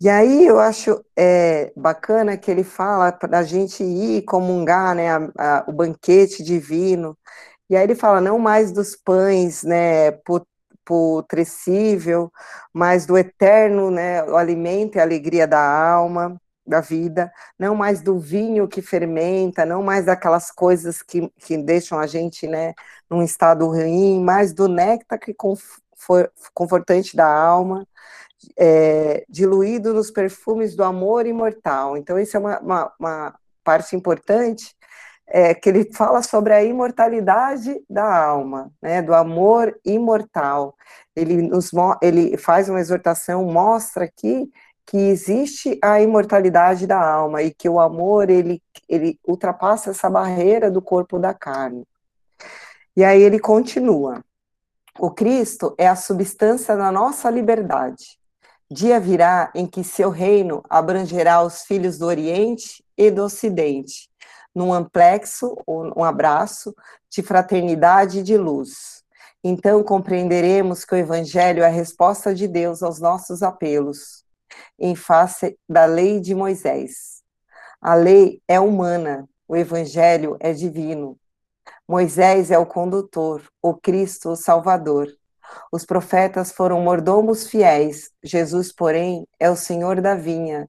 E 0.00 0.08
aí 0.08 0.46
eu 0.46 0.58
acho 0.58 1.04
é, 1.16 1.72
bacana 1.76 2.36
que 2.38 2.50
ele 2.50 2.64
fala 2.64 3.12
para 3.12 3.38
a 3.40 3.42
gente 3.42 3.82
ir 3.84 4.22
comungar 4.24 4.94
né, 4.94 5.10
a, 5.10 5.30
a, 5.38 5.64
o 5.68 5.72
banquete 5.72 6.42
divino. 6.42 7.16
E 7.68 7.76
aí 7.76 7.84
ele 7.84 7.94
fala 7.94 8.20
não 8.20 8.38
mais 8.38 8.72
dos 8.72 8.96
pães 8.96 9.62
né, 9.62 10.12
putrescível, 10.84 12.32
mas 12.72 13.06
do 13.06 13.16
eterno, 13.18 13.90
né, 13.90 14.22
o 14.24 14.36
alimento 14.36 14.96
e 14.96 15.00
a 15.00 15.02
alegria 15.02 15.46
da 15.46 15.60
alma, 15.60 16.40
da 16.66 16.80
vida, 16.80 17.30
não 17.58 17.74
mais 17.74 18.00
do 18.02 18.18
vinho 18.18 18.68
que 18.68 18.80
fermenta, 18.82 19.66
não 19.66 19.82
mais 19.82 20.06
daquelas 20.06 20.50
coisas 20.50 21.02
que, 21.02 21.28
que 21.38 21.58
deixam 21.58 21.98
a 21.98 22.06
gente 22.06 22.46
né, 22.46 22.74
num 23.08 23.22
estado 23.22 23.66
ruim, 23.66 24.22
mais 24.22 24.52
do 24.54 24.68
néctar 24.68 25.18
que 25.18 25.34
confor, 25.34 26.32
confortante 26.54 27.16
da 27.16 27.26
alma 27.26 27.86
é, 28.56 29.24
diluído 29.28 29.92
nos 29.92 30.10
perfumes 30.10 30.74
do 30.74 30.84
amor 30.84 31.26
imortal. 31.26 31.96
Então, 31.96 32.18
isso 32.18 32.36
é 32.36 32.40
uma, 32.40 32.58
uma, 32.60 32.92
uma 32.98 33.34
parte 33.64 33.94
importante, 33.94 34.74
é, 35.26 35.54
que 35.54 35.68
ele 35.68 35.90
fala 35.92 36.22
sobre 36.22 36.52
a 36.52 36.62
imortalidade 36.62 37.80
da 37.88 38.24
alma, 38.24 38.70
né, 38.82 39.00
do 39.00 39.14
amor 39.14 39.78
imortal. 39.84 40.74
Ele, 41.14 41.42
nos, 41.42 41.70
ele 42.02 42.36
faz 42.36 42.68
uma 42.68 42.80
exortação, 42.80 43.44
mostra 43.44 44.04
aqui 44.04 44.50
que 44.86 44.96
existe 44.96 45.78
a 45.82 46.00
imortalidade 46.00 46.84
da 46.84 47.00
alma 47.00 47.42
e 47.42 47.54
que 47.54 47.68
o 47.68 47.78
amor 47.78 48.28
ele, 48.28 48.60
ele 48.88 49.20
ultrapassa 49.24 49.90
essa 49.90 50.10
barreira 50.10 50.68
do 50.68 50.82
corpo 50.82 51.16
da 51.16 51.32
carne. 51.32 51.86
E 52.96 53.04
aí 53.04 53.22
ele 53.22 53.38
continua. 53.38 54.24
O 54.98 55.10
Cristo 55.12 55.74
é 55.78 55.86
a 55.86 55.94
substância 55.94 56.76
da 56.76 56.90
nossa 56.90 57.30
liberdade. 57.30 58.19
Dia 58.72 59.00
virá 59.00 59.50
em 59.52 59.66
que 59.66 59.82
seu 59.82 60.10
reino 60.10 60.62
abrangerá 60.70 61.42
os 61.42 61.62
filhos 61.62 61.98
do 61.98 62.06
Oriente 62.06 62.84
e 62.96 63.10
do 63.10 63.24
Ocidente, 63.24 64.08
num 64.54 64.72
amplexo, 64.72 65.56
um 65.66 66.04
abraço 66.04 66.72
de 67.10 67.20
fraternidade 67.20 68.20
e 68.20 68.22
de 68.22 68.36
luz. 68.36 69.02
Então 69.42 69.82
compreenderemos 69.82 70.84
que 70.84 70.94
o 70.94 70.98
Evangelho 70.98 71.64
é 71.64 71.66
a 71.66 71.70
resposta 71.70 72.32
de 72.32 72.46
Deus 72.46 72.80
aos 72.80 73.00
nossos 73.00 73.42
apelos, 73.42 74.24
em 74.78 74.94
face 74.94 75.58
da 75.68 75.84
lei 75.84 76.20
de 76.20 76.32
Moisés. 76.32 77.24
A 77.80 77.94
lei 77.94 78.40
é 78.46 78.60
humana, 78.60 79.28
o 79.48 79.56
Evangelho 79.56 80.36
é 80.38 80.52
divino. 80.52 81.18
Moisés 81.88 82.52
é 82.52 82.58
o 82.58 82.66
condutor, 82.66 83.42
o 83.60 83.74
Cristo 83.74 84.30
o 84.30 84.36
Salvador. 84.36 85.08
Os 85.72 85.84
profetas 85.84 86.52
foram 86.52 86.80
mordomos 86.80 87.48
fiéis, 87.48 88.10
Jesus, 88.22 88.72
porém, 88.72 89.26
é 89.38 89.50
o 89.50 89.56
Senhor 89.56 90.00
da 90.00 90.14
vinha. 90.14 90.68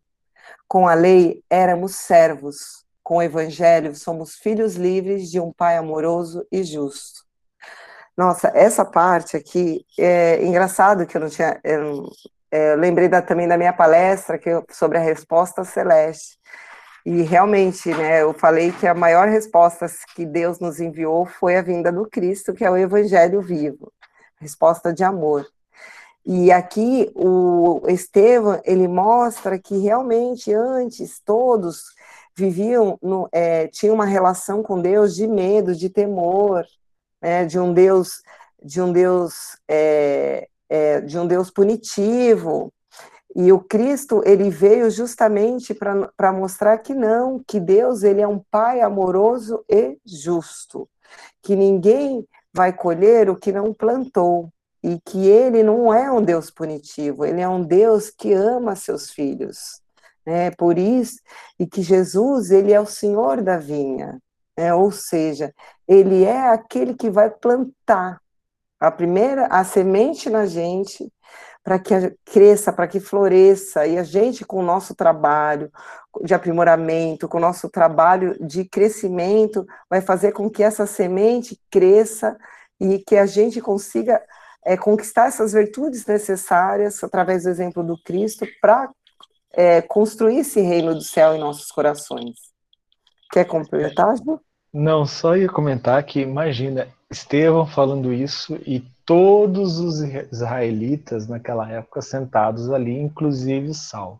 Com 0.67 0.87
a 0.87 0.93
lei 0.93 1.43
éramos 1.49 1.95
servos, 1.95 2.85
com 3.03 3.17
o 3.17 3.21
evangelho 3.21 3.95
somos 3.95 4.35
filhos 4.35 4.75
livres 4.75 5.29
de 5.29 5.39
um 5.39 5.51
pai 5.51 5.77
amoroso 5.77 6.45
e 6.51 6.63
justo. 6.63 7.25
Nossa, 8.15 8.51
essa 8.53 8.85
parte 8.85 9.35
aqui 9.35 9.85
é 9.97 10.43
engraçado 10.43 11.05
que 11.05 11.17
eu 11.17 11.21
não 11.21 11.29
tinha. 11.29 11.59
Eu, 11.63 12.09
é, 12.51 12.73
eu 12.73 12.77
lembrei 12.77 13.07
da, 13.09 13.21
também 13.21 13.47
da 13.47 13.57
minha 13.57 13.73
palestra 13.73 14.37
que 14.37 14.49
eu, 14.49 14.63
sobre 14.71 14.97
a 14.97 15.01
resposta 15.01 15.63
celeste. 15.63 16.37
E 17.05 17.23
realmente, 17.23 17.89
né, 17.93 18.21
eu 18.21 18.33
falei 18.33 18.71
que 18.71 18.85
a 18.85 18.93
maior 18.93 19.27
resposta 19.27 19.87
que 20.15 20.25
Deus 20.25 20.59
nos 20.59 20.79
enviou 20.79 21.25
foi 21.25 21.57
a 21.57 21.61
vinda 21.61 21.91
do 21.91 22.07
Cristo, 22.07 22.53
que 22.53 22.63
é 22.63 22.69
o 22.69 22.77
Evangelho 22.77 23.41
vivo 23.41 23.91
resposta 24.41 24.91
de 24.91 25.03
amor. 25.03 25.47
E 26.25 26.51
aqui 26.51 27.11
o 27.15 27.81
Estevam 27.87 28.59
ele 28.63 28.87
mostra 28.87 29.57
que 29.57 29.77
realmente 29.77 30.53
antes 30.53 31.19
todos 31.23 31.83
viviam, 32.35 32.97
no, 33.01 33.27
é, 33.31 33.67
tinham 33.67 33.95
uma 33.95 34.05
relação 34.05 34.61
com 34.63 34.81
Deus 34.81 35.15
de 35.15 35.27
medo, 35.27 35.75
de 35.75 35.89
temor, 35.89 36.65
né, 37.21 37.45
de 37.45 37.59
um 37.59 37.73
Deus, 37.73 38.21
de 38.63 38.81
um 38.81 38.91
Deus, 38.91 39.57
é, 39.67 40.47
é, 40.69 41.01
de 41.01 41.17
um 41.17 41.27
Deus 41.27 41.49
punitivo. 41.49 42.71
E 43.35 43.51
o 43.51 43.59
Cristo 43.59 44.21
ele 44.25 44.49
veio 44.49 44.89
justamente 44.91 45.73
para 45.73 46.33
mostrar 46.33 46.77
que 46.79 46.93
não, 46.93 47.41
que 47.47 47.59
Deus 47.59 48.03
ele 48.03 48.21
é 48.21 48.27
um 48.27 48.39
Pai 48.51 48.81
amoroso 48.81 49.63
e 49.69 49.97
justo, 50.05 50.87
que 51.41 51.55
ninguém 51.55 52.27
vai 52.53 52.73
colher 52.73 53.29
o 53.29 53.35
que 53.35 53.51
não 53.51 53.73
plantou, 53.73 54.51
e 54.83 54.99
que 54.99 55.27
ele 55.27 55.61
não 55.61 55.93
é 55.93 56.11
um 56.11 56.21
Deus 56.21 56.49
punitivo, 56.49 57.25
ele 57.25 57.41
é 57.41 57.47
um 57.47 57.63
Deus 57.63 58.09
que 58.09 58.33
ama 58.33 58.75
seus 58.75 59.11
filhos. 59.11 59.79
Né? 60.25 60.51
Por 60.51 60.77
isso, 60.77 61.19
e 61.59 61.67
que 61.67 61.81
Jesus, 61.81 62.51
ele 62.51 62.73
é 62.73 62.79
o 62.79 62.85
Senhor 62.85 63.41
da 63.41 63.57
vinha, 63.57 64.19
né? 64.57 64.73
ou 64.73 64.91
seja, 64.91 65.53
ele 65.87 66.23
é 66.23 66.49
aquele 66.49 66.95
que 66.95 67.09
vai 67.09 67.29
plantar 67.29 68.19
a 68.79 68.89
primeira, 68.89 69.45
a 69.47 69.63
semente 69.63 70.29
na 70.29 70.47
gente, 70.47 71.11
para 71.63 71.77
que 71.77 71.93
cresça, 72.25 72.73
para 72.73 72.87
que 72.87 72.99
floresça, 72.99 73.85
e 73.85 73.97
a 73.97 74.03
gente, 74.03 74.43
com 74.43 74.57
o 74.57 74.63
nosso 74.63 74.95
trabalho 74.95 75.71
de 76.23 76.33
aprimoramento, 76.33 77.27
com 77.27 77.37
o 77.37 77.41
nosso 77.41 77.69
trabalho 77.69 78.35
de 78.45 78.65
crescimento, 78.65 79.65
vai 79.89 80.01
fazer 80.01 80.31
com 80.31 80.49
que 80.49 80.63
essa 80.63 80.85
semente 80.85 81.59
cresça 81.69 82.37
e 82.79 82.99
que 82.99 83.15
a 83.15 83.25
gente 83.25 83.61
consiga 83.61 84.21
é, 84.65 84.75
conquistar 84.75 85.27
essas 85.27 85.53
virtudes 85.53 86.05
necessárias, 86.05 87.03
através 87.03 87.43
do 87.43 87.49
exemplo 87.49 87.83
do 87.83 87.95
Cristo, 88.03 88.45
para 88.59 88.89
é, 89.53 89.81
construir 89.81 90.39
esse 90.39 90.61
reino 90.61 90.95
do 90.95 91.01
céu 91.01 91.35
em 91.35 91.39
nossos 91.39 91.71
corações. 91.71 92.35
Quer 93.31 93.45
completar, 93.45 94.17
Ju? 94.17 94.39
Não, 94.73 95.05
só 95.05 95.35
ia 95.35 95.49
comentar 95.49 96.03
que, 96.03 96.21
imagina, 96.21 96.87
Estevão 97.11 97.67
falando 97.67 98.13
isso 98.13 98.57
e 98.65 98.79
todos 99.05 99.79
os 99.79 99.99
israelitas 100.31 101.27
naquela 101.27 101.69
época 101.69 102.01
sentados 102.01 102.71
ali, 102.71 102.97
inclusive 102.97 103.73
Saul. 103.73 104.19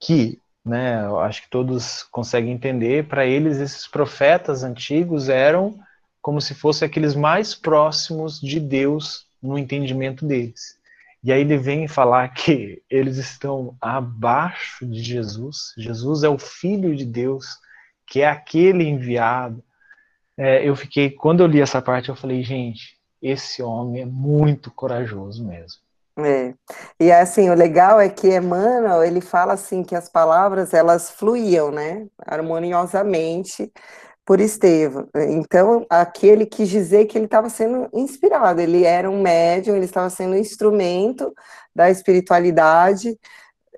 Que, 0.00 0.40
né, 0.64 1.04
eu 1.04 1.20
acho 1.20 1.42
que 1.42 1.50
todos 1.50 2.02
conseguem 2.04 2.52
entender, 2.52 3.06
para 3.06 3.26
eles 3.26 3.58
esses 3.58 3.86
profetas 3.86 4.64
antigos 4.64 5.28
eram 5.28 5.78
como 6.22 6.40
se 6.40 6.54
fossem 6.54 6.86
aqueles 6.86 7.14
mais 7.14 7.54
próximos 7.54 8.40
de 8.40 8.58
Deus 8.58 9.26
no 9.42 9.58
entendimento 9.58 10.26
deles. 10.26 10.78
E 11.22 11.30
aí 11.30 11.42
ele 11.42 11.58
vem 11.58 11.86
falar 11.86 12.28
que 12.28 12.82
eles 12.88 13.18
estão 13.18 13.76
abaixo 13.78 14.86
de 14.86 15.02
Jesus. 15.02 15.74
Jesus 15.76 16.22
é 16.22 16.28
o 16.30 16.38
Filho 16.38 16.96
de 16.96 17.04
Deus, 17.04 17.46
que 18.06 18.22
é 18.22 18.28
aquele 18.28 18.84
enviado. 18.84 19.62
É, 20.36 20.68
eu 20.68 20.74
fiquei, 20.74 21.10
quando 21.10 21.40
eu 21.42 21.46
li 21.46 21.60
essa 21.60 21.80
parte, 21.80 22.08
eu 22.08 22.16
falei, 22.16 22.42
gente, 22.42 22.98
esse 23.22 23.62
homem 23.62 24.02
é 24.02 24.06
muito 24.06 24.70
corajoso 24.70 25.44
mesmo. 25.46 25.80
É. 26.16 26.54
E 27.00 27.10
assim, 27.10 27.50
o 27.50 27.54
legal 27.54 28.00
é 28.00 28.08
que 28.08 28.28
Emmanuel, 28.28 29.02
ele 29.02 29.20
fala 29.20 29.54
assim 29.54 29.82
que 29.82 29.96
as 29.96 30.08
palavras 30.08 30.72
elas 30.72 31.10
fluíam, 31.10 31.72
né, 31.72 32.06
harmoniosamente 32.24 33.72
por 34.24 34.40
Estevão. 34.40 35.08
Então, 35.14 35.84
aqui 35.90 36.26
ele 36.26 36.46
quis 36.46 36.68
dizer 36.68 37.06
que 37.06 37.18
ele 37.18 37.26
estava 37.26 37.50
sendo 37.50 37.88
inspirado, 37.92 38.60
ele 38.60 38.84
era 38.84 39.10
um 39.10 39.20
médium, 39.20 39.76
ele 39.76 39.84
estava 39.84 40.08
sendo 40.08 40.34
um 40.34 40.38
instrumento 40.38 41.34
da 41.74 41.90
espiritualidade 41.90 43.18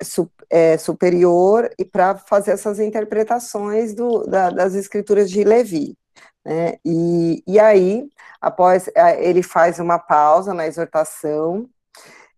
su, 0.02 0.30
é, 0.50 0.78
superior 0.78 1.70
e 1.78 1.84
para 1.84 2.16
fazer 2.16 2.52
essas 2.52 2.78
interpretações 2.78 3.94
do, 3.94 4.24
da, 4.26 4.50
das 4.50 4.74
escrituras 4.74 5.30
de 5.30 5.42
Levi. 5.42 5.96
Né? 6.44 6.74
E, 6.84 7.42
e 7.46 7.58
aí, 7.60 8.08
após 8.40 8.88
ele 9.18 9.42
faz 9.42 9.78
uma 9.78 9.98
pausa 9.98 10.54
na 10.54 10.66
exortação, 10.66 11.68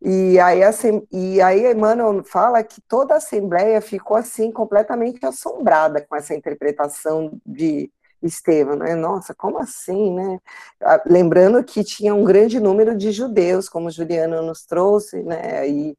E 0.00 0.38
aí, 0.38 0.62
assim, 0.62 1.02
e 1.10 1.40
aí 1.40 1.66
Emmanuel 1.72 2.22
fala 2.24 2.62
que 2.62 2.80
toda 2.82 3.14
a 3.14 3.16
Assembleia 3.16 3.80
ficou 3.80 4.16
assim 4.16 4.52
completamente 4.52 5.24
assombrada 5.26 6.00
com 6.06 6.14
essa 6.16 6.34
interpretação 6.34 7.40
de 7.44 7.90
Estevão, 8.22 8.76
né? 8.76 8.94
Nossa, 8.94 9.34
como 9.34 9.58
assim, 9.58 10.14
né? 10.14 10.38
Ah, 10.80 11.02
lembrando 11.06 11.62
que 11.64 11.82
tinha 11.84 12.14
um 12.14 12.24
grande 12.24 12.60
número 12.60 12.96
de 12.96 13.10
judeus, 13.12 13.68
como 13.68 13.90
Juliano 13.90 14.40
nos 14.42 14.64
trouxe, 14.64 15.22
né? 15.22 15.68
E, 15.68 15.96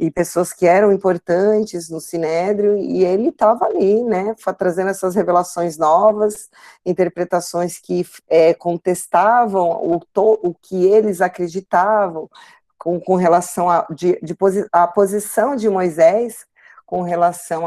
e 0.00 0.10
pessoas 0.10 0.50
que 0.50 0.66
eram 0.66 0.90
importantes 0.90 1.90
no 1.90 2.00
Sinédrio, 2.00 2.78
e 2.78 3.04
ele 3.04 3.28
estava 3.28 3.66
ali, 3.66 4.02
né, 4.02 4.34
trazendo 4.56 4.88
essas 4.88 5.14
revelações 5.14 5.76
novas, 5.76 6.48
interpretações 6.86 7.78
que 7.78 8.06
é, 8.26 8.54
contestavam 8.54 9.68
o, 9.68 10.00
o 10.16 10.54
que 10.54 10.86
eles 10.86 11.20
acreditavam 11.20 12.30
com, 12.78 12.98
com 12.98 13.14
relação 13.14 13.68
à 13.68 13.86
de, 13.90 14.18
de 14.22 14.34
posi, 14.34 14.66
a 14.72 14.86
posição 14.86 15.54
de 15.54 15.68
Moisés 15.68 16.46
com 16.86 17.02
relação 17.02 17.64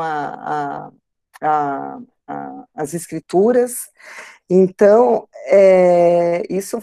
as 2.74 2.96
escrituras. 2.96 3.92
Então, 4.50 5.28
é, 5.46 6.44
isso 6.50 6.80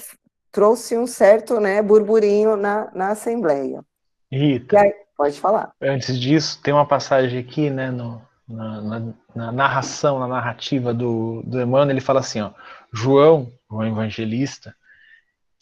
trouxe 0.53 0.96
um 0.96 1.09
certo 1.09 1.59
né, 1.59 1.82
burburinho 1.82 2.55
na, 2.57 2.88
na 2.94 3.09
Assembleia. 3.09 3.84
Rita, 4.32 4.80
aí, 4.80 4.94
Pode 5.21 5.39
falar. 5.39 5.73
Antes 5.83 6.18
disso, 6.18 6.59
tem 6.62 6.73
uma 6.73 6.87
passagem 6.87 7.39
aqui, 7.39 7.68
né, 7.68 7.91
no, 7.91 8.23
na, 8.49 8.81
na, 8.81 9.14
na, 9.37 9.53
narração, 9.53 10.18
na 10.18 10.27
narrativa 10.27 10.95
do, 10.95 11.43
do 11.45 11.61
Emmanuel, 11.61 11.91
ele 11.91 12.01
fala 12.01 12.21
assim, 12.21 12.41
ó, 12.41 12.53
João, 12.91 13.53
o 13.68 13.85
evangelista, 13.85 14.75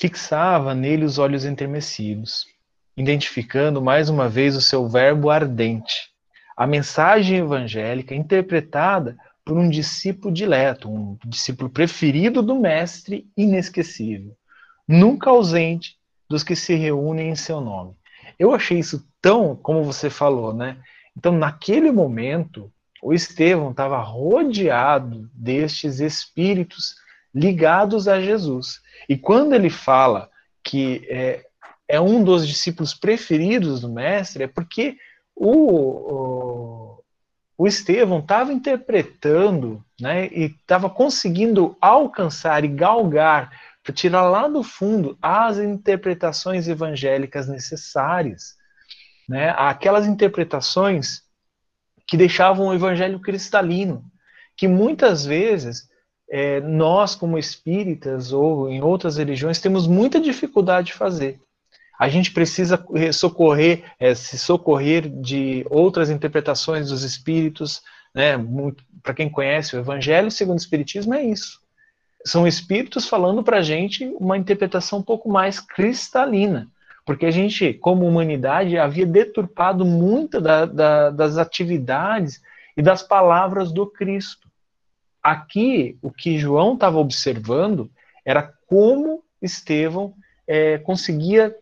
fixava 0.01 0.77
nele 0.77 1.05
os 1.05 1.19
olhos 1.19 1.45
enternecidos, 1.45 2.47
identificando 2.97 3.83
mais 3.83 4.09
uma 4.09 4.29
vez 4.29 4.55
o 4.55 4.63
seu 4.63 4.89
verbo 4.89 5.29
ardente, 5.29 6.09
a 6.57 6.65
mensagem 6.65 7.39
evangélica 7.39 8.15
interpretada 8.15 9.17
por 9.45 9.59
um 9.59 9.69
discípulo 9.69 10.33
dileto, 10.33 10.89
um 10.89 11.19
discípulo 11.27 11.69
preferido 11.69 12.43
do 12.45 12.55
mestre 12.55 13.29
inesquecível, 13.37 14.37
nunca 14.87 15.31
ausente 15.31 15.99
dos 16.31 16.45
que 16.45 16.55
se 16.55 16.77
reúnem 16.77 17.31
em 17.31 17.35
seu 17.35 17.61
nome. 17.61 17.98
Eu 18.39 18.55
achei 18.55 18.79
isso 18.79 19.07
tão, 19.21 19.57
como 19.57 19.83
você 19.83 20.09
falou, 20.09 20.55
né? 20.55 20.79
Então, 21.17 21.33
naquele 21.33 21.91
momento, 21.91 22.73
o 23.03 23.13
Estevão 23.13 23.71
estava 23.71 23.99
rodeado 23.99 25.29
destes 25.35 26.01
espíritos 26.01 26.95
ligados 27.35 28.09
a 28.09 28.21
Jesus. 28.21 28.81
E 29.09 29.17
quando 29.17 29.55
ele 29.55 29.71
fala 29.71 30.31
que 30.63 31.07
é, 31.09 31.45
é 31.89 32.01
um 32.01 32.23
dos 32.23 32.47
discípulos 32.47 32.95
preferidos 32.95 33.81
do 33.81 33.89
Mestre, 33.89 34.45
é 34.45 34.47
porque 34.47 34.97
o, 35.35 35.55
o, 36.15 37.05
o 37.57 37.67
Estevão 37.67 38.19
estava 38.19 38.53
interpretando 38.53 39.85
né, 40.01 40.27
e 40.29 40.45
estava 40.45 40.89
conseguindo 40.91 41.77
alcançar 41.81 42.65
e 42.65 42.69
galgar 42.69 43.51
tirar 43.93 44.23
lá 44.29 44.49
do 44.49 44.63
fundo 44.63 45.17
as 45.21 45.59
interpretações 45.59 46.69
evangélicas 46.69 47.49
necessárias, 47.49 48.55
né? 49.29 49.51
aquelas 49.57 50.07
interpretações 50.07 51.23
que 52.07 52.17
deixavam 52.17 52.69
o 52.69 52.75
evangelho 52.75 53.21
cristalino, 53.21 54.05
que 54.57 54.67
muitas 54.67 55.25
vezes 55.25 55.89
é, 56.31 56.61
nós, 56.61 57.15
como 57.15 57.39
espíritas 57.39 58.33
ou 58.33 58.69
em 58.69 58.83
outras 58.83 59.17
religiões, 59.17 59.61
temos 59.61 59.87
muita 59.87 60.21
dificuldade 60.21 60.89
de 60.89 60.95
fazer. 60.95 61.41
A 61.99 62.09
gente 62.09 62.33
precisa 62.33 62.85
socorrer, 63.13 63.85
é, 63.99 64.15
se 64.15 64.39
socorrer 64.39 65.09
de 65.09 65.67
outras 65.69 66.11
interpretações 66.11 66.89
dos 66.89 67.03
espíritos, 67.03 67.83
né? 68.15 68.35
Para 69.03 69.15
quem 69.15 69.29
conhece 69.29 69.77
o 69.77 69.81
Evangelho 69.81 70.31
segundo 70.31 70.59
o 70.59 70.61
Espiritismo 70.61 71.15
é 71.15 71.25
isso 71.25 71.61
são 72.25 72.47
espíritos 72.47 73.09
falando 73.09 73.43
para 73.43 73.59
a 73.59 73.63
gente 73.63 74.05
uma 74.19 74.37
interpretação 74.37 74.99
um 74.99 75.03
pouco 75.03 75.29
mais 75.29 75.61
cristalina, 75.61 76.69
porque 77.07 77.27
a 77.27 77.31
gente, 77.31 77.73
como 77.75 78.07
humanidade, 78.07 78.77
havia 78.77 79.07
deturpado 79.07 79.85
muito 79.85 80.41
da, 80.41 80.67
da, 80.67 81.11
das 81.11 81.39
atividades 81.39 82.43
e 82.77 82.83
das 82.83 83.03
palavras 83.03 83.73
do 83.73 83.87
Cristo. 83.87 84.49
Aqui, 85.23 85.99
o 86.03 86.11
que 86.11 86.39
João 86.39 86.75
estava 86.75 86.99
observando 86.99 87.91
era 88.25 88.53
como 88.67 89.23
Estevão 89.41 90.15
é, 90.47 90.79
conseguia 90.79 91.55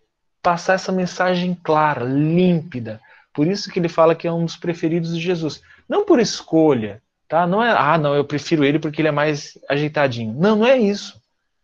passar 0.43 0.75
essa 0.75 0.93
mensagem 0.93 1.59
clara, 1.63 2.05
límpida. 2.05 3.01
Por 3.33 3.47
isso 3.47 3.71
que 3.71 3.79
ele 3.79 3.89
fala 3.89 4.15
que 4.15 4.27
é 4.27 4.33
um 4.33 4.45
dos 4.45 4.57
preferidos 4.57 5.15
de 5.15 5.21
Jesus. 5.21 5.63
Não 5.89 6.05
por 6.05 6.21
escolha, 6.21 7.03
Tá? 7.29 7.47
Não 7.47 7.63
é, 7.63 7.71
ah, 7.71 7.99
não, 7.99 8.15
eu 8.15 8.25
prefiro 8.25 8.65
ele 8.65 8.79
porque 8.79 9.01
ele 9.01 9.09
é 9.09 9.13
mais 9.13 9.59
ajeitadinho. 9.69 10.35
Não, 10.35 10.57
não 10.57 10.67
é 10.67 10.79
isso. 10.79 11.21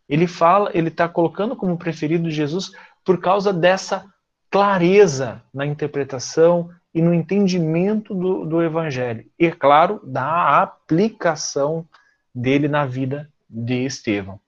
Ele 0.09 0.27
fala, 0.27 0.71
ele 0.75 0.89
está 0.89 1.09
colocando 1.09 1.57
como 1.57 1.79
preferido 1.79 2.31
Jesus 2.31 2.73
por 3.05 3.21
causa 3.21 3.53
dessa 3.53 4.05
clareza 4.51 5.43
na 5.53 5.65
interpretação 5.65 6.71
e 6.95 7.01
no 7.01 7.15
entendimento 7.15 8.15
do, 8.15 8.45
do 8.45 8.63
evangelho. 8.63 9.25
E, 9.39 9.47
é 9.47 9.51
claro, 9.51 10.01
da 10.05 10.61
aplicação 10.61 11.87
dele 12.35 12.69
na 12.69 12.85
vida 12.85 13.31
de 13.49 13.85
Estevão. 13.85 14.39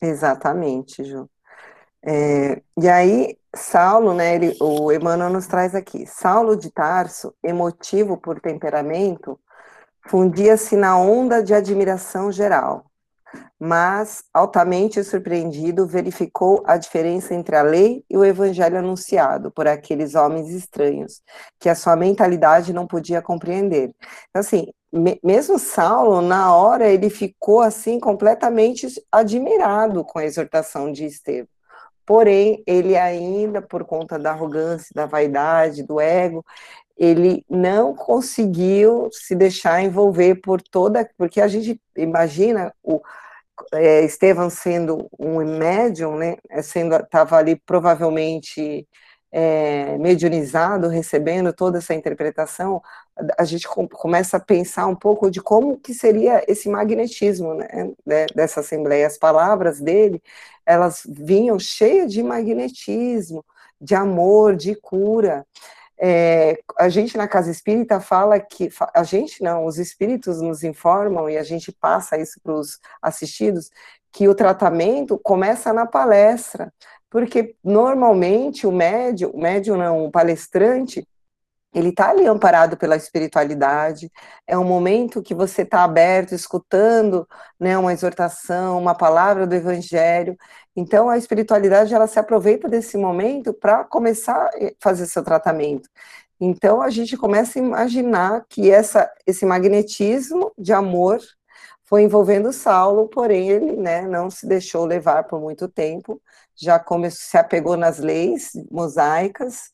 Exatamente, 0.00 1.04
Ju. 1.04 1.28
É, 2.02 2.62
e 2.78 2.88
aí, 2.88 3.36
Saulo, 3.54 4.14
né, 4.14 4.34
ele, 4.36 4.56
o 4.60 4.92
Emmanuel 4.92 5.30
nos 5.30 5.46
traz 5.46 5.74
aqui, 5.74 6.06
Saulo 6.06 6.56
de 6.56 6.70
Tarso, 6.70 7.34
emotivo 7.42 8.16
por 8.16 8.40
temperamento, 8.40 9.38
fundia-se 10.08 10.76
na 10.76 10.96
onda 10.98 11.42
de 11.42 11.52
admiração 11.52 12.30
geral, 12.30 12.86
mas, 13.58 14.24
altamente 14.32 15.02
surpreendido, 15.04 15.86
verificou 15.86 16.62
a 16.66 16.76
diferença 16.76 17.34
entre 17.34 17.56
a 17.56 17.62
lei 17.62 18.04
e 18.08 18.16
o 18.16 18.24
evangelho 18.24 18.78
anunciado 18.78 19.50
por 19.50 19.66
aqueles 19.68 20.14
homens 20.14 20.50
estranhos, 20.50 21.20
que 21.58 21.68
a 21.68 21.74
sua 21.74 21.96
mentalidade 21.96 22.72
não 22.72 22.86
podia 22.86 23.20
compreender. 23.20 23.94
Então, 24.30 24.40
assim, 24.40 24.68
me, 24.92 25.20
mesmo 25.24 25.58
Saulo, 25.58 26.20
na 26.22 26.54
hora, 26.54 26.88
ele 26.88 27.10
ficou, 27.10 27.60
assim, 27.60 28.00
completamente 28.00 28.86
admirado 29.12 30.04
com 30.04 30.18
a 30.18 30.24
exortação 30.24 30.92
de 30.92 31.04
Estevão 31.04 31.59
porém 32.10 32.60
ele 32.66 32.96
ainda, 32.96 33.62
por 33.62 33.84
conta 33.84 34.18
da 34.18 34.32
arrogância, 34.32 34.90
da 34.92 35.06
vaidade, 35.06 35.84
do 35.84 36.00
ego, 36.00 36.44
ele 36.98 37.44
não 37.48 37.94
conseguiu 37.94 39.08
se 39.12 39.36
deixar 39.36 39.80
envolver 39.80 40.40
por 40.40 40.60
toda, 40.60 41.08
porque 41.16 41.40
a 41.40 41.46
gente 41.46 41.80
imagina 41.96 42.74
o 42.82 43.00
é, 43.72 44.02
Estevam 44.02 44.50
sendo 44.50 45.08
um 45.16 45.36
médium, 45.56 46.16
né, 46.16 46.36
sendo 46.64 46.96
estava 46.96 47.36
ali 47.36 47.54
provavelmente 47.54 48.88
é, 49.32 49.96
mediunizado, 49.98 50.88
recebendo 50.88 51.52
toda 51.52 51.78
essa 51.78 51.94
interpretação, 51.94 52.82
a 53.38 53.44
gente 53.44 53.68
começa 53.68 54.38
a 54.38 54.40
pensar 54.40 54.86
um 54.86 54.96
pouco 54.96 55.30
de 55.30 55.40
como 55.40 55.78
que 55.78 55.94
seria 55.94 56.42
esse 56.48 56.68
magnetismo 56.68 57.54
né, 57.54 58.26
dessa 58.34 58.60
assembleia. 58.60 59.06
As 59.06 59.18
palavras 59.18 59.80
dele, 59.80 60.22
elas 60.66 61.02
vinham 61.08 61.58
cheias 61.58 62.12
de 62.12 62.22
magnetismo, 62.22 63.44
de 63.80 63.94
amor, 63.94 64.56
de 64.56 64.74
cura. 64.74 65.46
É, 66.02 66.58
a 66.78 66.88
gente 66.88 67.16
na 67.16 67.28
casa 67.28 67.50
espírita 67.50 68.00
fala 68.00 68.40
que 68.40 68.70
a 68.94 69.02
gente 69.02 69.42
não, 69.42 69.66
os 69.66 69.78
espíritos 69.78 70.40
nos 70.40 70.64
informam 70.64 71.28
e 71.28 71.36
a 71.36 71.42
gente 71.42 71.70
passa 71.70 72.16
isso 72.16 72.40
para 72.42 72.54
os 72.54 72.80
assistidos 73.02 73.70
que 74.12 74.26
o 74.26 74.34
tratamento 74.34 75.18
começa 75.18 75.72
na 75.72 75.86
palestra, 75.86 76.72
porque 77.10 77.56
normalmente 77.62 78.66
o 78.66 78.72
médium, 78.72 79.30
o 79.30 79.40
médium 79.40 79.76
não, 79.76 80.04
o 80.06 80.10
palestrante, 80.10 81.06
ele 81.72 81.90
está 81.90 82.10
ali 82.10 82.26
amparado 82.26 82.76
pela 82.76 82.96
espiritualidade, 82.96 84.10
é 84.46 84.58
um 84.58 84.64
momento 84.64 85.22
que 85.22 85.34
você 85.34 85.62
está 85.62 85.84
aberto, 85.84 86.34
escutando 86.34 87.28
né, 87.58 87.78
uma 87.78 87.92
exortação, 87.92 88.78
uma 88.78 88.94
palavra 88.94 89.46
do 89.46 89.54
evangelho, 89.54 90.36
então 90.74 91.08
a 91.08 91.18
espiritualidade 91.18 91.94
ela 91.94 92.06
se 92.06 92.18
aproveita 92.18 92.68
desse 92.68 92.96
momento 92.96 93.52
para 93.52 93.84
começar 93.84 94.46
a 94.46 94.50
fazer 94.80 95.06
seu 95.06 95.22
tratamento. 95.22 95.88
Então 96.40 96.80
a 96.80 96.90
gente 96.90 97.16
começa 97.16 97.58
a 97.58 97.62
imaginar 97.62 98.44
que 98.48 98.70
essa, 98.70 99.10
esse 99.26 99.44
magnetismo 99.44 100.52
de 100.58 100.72
amor 100.72 101.20
foi 101.84 102.02
envolvendo 102.02 102.52
Saulo, 102.52 103.08
porém 103.08 103.50
ele 103.50 103.72
né, 103.76 104.02
não 104.02 104.30
se 104.30 104.46
deixou 104.46 104.84
levar 104.84 105.24
por 105.24 105.40
muito 105.40 105.68
tempo, 105.68 106.20
já 106.60 106.78
começou, 106.78 107.20
se 107.20 107.36
apegou 107.36 107.76
nas 107.76 107.98
leis 107.98 108.52
mosaicas, 108.70 109.70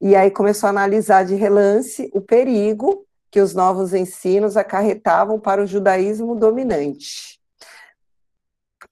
e 0.00 0.16
aí 0.16 0.30
começou 0.30 0.66
a 0.66 0.70
analisar 0.70 1.24
de 1.24 1.34
relance 1.34 2.10
o 2.12 2.20
perigo 2.20 3.06
que 3.30 3.40
os 3.40 3.54
novos 3.54 3.94
ensinos 3.94 4.56
acarretavam 4.56 5.38
para 5.38 5.62
o 5.62 5.66
judaísmo 5.66 6.34
dominante. 6.34 7.40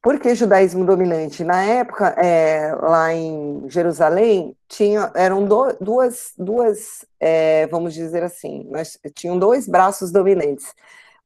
Por 0.02 0.18
que 0.18 0.34
judaísmo 0.34 0.84
dominante? 0.84 1.44
Na 1.44 1.62
época, 1.62 2.08
é, 2.16 2.74
lá 2.74 3.12
em 3.12 3.68
Jerusalém, 3.68 4.56
tinha, 4.66 5.12
eram 5.14 5.44
do, 5.44 5.76
duas, 5.78 6.32
duas 6.38 7.04
é, 7.18 7.66
vamos 7.66 7.92
dizer 7.92 8.22
assim, 8.22 8.70
tinham 9.14 9.38
dois 9.38 9.68
braços 9.68 10.10
dominantes. 10.10 10.72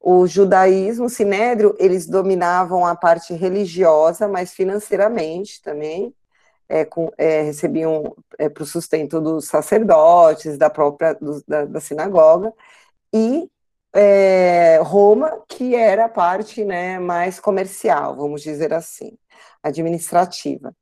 O 0.06 0.26
judaísmo, 0.26 1.06
o 1.06 1.08
sinédrio, 1.08 1.74
eles 1.78 2.06
dominavam 2.06 2.84
a 2.84 2.94
parte 2.94 3.32
religiosa, 3.32 4.28
mas 4.28 4.52
financeiramente 4.52 5.62
também, 5.62 6.14
é, 6.68 6.84
com, 6.84 7.10
é, 7.16 7.40
recebiam 7.40 8.14
é, 8.38 8.50
para 8.50 8.64
o 8.64 8.66
sustento 8.66 9.18
dos 9.18 9.46
sacerdotes, 9.46 10.58
da 10.58 10.68
própria 10.68 11.14
do, 11.14 11.42
da, 11.48 11.64
da, 11.64 11.80
sinagoga, 11.80 12.52
e 13.14 13.48
é, 13.94 14.78
Roma, 14.82 15.42
que 15.48 15.74
era 15.74 16.04
a 16.04 16.08
parte 16.10 16.66
né, 16.66 16.98
mais 16.98 17.40
comercial, 17.40 18.14
vamos 18.14 18.42
dizer 18.42 18.74
assim, 18.74 19.16
administrativa. 19.62 20.74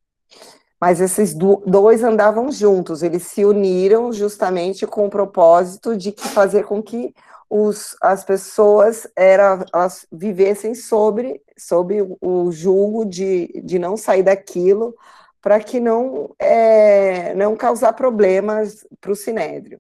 Mas 0.81 1.01
esses 1.01 1.33
do, 1.33 1.63
dois 1.65 2.03
andavam 2.03 2.51
juntos, 2.51 3.05
eles 3.05 3.23
se 3.29 3.45
uniram 3.45 4.13
justamente 4.13 4.85
com 4.85 5.07
o 5.07 5.11
propósito 5.11 5.97
de 5.97 6.11
fazer 6.11 6.65
com 6.65 6.83
que 6.83 7.15
os, 7.55 7.95
as 8.01 8.25
pessoas 8.25 9.07
era, 9.15 9.63
elas 9.75 10.07
vivessem 10.11 10.75
sobre, 10.75 11.43
sobre 11.55 11.99
o 12.19 12.51
julgo 12.51 13.05
de, 13.05 13.61
de 13.63 13.79
não 13.79 13.95
sair 13.95 14.23
daquilo 14.23 14.97
para 15.39 15.61
que 15.61 15.79
não, 15.79 16.35
é, 16.39 17.35
não 17.35 17.55
causar 17.55 17.93
problemas 17.93 18.87
para 18.99 19.13
o 19.13 19.15
Sinédrio 19.15 19.79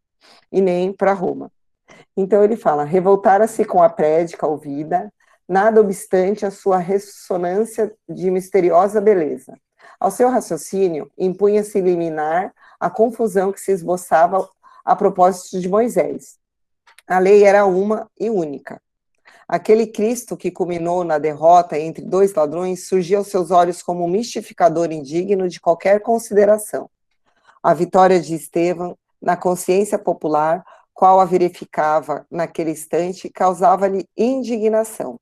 e 0.52 0.60
nem 0.60 0.92
para 0.92 1.14
Roma. 1.14 1.50
Então 2.14 2.44
ele 2.44 2.56
fala: 2.56 2.84
revoltara-se 2.84 3.64
com 3.64 3.82
a 3.82 3.88
prédica 3.88 4.46
ouvida, 4.46 5.10
nada 5.48 5.80
obstante 5.80 6.44
a 6.44 6.50
sua 6.50 6.76
ressonância 6.76 7.90
de 8.06 8.30
misteriosa 8.30 9.00
beleza. 9.00 9.58
Ao 9.98 10.10
seu 10.10 10.28
raciocínio, 10.28 11.10
impunha-se 11.16 11.78
eliminar 11.78 12.52
a 12.78 12.90
confusão 12.90 13.50
que 13.50 13.60
se 13.60 13.72
esboçava 13.72 14.46
a 14.84 14.94
propósito 14.94 15.58
de 15.58 15.70
Moisés. 15.70 16.41
A 17.06 17.18
lei 17.18 17.44
era 17.44 17.66
uma 17.66 18.10
e 18.18 18.30
única. 18.30 18.80
Aquele 19.46 19.86
Cristo 19.86 20.36
que 20.36 20.50
culminou 20.50 21.04
na 21.04 21.18
derrota 21.18 21.78
entre 21.78 22.04
dois 22.04 22.32
ladrões 22.32 22.86
surgia 22.88 23.18
aos 23.18 23.28
seus 23.28 23.50
olhos 23.50 23.82
como 23.82 24.04
um 24.04 24.08
mistificador 24.08 24.90
indigno 24.90 25.48
de 25.48 25.60
qualquer 25.60 26.00
consideração. 26.00 26.88
A 27.62 27.74
vitória 27.74 28.20
de 28.20 28.34
Estevão, 28.34 28.96
na 29.20 29.36
consciência 29.36 29.98
popular, 29.98 30.64
qual 30.94 31.20
a 31.20 31.24
verificava 31.24 32.26
naquele 32.30 32.70
instante, 32.70 33.28
causava-lhe 33.28 34.08
indignação. 34.16 35.18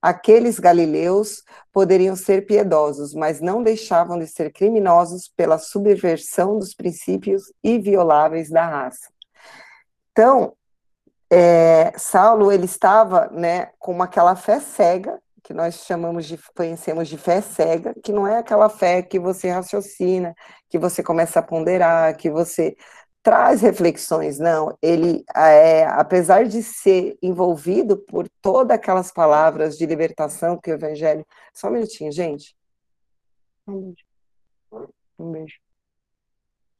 Aqueles 0.00 0.58
galileus 0.58 1.42
poderiam 1.72 2.14
ser 2.14 2.46
piedosos, 2.46 3.14
mas 3.14 3.40
não 3.40 3.62
deixavam 3.62 4.18
de 4.18 4.26
ser 4.26 4.52
criminosos 4.52 5.28
pela 5.28 5.58
subversão 5.58 6.58
dos 6.58 6.72
princípios 6.72 7.52
invioláveis 7.64 8.48
da 8.48 8.64
raça. 8.64 9.08
Então, 10.12 10.52
é, 11.30 11.92
Saulo 11.96 12.50
ele 12.50 12.64
estava, 12.64 13.28
né, 13.28 13.70
com 13.78 14.02
aquela 14.02 14.34
fé 14.36 14.60
cega 14.60 15.20
que 15.48 15.54
nós 15.54 15.76
chamamos 15.86 16.26
de 16.26 16.38
conhecemos 16.54 17.08
de 17.08 17.16
fé 17.16 17.40
cega, 17.40 17.94
que 18.04 18.12
não 18.12 18.26
é 18.26 18.36
aquela 18.36 18.68
fé 18.68 19.00
que 19.00 19.18
você 19.18 19.48
raciocina, 19.48 20.34
que 20.68 20.78
você 20.78 21.02
começa 21.02 21.40
a 21.40 21.42
ponderar, 21.42 22.14
que 22.18 22.30
você 22.30 22.76
traz 23.22 23.62
reflexões, 23.62 24.38
não. 24.38 24.76
Ele, 24.82 25.24
é, 25.34 25.86
apesar 25.86 26.44
de 26.44 26.62
ser 26.62 27.16
envolvido 27.22 27.96
por 27.96 28.28
todas 28.42 28.76
aquelas 28.76 29.10
palavras 29.10 29.78
de 29.78 29.86
libertação 29.86 30.58
que 30.58 30.70
o 30.70 30.74
Evangelho. 30.74 31.26
Só 31.54 31.68
um 31.68 31.72
minutinho, 31.72 32.12
gente. 32.12 32.54
Um 33.66 33.80
beijo. 33.80 34.92
Um 35.18 35.32
beijo. 35.32 35.60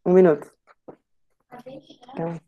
Um 0.04 0.12
minuto. 0.12 0.52
Então, 2.12 2.38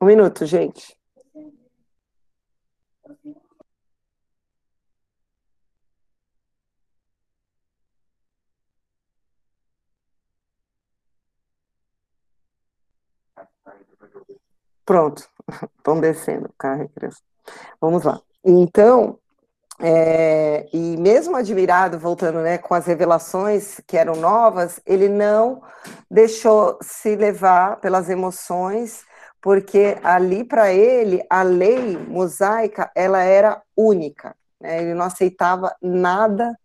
um 0.00 0.06
minuto, 0.06 0.44
gente. 0.44 0.96
Pronto, 14.84 15.28
estão 15.78 16.00
descendo, 16.00 16.52
carro 16.58 16.88
criança. 16.88 17.20
Vamos 17.80 18.04
lá. 18.04 18.20
Então, 18.44 19.18
é, 19.78 20.66
e 20.72 20.96
mesmo 20.96 21.36
admirado, 21.36 21.98
voltando 21.98 22.40
né, 22.40 22.56
com 22.58 22.74
as 22.74 22.86
revelações 22.86 23.80
que 23.86 23.96
eram 23.96 24.16
novas, 24.16 24.80
ele 24.86 25.08
não 25.08 25.62
deixou 26.10 26.78
se 26.80 27.14
levar 27.14 27.76
pelas 27.80 28.08
emoções, 28.08 29.04
porque 29.40 29.98
ali 30.02 30.44
para 30.44 30.72
ele 30.72 31.22
a 31.28 31.42
lei 31.42 31.96
mosaica 31.96 32.90
ela 32.94 33.22
era 33.22 33.62
única. 33.76 34.34
Né, 34.60 34.82
ele 34.82 34.94
não 34.94 35.04
aceitava 35.04 35.74
nada 35.82 36.58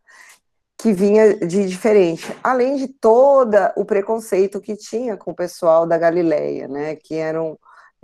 que 0.78 0.93
vinha 0.93 1.36
de 1.36 1.68
diferente, 1.68 2.36
além 2.43 2.76
de 2.76 2.88
todo 2.88 3.55
o 3.76 3.86
preconceito 3.86 4.59
que 4.59 4.76
tinha 4.76 5.16
com 5.16 5.30
o 5.30 5.36
pessoal 5.36 5.86
da 5.86 5.95
Galileia, 5.95 6.68
né, 6.68 6.95
que 6.95 7.16
eram 7.16 7.59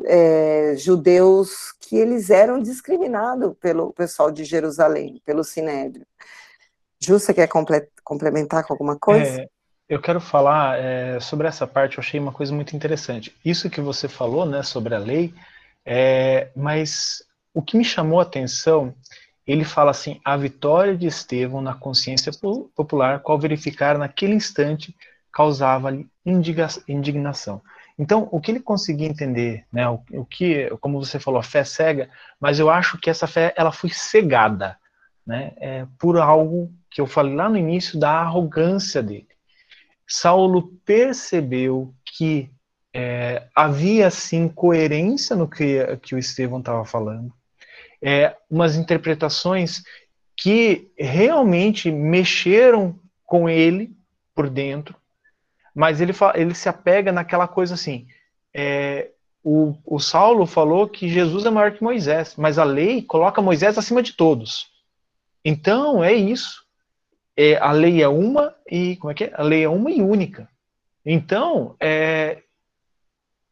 é, 0.05 0.75
judeus 0.77 1.73
que 1.79 1.95
eles 1.95 2.29
eram 2.29 2.61
discriminados 2.61 3.55
pelo 3.59 3.93
pessoal 3.93 4.31
de 4.31 4.43
Jerusalém, 4.43 5.21
pelo 5.25 5.43
Sinédrio. 5.43 6.05
Ju, 6.99 7.19
você 7.19 7.33
quer 7.33 7.49
complementar 8.03 8.65
com 8.65 8.73
alguma 8.73 8.97
coisa? 8.97 9.41
É, 9.41 9.49
eu 9.87 10.01
quero 10.01 10.19
falar 10.19 10.79
é, 10.79 11.19
sobre 11.19 11.47
essa 11.47 11.65
parte, 11.65 11.97
eu 11.97 12.01
achei 12.01 12.19
uma 12.19 12.31
coisa 12.31 12.53
muito 12.53 12.75
interessante. 12.75 13.35
Isso 13.43 13.69
que 13.69 13.81
você 13.81 14.07
falou, 14.07 14.45
né, 14.45 14.63
sobre 14.63 14.95
a 14.95 14.99
lei, 14.99 15.33
é, 15.85 16.49
mas 16.55 17.23
o 17.53 17.61
que 17.61 17.77
me 17.77 17.85
chamou 17.85 18.19
a 18.19 18.23
atenção 18.23 18.93
ele 19.47 19.63
fala 19.63 19.91
assim: 19.91 20.19
a 20.25 20.35
vitória 20.35 20.95
de 20.95 21.07
Estevão 21.07 21.61
na 21.61 21.73
consciência 21.73 22.31
popular, 22.75 23.21
qual 23.21 23.39
verificar 23.39 23.97
naquele 23.97 24.35
instante, 24.35 24.93
causava-lhe 25.31 26.07
indignação. 26.87 27.61
Então, 27.97 28.29
o 28.31 28.39
que 28.39 28.51
ele 28.51 28.59
conseguia 28.59 29.07
entender, 29.07 29.65
né, 29.71 29.89
o, 29.89 29.99
o, 30.11 30.25
que, 30.25 30.69
como 30.79 31.03
você 31.03 31.19
falou, 31.19 31.39
a 31.39 31.43
fé 31.43 31.63
cega, 31.63 32.09
mas 32.39 32.59
eu 32.59 32.69
acho 32.69 32.99
que 32.99 33.09
essa 33.09 33.25
fé 33.25 33.53
ela 33.57 33.71
foi 33.71 33.89
cegada, 33.89 34.77
né, 35.25 35.53
é, 35.57 35.85
por 35.97 36.17
algo 36.17 36.71
que 36.91 37.01
eu 37.01 37.07
falei 37.07 37.33
lá 37.33 37.49
no 37.49 37.57
início 37.57 37.99
da 37.99 38.11
arrogância 38.11 39.01
dele. 39.01 39.27
Saulo 40.07 40.73
percebeu 40.85 41.93
que 42.05 42.51
é, 42.93 43.47
havia 43.55 44.09
sim 44.09 44.47
coerência 44.47 45.35
no 45.35 45.47
que, 45.47 45.97
que 45.97 46.15
o 46.15 46.19
Estevão 46.19 46.59
estava 46.59 46.85
falando, 46.85 47.33
é, 48.01 48.35
umas 48.49 48.75
interpretações 48.75 49.83
que 50.35 50.91
realmente 50.97 51.91
mexeram 51.91 52.99
com 53.25 53.49
ele 53.49 53.95
por 54.35 54.49
dentro, 54.49 54.95
mas 55.77 56.01
ele, 56.01 56.11
ele 56.33 56.55
se 56.55 56.67
apega 56.67 57.11
naquela 57.11 57.47
coisa 57.47 57.75
assim. 57.75 58.07
É, 58.51 59.11
o, 59.43 59.75
o 59.85 59.99
Saulo 59.99 60.47
falou 60.47 60.89
que 60.89 61.07
Jesus 61.07 61.45
é 61.45 61.51
maior 61.51 61.71
que 61.71 61.83
Moisés, 61.83 62.33
mas 62.35 62.57
a 62.57 62.63
lei 62.63 63.03
coloca 63.03 63.43
Moisés 63.43 63.77
acima 63.77 64.01
de 64.01 64.13
todos. 64.13 64.71
Então 65.45 66.03
é 66.03 66.11
isso. 66.11 66.63
É, 67.37 67.57
a 67.57 67.71
lei 67.71 68.01
é 68.01 68.07
uma 68.07 68.55
e 68.67 68.95
como 68.95 69.11
é 69.11 69.13
que 69.13 69.25
é? 69.25 69.31
A 69.35 69.43
lei 69.43 69.65
é 69.65 69.69
uma 69.69 69.91
e 69.91 70.01
única. 70.01 70.49
Então, 71.05 71.75
é, 71.79 72.41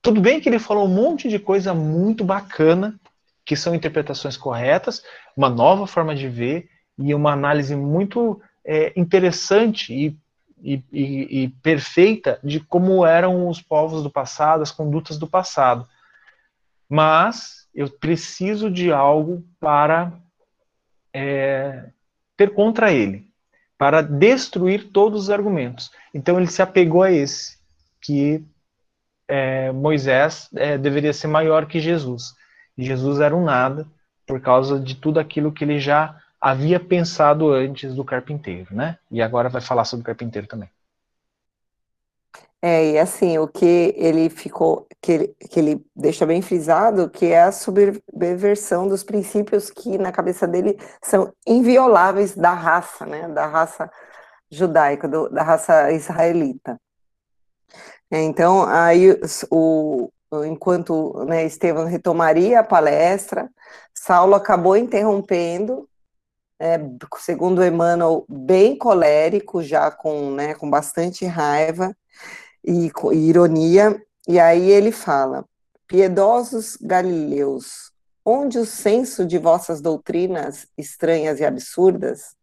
tudo 0.01 0.19
bem 0.19 0.41
que 0.41 0.49
ele 0.49 0.57
falou 0.57 0.85
um 0.85 0.95
monte 0.95 1.29
de 1.29 1.37
coisa 1.37 1.75
muito 1.75 2.23
bacana, 2.23 2.99
que 3.45 3.55
são 3.55 3.75
interpretações 3.75 4.35
corretas, 4.35 5.03
uma 5.37 5.47
nova 5.47 5.85
forma 5.85 6.15
de 6.15 6.27
ver 6.27 6.69
e 6.97 7.13
uma 7.13 7.33
análise 7.33 7.75
muito 7.75 8.41
é, 8.65 8.99
interessante 8.99 9.93
e, 9.93 10.17
e, 10.65 10.83
e, 10.91 11.43
e, 11.43 11.49
perfeita 11.61 12.39
de 12.43 12.59
como 12.59 13.05
eram 13.05 13.47
os 13.47 13.61
povos 13.61 14.01
do 14.01 14.09
passado, 14.09 14.63
as 14.63 14.71
condutas 14.71 15.15
do 15.15 15.27
passado. 15.27 15.87
Mas 16.89 17.67
eu 17.73 17.87
preciso 17.87 18.71
de 18.71 18.91
algo 18.91 19.45
para 19.59 20.11
é, 21.13 21.89
ter 22.35 22.51
contra 22.53 22.91
ele, 22.91 23.29
para 23.77 24.01
destruir 24.01 24.89
todos 24.91 25.23
os 25.23 25.29
argumentos. 25.29 25.91
Então 26.11 26.39
ele 26.39 26.47
se 26.47 26.63
apegou 26.63 27.03
a 27.03 27.11
esse, 27.11 27.59
que 28.01 28.43
é, 29.27 29.71
Moisés 29.71 30.49
é, 30.55 30.79
deveria 30.79 31.13
ser 31.13 31.27
maior 31.27 31.67
que 31.67 31.79
Jesus. 31.79 32.33
Jesus 32.75 33.19
era 33.19 33.35
um 33.35 33.43
nada 33.43 33.87
por 34.25 34.41
causa 34.41 34.79
de 34.79 34.95
tudo 34.95 35.19
aquilo 35.19 35.51
que 35.51 35.63
ele 35.63 35.79
já 35.79 36.19
havia 36.45 36.79
pensado 36.79 37.51
antes 37.51 37.95
do 37.95 38.05
carpinteiro, 38.05 38.67
né? 38.75 38.99
E 39.09 39.19
agora 39.19 39.49
vai 39.49 39.61
falar 39.61 39.83
sobre 39.83 40.03
o 40.03 40.05
carpinteiro 40.05 40.47
também. 40.47 40.69
É, 42.61 42.91
e 42.91 42.99
assim, 42.99 43.35
o 43.39 43.47
que 43.47 43.95
ele 43.97 44.29
ficou, 44.29 44.87
que 45.01 45.11
ele, 45.11 45.27
que 45.49 45.59
ele 45.59 45.85
deixa 45.95 46.23
bem 46.23 46.43
frisado, 46.43 47.09
que 47.09 47.25
é 47.25 47.41
a 47.41 47.51
subversão 47.51 48.87
dos 48.87 49.03
princípios 49.03 49.71
que 49.71 49.97
na 49.97 50.11
cabeça 50.11 50.47
dele 50.47 50.77
são 51.01 51.33
invioláveis 51.47 52.35
da 52.35 52.53
raça, 52.53 53.07
né, 53.07 53.27
da 53.27 53.47
raça 53.47 53.89
judaica, 54.47 55.07
do, 55.07 55.27
da 55.29 55.41
raça 55.41 55.91
israelita. 55.93 56.79
É, 58.11 58.21
então, 58.21 58.67
aí 58.67 59.19
o, 59.49 60.11
enquanto 60.45 61.25
né, 61.25 61.43
Estevão 61.43 61.85
retomaria 61.85 62.59
a 62.59 62.63
palestra, 62.63 63.49
Saulo 63.95 64.35
acabou 64.35 64.77
interrompendo, 64.77 65.89
é, 66.59 66.79
segundo 67.17 67.63
Emmanuel, 67.63 68.25
bem 68.29 68.77
colérico, 68.77 69.61
já 69.61 69.91
com, 69.91 70.31
né, 70.31 70.53
com 70.55 70.69
bastante 70.69 71.25
raiva, 71.25 71.95
e, 72.63 72.91
e 73.13 73.17
ironia, 73.17 74.01
e 74.27 74.39
aí 74.39 74.71
ele 74.71 74.91
fala: 74.91 75.45
Piedosos 75.87 76.77
galileus, 76.81 77.91
onde 78.23 78.57
o 78.57 78.65
senso 78.65 79.25
de 79.25 79.37
vossas 79.37 79.81
doutrinas 79.81 80.67
estranhas 80.77 81.39
e 81.39 81.45
absurdas, 81.45 82.35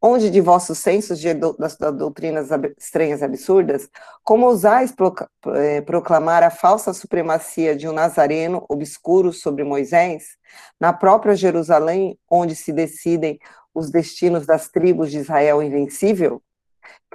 onde 0.00 0.30
de 0.30 0.40
vossos 0.40 0.78
sensos 0.78 1.18
de, 1.18 1.34
das, 1.34 1.76
das, 1.76 1.94
doutrinas 1.94 2.48
estranhas 2.78 3.20
e 3.20 3.24
absurdas, 3.24 3.88
como 4.24 4.46
ousais 4.46 4.92
pro, 4.92 5.14
é, 5.54 5.80
proclamar 5.80 6.42
a 6.42 6.50
falsa 6.50 6.92
supremacia 6.92 7.76
de 7.76 7.88
um 7.88 7.92
nazareno 7.92 8.64
obscuro 8.68 9.32
sobre 9.32 9.64
Moisés, 9.64 10.36
na 10.78 10.92
própria 10.92 11.34
Jerusalém, 11.34 12.18
onde 12.30 12.56
se 12.56 12.72
decidem 12.72 13.38
os 13.74 13.90
destinos 13.90 14.46
das 14.46 14.68
tribos 14.68 15.10
de 15.10 15.18
Israel 15.18 15.62
invencível? 15.62 16.42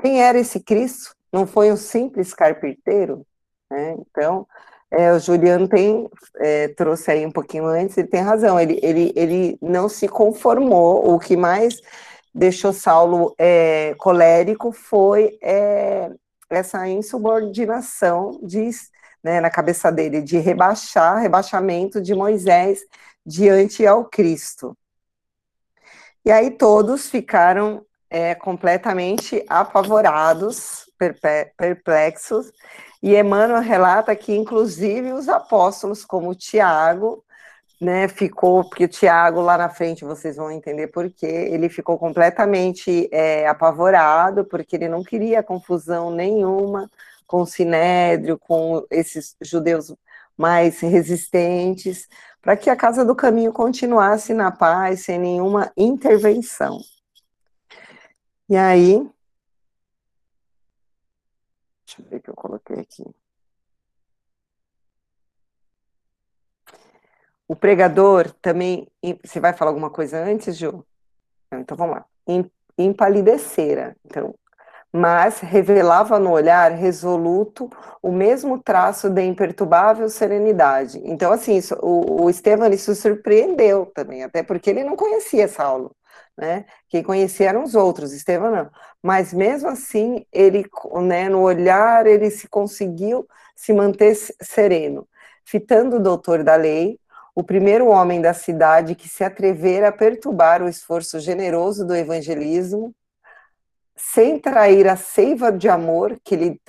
Quem 0.01 0.21
era 0.21 0.37
esse 0.37 0.59
Cristo? 0.59 1.15
não 1.35 1.45
foi 1.45 1.69
um 1.69 1.75
simples 1.75 2.33
carpinteiro, 2.33 3.25
né? 3.69 3.97
Então, 3.99 4.47
é, 4.89 5.11
o 5.11 5.19
Juliano 5.19 5.67
tem, 5.67 6.09
é, 6.37 6.69
trouxe 6.69 7.11
aí 7.11 7.25
um 7.25 7.31
pouquinho 7.31 7.65
antes, 7.65 7.97
ele 7.97 8.07
tem 8.07 8.21
razão, 8.21 8.57
ele, 8.57 8.79
ele, 8.81 9.11
ele 9.15 9.57
não 9.61 9.89
se 9.89 10.07
conformou, 10.07 11.13
o 11.13 11.19
que 11.19 11.35
mais 11.35 11.81
deixou 12.35 12.73
Saulo 12.73 13.33
é, 13.37 13.95
colérico 13.97 14.73
foi 14.73 15.39
é, 15.41 16.11
essa 16.49 16.85
insubordinação 16.85 18.41
de, 18.43 18.69
né, 19.23 19.39
na 19.39 19.49
cabeça 19.49 19.89
dele, 19.89 20.21
de 20.21 20.37
rebaixar, 20.37 21.21
rebaixamento 21.21 22.01
de 22.01 22.13
Moisés 22.13 22.81
diante 23.25 23.87
ao 23.87 24.03
Cristo. 24.03 24.77
E 26.25 26.31
aí 26.31 26.51
todos 26.51 27.09
ficaram 27.09 27.85
é, 28.09 28.35
completamente 28.35 29.45
apavorados, 29.47 30.91
perplexos, 31.57 32.51
e 33.01 33.15
Emmanuel 33.15 33.61
relata 33.61 34.15
que, 34.15 34.35
inclusive, 34.35 35.13
os 35.13 35.29
apóstolos, 35.29 36.03
como 36.03 36.35
Tiago, 36.35 37.23
né, 37.79 38.07
ficou, 38.07 38.63
porque 38.63 38.85
o 38.85 38.89
Tiago 38.89 39.41
lá 39.41 39.57
na 39.57 39.69
frente 39.69 40.05
vocês 40.05 40.37
vão 40.37 40.49
entender 40.49 40.87
por 40.87 41.09
quê, 41.09 41.25
ele 41.25 41.69
ficou 41.69 41.97
completamente 41.97 43.09
é, 43.11 43.47
apavorado, 43.47 44.45
porque 44.45 44.75
ele 44.75 44.87
não 44.87 45.03
queria 45.03 45.43
confusão 45.43 46.09
nenhuma 46.11 46.89
com 47.27 47.41
o 47.41 47.45
Sinédrio, 47.45 48.37
com 48.37 48.85
esses 48.89 49.35
judeus 49.41 49.93
mais 50.37 50.79
resistentes, 50.79 52.07
para 52.41 52.55
que 52.55 52.69
a 52.69 52.75
Casa 52.75 53.03
do 53.03 53.15
Caminho 53.15 53.51
continuasse 53.51 54.33
na 54.33 54.51
paz, 54.51 55.01
sem 55.05 55.19
nenhuma 55.19 55.71
intervenção. 55.75 56.79
E 58.47 58.55
aí, 58.55 58.97
deixa 61.85 62.01
eu 62.01 62.05
ver 62.05 62.17
o 62.17 62.21
que 62.21 62.29
eu 62.29 62.35
coloquei 62.35 62.79
aqui. 62.79 63.03
O 67.47 67.55
pregador 67.55 68.31
também. 68.41 68.87
Você 69.23 69.39
vai 69.39 69.53
falar 69.53 69.71
alguma 69.71 69.89
coisa 69.89 70.17
antes, 70.17 70.57
Ju? 70.57 70.85
Então 71.53 71.77
vamos 71.77 71.97
lá. 71.97 72.05
Empalidecera. 72.77 73.95
Então, 74.05 74.33
mas 74.91 75.39
revelava 75.39 76.17
no 76.17 76.31
olhar 76.31 76.71
resoluto 76.71 77.69
o 78.01 78.11
mesmo 78.11 78.61
traço 78.61 79.09
de 79.09 79.21
imperturbável 79.23 80.07
serenidade. 80.09 81.01
Então, 81.03 81.31
assim, 81.31 81.59
o, 81.81 82.23
o 82.23 82.29
Estevam 82.29 82.71
se 82.77 82.95
surpreendeu 82.95 83.87
também, 83.87 84.23
até 84.23 84.41
porque 84.41 84.69
ele 84.69 84.83
não 84.83 84.95
conhecia 84.95 85.47
Saulo 85.47 85.95
né? 86.37 86.65
Quem 86.89 87.03
conhecia 87.03 87.49
eram 87.49 87.63
os 87.63 87.75
outros, 87.75 88.13
Estevão 88.13 88.51
não. 88.51 88.69
Mas 89.01 89.33
mesmo 89.33 89.69
assim, 89.69 90.25
ele, 90.31 90.65
né, 91.03 91.29
no 91.29 91.41
olhar, 91.41 92.05
ele 92.05 92.29
se 92.29 92.47
conseguiu 92.47 93.27
se 93.55 93.73
manter 93.73 94.15
sereno. 94.41 95.07
Fitando 95.45 95.97
o 95.97 96.03
doutor 96.03 96.43
da 96.43 96.55
lei, 96.55 96.99
o 97.35 97.43
primeiro 97.43 97.87
homem 97.87 98.21
da 98.21 98.33
cidade 98.33 98.95
que 98.95 99.09
se 99.09 99.23
atrevera 99.23 99.89
a 99.89 99.91
perturbar 99.91 100.63
o 100.63 100.69
esforço 100.69 101.19
generoso 101.19 101.85
do 101.85 101.93
evangelismo, 101.93 102.95
sem 103.95 104.39
trair 104.39 104.87
a 104.87 104.95
seiva 104.95 105.51
de 105.51 105.67
amor 105.67 106.17
que 106.23 106.35
lhe 106.35 106.61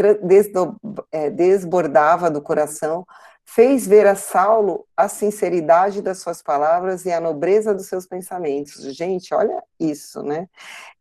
é, 1.13 1.31
desbordava 1.31 2.29
do 2.29 2.43
coração, 2.43 3.07
fez 3.45 3.87
ver 3.87 4.07
a 4.07 4.17
Saulo 4.17 4.85
a 4.97 5.09
sinceridade 5.09 6.03
das 6.03 6.19
suas 6.19 6.43
palavras 6.43 7.05
e 7.05 7.13
a 7.13 7.21
nobreza 7.21 7.73
dos 7.73 7.87
seus 7.87 8.07
pensamentos. 8.07 8.83
Gente, 8.95 9.33
olha 9.33 9.63
isso, 9.79 10.23
né? 10.23 10.49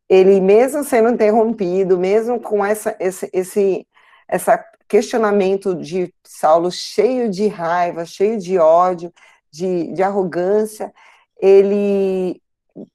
Ele 0.07 0.39
mesmo 0.39 0.83
sendo 0.83 1.09
interrompido, 1.09 1.97
mesmo 1.97 2.39
com 2.39 2.63
essa, 2.63 2.95
esse, 2.99 3.29
esse 3.33 3.87
essa 4.27 4.63
questionamento 4.87 5.73
de 5.75 6.13
Saulo 6.23 6.71
cheio 6.71 7.29
de 7.29 7.47
raiva, 7.47 8.05
cheio 8.05 8.37
de 8.37 8.57
ódio, 8.57 9.11
de, 9.55 9.93
de 9.93 10.03
arrogância, 10.03 10.93
ele 11.39 12.41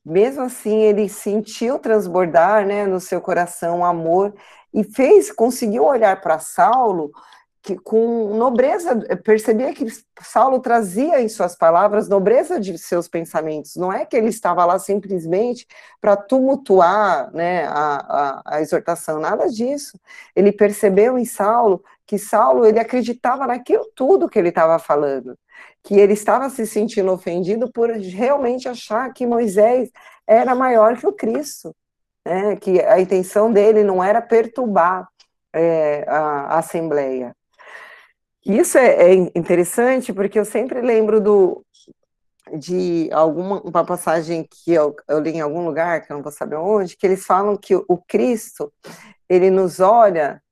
mesmo 0.05 0.43
assim 0.43 0.83
ele 0.83 1.09
sentiu 1.09 1.79
transbordar, 1.79 2.67
né, 2.67 2.87
no 2.87 3.01
seu 3.01 3.19
coração 3.19 3.83
amor 3.83 4.35
e 4.75 4.85
fez, 4.85 5.33
conseguiu 5.33 5.85
olhar 5.85 6.21
para 6.21 6.39
Saulo 6.39 7.11
que 7.63 7.77
com 7.77 8.35
nobreza, 8.37 8.97
percebia 9.23 9.73
que 9.75 9.87
Saulo 10.23 10.61
trazia 10.61 11.21
em 11.21 11.29
suas 11.29 11.55
palavras 11.55 12.09
nobreza 12.09 12.59
de 12.59 12.77
seus 12.79 13.07
pensamentos, 13.07 13.77
não 13.77 13.93
é 13.93 14.07
que 14.07 14.17
ele 14.17 14.29
estava 14.29 14.65
lá 14.65 14.79
simplesmente 14.79 15.67
para 16.01 16.17
tumultuar 16.17 17.31
né, 17.35 17.67
a, 17.67 17.73
a, 17.75 18.57
a, 18.57 18.61
exortação, 18.63 19.21
nada 19.21 19.47
disso. 19.49 19.99
Ele 20.35 20.53
percebeu 20.53 21.19
em 21.19 21.25
Saulo 21.27 21.85
que 22.07 22.19
Saulo 22.19 22.65
ele 22.65 22.81
acreditava 22.81 23.47
naquilo 23.47 23.85
tudo 23.95 24.29
que 24.29 24.39
ele 24.39 24.49
estava 24.49 24.79
falando, 24.79 25.39
que 25.83 25.95
ele 25.95 26.13
estava 26.13 26.49
se 26.51 26.67
sentindo 26.67 27.13
ofendido 27.13 27.71
por 27.73 27.91
realmente 27.91 28.69
achar 28.69 29.13
que 29.13 29.27
Moisés 29.27 29.91
era 30.27 30.55
maior 30.55 30.97
que 30.97 31.07
o 31.07 31.13
Cristo, 31.13 31.75
né, 32.25 32.57
que 32.57 32.81
a 32.81 33.01
intenção 33.01 33.53
dele 33.53 33.83
não 33.83 34.03
era 34.03 34.21
perturbar 34.21 35.09
é, 35.53 36.05
a, 36.07 36.19
a 36.19 36.59
Assembleia. 36.59 37.35
Isso 38.45 38.79
é, 38.79 39.13
é, 39.13 39.15
interessante 39.35 40.13
porque 40.13 40.39
eu 40.39 40.45
sempre 40.45 40.81
lembro 40.81 41.21
do, 41.21 41.65
de 42.59 43.11
alguma 43.13 43.61
uma 43.61 43.85
passagem 43.85 44.47
que 44.49 44.73
eu, 44.73 44.95
eu 45.09 45.21
li 45.21 45.31
em 45.31 45.41
algum 45.41 45.65
lugar, 45.65 46.03
que 46.03 46.13
eu 46.13 46.17
não 46.17 46.23
vou 46.23 46.33
saber 46.33 46.57
onde, 46.57 46.97
que 46.97 47.07
eles 47.07 47.25
falam 47.25 47.57
que 47.57 47.75
o 47.75 47.99
Cristo, 48.09 48.73
ele 49.29 49.51
nos 49.51 49.81
olha 49.81 50.43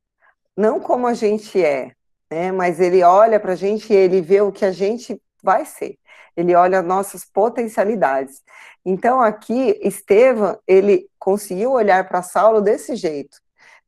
não 0.57 0.81
como 0.81 1.07
a 1.07 1.15
gente 1.15 1.63
é, 1.63 1.93
né, 2.31 2.53
mas 2.53 2.81
ele 2.81 3.03
olha 3.03 3.41
para 3.41 3.53
a 3.53 3.57
gente 3.57 3.93
e 3.93 3.97
ele 3.97 4.21
vê 4.21 4.41
o 4.41 4.53
que 4.53 4.65
a 4.65 4.73
gente 4.73 5.21
vai 5.43 5.65
ser. 5.65 5.99
Ele 6.37 6.55
olha 6.55 6.81
as 6.81 6.85
nossas 6.85 7.25
potencialidades. 7.25 8.43
Então 8.85 9.21
aqui 9.21 9.79
Estevão, 9.83 10.59
ele 10.67 11.09
conseguiu 11.19 11.73
olhar 11.73 12.07
para 12.09 12.23
Saulo 12.23 12.61
desse 12.61 12.95
jeito. 12.97 13.39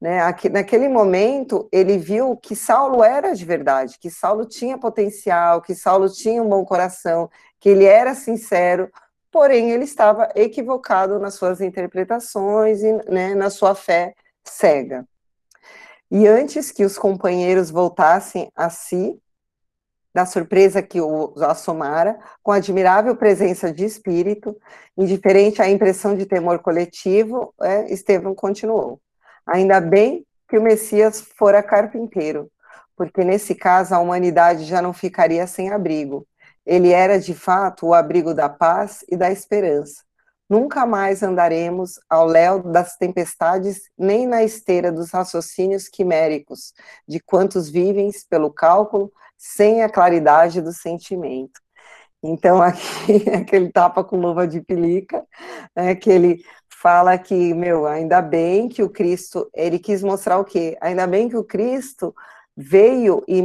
Né? 0.00 0.22
Aqui, 0.22 0.48
naquele 0.48 0.88
momento, 0.88 1.68
ele 1.70 1.98
viu 1.98 2.34
que 2.36 2.56
Saulo 2.56 3.04
era 3.04 3.34
de 3.34 3.44
verdade, 3.44 3.98
que 3.98 4.10
Saulo 4.10 4.46
tinha 4.46 4.78
potencial, 4.78 5.60
que 5.60 5.74
Saulo 5.74 6.08
tinha 6.08 6.42
um 6.42 6.48
bom 6.48 6.64
coração, 6.64 7.30
que 7.60 7.68
ele 7.68 7.84
era 7.84 8.14
sincero, 8.14 8.90
porém 9.30 9.70
ele 9.70 9.84
estava 9.84 10.30
equivocado 10.34 11.18
nas 11.18 11.34
suas 11.34 11.60
interpretações 11.60 12.82
e 12.82 12.92
né, 13.10 13.34
na 13.34 13.50
sua 13.50 13.74
fé 13.74 14.14
cega. 14.42 15.06
E 16.10 16.26
antes 16.26 16.72
que 16.72 16.84
os 16.84 16.98
companheiros 16.98 17.70
voltassem 17.70 18.50
a 18.56 18.68
si, 18.68 19.20
da 20.12 20.26
surpresa 20.26 20.82
que 20.82 21.00
o 21.00 21.32
assomara, 21.44 22.18
com 22.42 22.50
admirável 22.50 23.14
presença 23.14 23.72
de 23.72 23.84
espírito, 23.84 24.56
indiferente 24.96 25.62
à 25.62 25.68
impressão 25.68 26.16
de 26.16 26.26
temor 26.26 26.58
coletivo, 26.58 27.54
é, 27.62 27.92
Estevão 27.92 28.34
continuou. 28.34 29.00
Ainda 29.46 29.80
bem 29.80 30.26
que 30.48 30.58
o 30.58 30.62
Messias 30.62 31.20
fora 31.20 31.62
carpinteiro, 31.62 32.50
porque 32.96 33.22
nesse 33.22 33.54
caso 33.54 33.94
a 33.94 34.00
humanidade 34.00 34.64
já 34.64 34.82
não 34.82 34.92
ficaria 34.92 35.46
sem 35.46 35.70
abrigo. 35.70 36.26
Ele 36.66 36.90
era 36.90 37.18
de 37.18 37.34
fato 37.34 37.86
o 37.86 37.94
abrigo 37.94 38.34
da 38.34 38.48
paz 38.48 39.04
e 39.08 39.16
da 39.16 39.30
esperança. 39.30 40.02
Nunca 40.50 40.84
mais 40.84 41.22
andaremos 41.22 42.00
ao 42.10 42.26
léu 42.26 42.60
das 42.60 42.96
tempestades, 42.96 43.82
nem 43.96 44.26
na 44.26 44.42
esteira 44.42 44.90
dos 44.90 45.12
raciocínios 45.12 45.88
quiméricos, 45.88 46.74
de 47.06 47.20
quantos 47.20 47.70
vivem 47.70 48.10
pelo 48.28 48.52
cálculo, 48.52 49.12
sem 49.38 49.82
a 49.82 49.88
claridade 49.88 50.60
do 50.60 50.72
sentimento. 50.72 51.60
Então, 52.22 52.60
aqui, 52.60 53.30
aquele 53.32 53.70
tapa 53.70 54.02
com 54.02 54.20
luva 54.20 54.46
de 54.46 54.60
pelica, 54.60 55.24
né, 55.74 55.94
que 55.94 56.10
ele 56.10 56.44
fala 56.68 57.16
que, 57.16 57.54
meu, 57.54 57.86
ainda 57.86 58.20
bem 58.20 58.68
que 58.68 58.82
o 58.82 58.90
Cristo, 58.90 59.48
ele 59.54 59.78
quis 59.78 60.02
mostrar 60.02 60.38
o 60.38 60.44
quê? 60.44 60.76
Ainda 60.80 61.06
bem 61.06 61.28
que 61.28 61.36
o 61.36 61.44
Cristo 61.44 62.14
veio 62.56 63.22
e, 63.28 63.42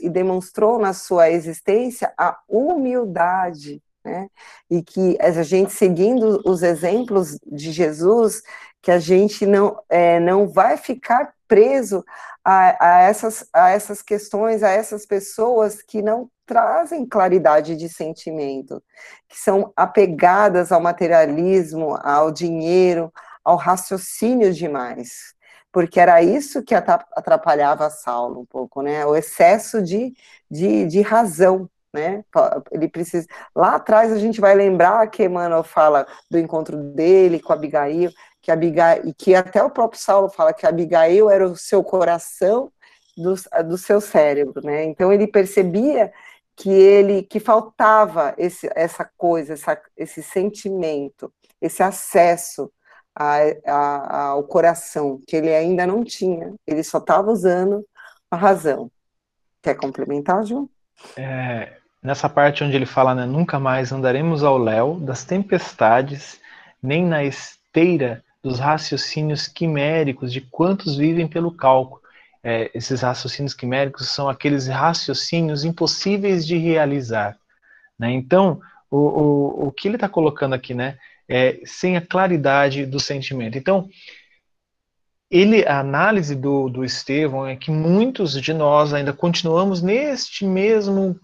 e 0.00 0.08
demonstrou 0.08 0.78
na 0.78 0.92
sua 0.92 1.30
existência 1.30 2.12
a 2.16 2.38
humildade, 2.48 3.82
né? 4.06 4.28
E 4.70 4.82
que 4.82 5.18
a 5.20 5.42
gente 5.42 5.72
seguindo 5.72 6.40
os 6.44 6.62
exemplos 6.62 7.38
de 7.44 7.72
Jesus, 7.72 8.42
que 8.80 8.90
a 8.90 8.98
gente 9.00 9.44
não, 9.44 9.76
é, 9.88 10.20
não 10.20 10.48
vai 10.48 10.76
ficar 10.76 11.34
preso 11.48 12.04
a, 12.44 12.98
a, 12.98 13.00
essas, 13.02 13.48
a 13.52 13.70
essas 13.70 14.00
questões, 14.00 14.62
a 14.62 14.70
essas 14.70 15.04
pessoas 15.04 15.82
que 15.82 16.00
não 16.00 16.30
trazem 16.46 17.04
claridade 17.04 17.74
de 17.76 17.88
sentimento, 17.88 18.80
que 19.28 19.36
são 19.36 19.72
apegadas 19.76 20.70
ao 20.70 20.80
materialismo, 20.80 21.98
ao 22.02 22.30
dinheiro, 22.30 23.12
ao 23.44 23.56
raciocínio 23.56 24.52
demais. 24.54 25.34
Porque 25.72 25.98
era 25.98 26.22
isso 26.22 26.62
que 26.62 26.74
atrapalhava 26.74 27.90
Saulo 27.90 28.40
um 28.40 28.46
pouco, 28.46 28.80
né? 28.82 29.04
O 29.04 29.16
excesso 29.16 29.82
de, 29.82 30.14
de, 30.50 30.86
de 30.86 31.02
razão, 31.02 31.68
né? 31.96 32.24
Ele 32.70 32.88
precisa. 32.88 33.26
Lá 33.54 33.76
atrás 33.76 34.12
a 34.12 34.18
gente 34.18 34.40
vai 34.40 34.54
lembrar 34.54 35.08
que 35.08 35.24
Emmanuel 35.24 35.64
fala 35.64 36.06
do 36.30 36.38
encontro 36.38 36.76
dele 36.76 37.40
com 37.40 37.52
Abigail, 37.52 38.12
que 38.42 38.50
Abigail, 38.50 39.14
que 39.16 39.34
até 39.34 39.62
o 39.62 39.70
próprio 39.70 40.00
Saulo 40.00 40.28
fala 40.28 40.52
que 40.52 40.66
Abigail 40.66 41.30
era 41.30 41.46
o 41.46 41.56
seu 41.56 41.82
coração 41.82 42.70
do, 43.16 43.34
do 43.64 43.78
seu 43.78 44.00
cérebro, 44.00 44.60
né? 44.62 44.84
Então 44.84 45.12
ele 45.12 45.26
percebia 45.26 46.12
que 46.54 46.70
ele 46.70 47.22
que 47.22 47.40
faltava 47.40 48.34
esse, 48.38 48.68
essa 48.74 49.10
coisa, 49.16 49.54
essa, 49.54 49.80
esse 49.96 50.22
sentimento, 50.22 51.32
esse 51.60 51.82
acesso 51.82 52.70
a, 53.14 53.38
a, 53.66 54.22
ao 54.28 54.44
coração 54.44 55.18
que 55.26 55.36
ele 55.36 55.54
ainda 55.54 55.86
não 55.86 56.04
tinha. 56.04 56.54
Ele 56.66 56.82
só 56.84 56.98
estava 56.98 57.30
usando 57.30 57.84
a 58.30 58.36
razão. 58.36 58.90
Quer 59.62 59.74
complementar, 59.74 60.44
João? 60.44 60.68
É, 61.16 61.78
nessa 62.02 62.28
parte 62.28 62.62
onde 62.62 62.76
ele 62.76 62.86
fala, 62.86 63.14
né, 63.14 63.26
nunca 63.26 63.58
mais 63.58 63.92
andaremos 63.92 64.44
ao 64.44 64.58
léu 64.58 65.00
das 65.00 65.24
tempestades, 65.24 66.40
nem 66.82 67.04
na 67.04 67.24
esteira 67.24 68.22
dos 68.42 68.58
raciocínios 68.58 69.48
quiméricos 69.48 70.32
de 70.32 70.40
quantos 70.40 70.96
vivem 70.96 71.26
pelo 71.26 71.50
cálculo 71.50 72.00
é, 72.48 72.70
esses 72.72 73.00
raciocínios 73.00 73.54
quiméricos 73.54 74.08
são 74.08 74.28
aqueles 74.28 74.68
raciocínios 74.68 75.64
impossíveis 75.64 76.46
de 76.46 76.56
realizar. 76.56 77.36
Né? 77.98 78.12
Então, 78.12 78.60
o, 78.88 78.98
o, 78.98 79.66
o 79.66 79.72
que 79.72 79.88
ele 79.88 79.96
está 79.96 80.08
colocando 80.08 80.54
aqui, 80.54 80.72
né, 80.72 80.96
é 81.28 81.58
sem 81.64 81.96
a 81.96 82.00
claridade 82.00 82.86
do 82.86 83.00
sentimento. 83.00 83.58
Então, 83.58 83.88
ele, 85.28 85.66
a 85.66 85.80
análise 85.80 86.36
do, 86.36 86.68
do 86.68 86.84
Estevão 86.84 87.44
é 87.44 87.56
que 87.56 87.72
muitos 87.72 88.40
de 88.40 88.54
nós 88.54 88.94
ainda 88.94 89.12
continuamos 89.12 89.82
neste 89.82 90.46
mesmo 90.46 91.18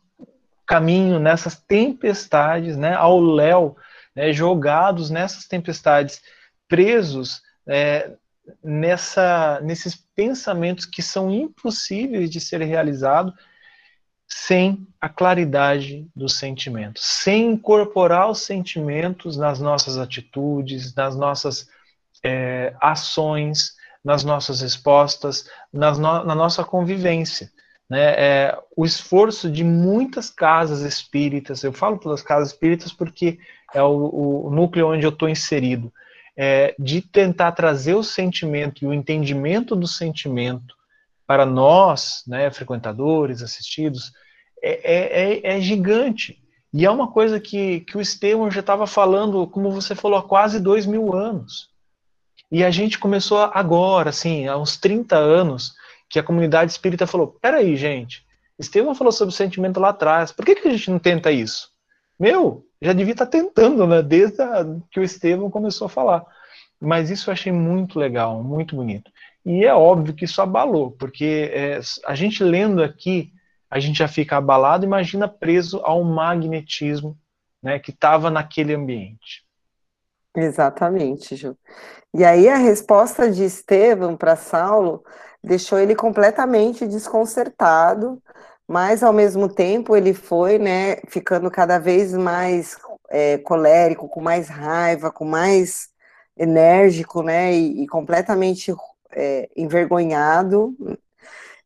caminho, 0.73 1.19
nessas 1.19 1.55
tempestades, 1.55 2.79
né, 2.79 2.95
ao 2.95 3.21
léu, 3.21 3.77
né, 4.17 4.33
jogados 4.33 5.11
nessas 5.11 5.47
tempestades, 5.47 6.23
presos 6.67 7.43
é, 7.69 8.13
nessa, 8.65 9.61
nesses 9.61 9.95
pensamentos 10.17 10.87
que 10.87 11.03
são 11.03 11.31
impossíveis 11.31 12.31
de 12.31 12.41
ser 12.41 12.63
realizados 12.63 13.35
sem 14.27 14.89
a 14.99 15.11
claridade 15.11 16.09
dos 16.17 16.39
sentimentos, 16.39 17.05
sem 17.05 17.53
incorporar 17.53 18.31
os 18.31 18.41
sentimentos 18.41 19.37
nas 19.37 19.61
nossas 19.61 19.99
atitudes, 19.99 20.95
nas 20.95 21.15
nossas 21.15 21.69
é, 22.25 22.75
ações, 22.81 23.75
nas 24.03 24.25
nossas 24.25 24.63
respostas, 24.63 25.47
nas 25.71 25.99
no, 25.99 26.25
na 26.25 26.35
nossa 26.35 26.65
convivência. 26.65 27.53
Né? 27.93 28.15
É, 28.17 28.59
o 28.75 28.87
esforço 28.87 29.51
de 29.51 29.63
muitas 29.63 30.31
casas 30.31 30.81
espíritas, 30.81 31.63
eu 31.63 31.75
falo 31.75 31.99
pelas 31.99 32.23
casas 32.23 32.49
espíritas 32.49 32.91
porque 32.91 33.39
é 33.75 33.83
o, 33.83 34.47
o 34.47 34.51
núcleo 34.51 34.89
onde 34.89 35.05
eu 35.05 35.11
estou 35.11 35.29
inserido, 35.29 35.93
é, 36.35 36.75
de 36.79 37.03
tentar 37.03 37.53
trazer 37.53 37.93
o 37.93 38.03
sentimento 38.03 38.83
e 38.83 38.87
o 38.87 38.95
entendimento 38.95 39.77
do 39.77 39.87
sentimento 39.87 40.75
para 41.27 41.45
nós, 41.45 42.23
né, 42.27 42.51
frequentadores, 42.51 43.43
assistidos, 43.43 44.11
é, 44.63 44.71
é, 44.71 45.53
é, 45.53 45.57
é 45.59 45.61
gigante. 45.61 46.43
E 46.73 46.87
é 46.87 46.91
uma 46.91 47.09
coisa 47.09 47.39
que, 47.39 47.81
que 47.81 47.99
o 47.99 48.01
Estevão 48.01 48.51
já 48.51 48.61
estava 48.61 48.87
falando, 48.87 49.47
como 49.47 49.71
você 49.71 49.95
falou, 49.95 50.19
há 50.19 50.23
quase 50.23 50.59
dois 50.59 50.87
mil 50.87 51.15
anos. 51.15 51.69
E 52.51 52.65
a 52.65 52.71
gente 52.71 52.99
começou 52.99 53.37
agora, 53.53 54.09
assim, 54.09 54.49
há 54.49 54.57
uns 54.57 54.79
30 54.79 55.15
anos, 55.15 55.75
que 56.13 56.19
a 56.19 56.23
comunidade 56.23 56.71
espírita 56.71 57.07
falou: 57.07 57.39
peraí, 57.41 57.75
gente, 57.75 58.25
Estevão 58.59 58.95
falou 58.95 59.11
sobre 59.11 59.33
o 59.33 59.37
sentimento 59.37 59.81
lá 59.81 59.89
atrás, 59.89 60.31
por 60.31 60.45
que, 60.45 60.55
que 60.55 60.69
a 60.69 60.71
gente 60.71 60.91
não 60.91 60.99
tenta 60.99 61.33
isso? 61.33 61.71
Meu, 62.21 62.67
já 62.83 62.93
devia 62.93 63.13
estar 63.13 63.27
tentando, 63.27 63.87
né? 63.87 64.03
Desde 64.03 64.37
que 64.91 65.01
o 65.01 65.03
Estevão 65.03 65.51
começou 65.51 65.87
a 65.87 65.89
falar. 65.89 66.23
Mas 66.79 67.11
isso 67.11 67.31
eu 67.31 67.33
achei 67.33 67.51
muito 67.51 67.99
legal, 67.99 68.45
muito 68.45 68.77
bonito. 68.77 69.11
E 69.45 69.65
é 69.65 69.75
óbvio 69.75 70.15
que 70.15 70.27
isso 70.27 70.43
abalou, 70.43 70.91
porque 70.91 71.51
é, 71.51 71.81
a 72.05 72.15
gente 72.15 72.45
lendo 72.45 72.83
aqui, 72.83 73.33
a 73.71 73.81
gente 73.81 73.99
já 73.99 74.07
fica 74.07 74.37
abalado, 74.37 74.85
imagina 74.85 75.27
preso 75.27 75.81
ao 75.83 76.05
magnetismo 76.05 77.19
né, 77.63 77.79
que 77.79 77.91
estava 77.91 78.31
naquele 78.31 78.75
ambiente. 78.75 79.45
Exatamente, 80.37 81.37
Ju. 81.37 81.57
E 82.15 82.23
aí 82.23 82.49
a 82.49 82.57
resposta 82.57 83.31
de 83.31 83.45
Estevão 83.45 84.17
para 84.17 84.37
Saulo 84.37 85.03
deixou 85.43 85.79
ele 85.79 85.95
completamente 85.95 86.87
desconcertado, 86.87 88.23
mas 88.67 89.03
ao 89.03 89.13
mesmo 89.13 89.49
tempo 89.49 89.97
ele 89.97 90.15
foi, 90.15 90.59
né, 90.59 90.97
ficando 91.09 91.51
cada 91.51 91.79
vez 91.79 92.13
mais 92.15 92.77
é, 93.11 93.39
colérico, 93.39 94.09
com 94.09 94.21
mais 94.21 94.49
raiva, 94.49 95.11
com 95.11 95.25
mais 95.25 95.89
enérgico, 96.37 97.23
né, 97.23 97.53
e, 97.53 97.83
e 97.83 97.87
completamente 97.89 98.75
é, 99.13 99.49
envergonhado. 99.57 100.75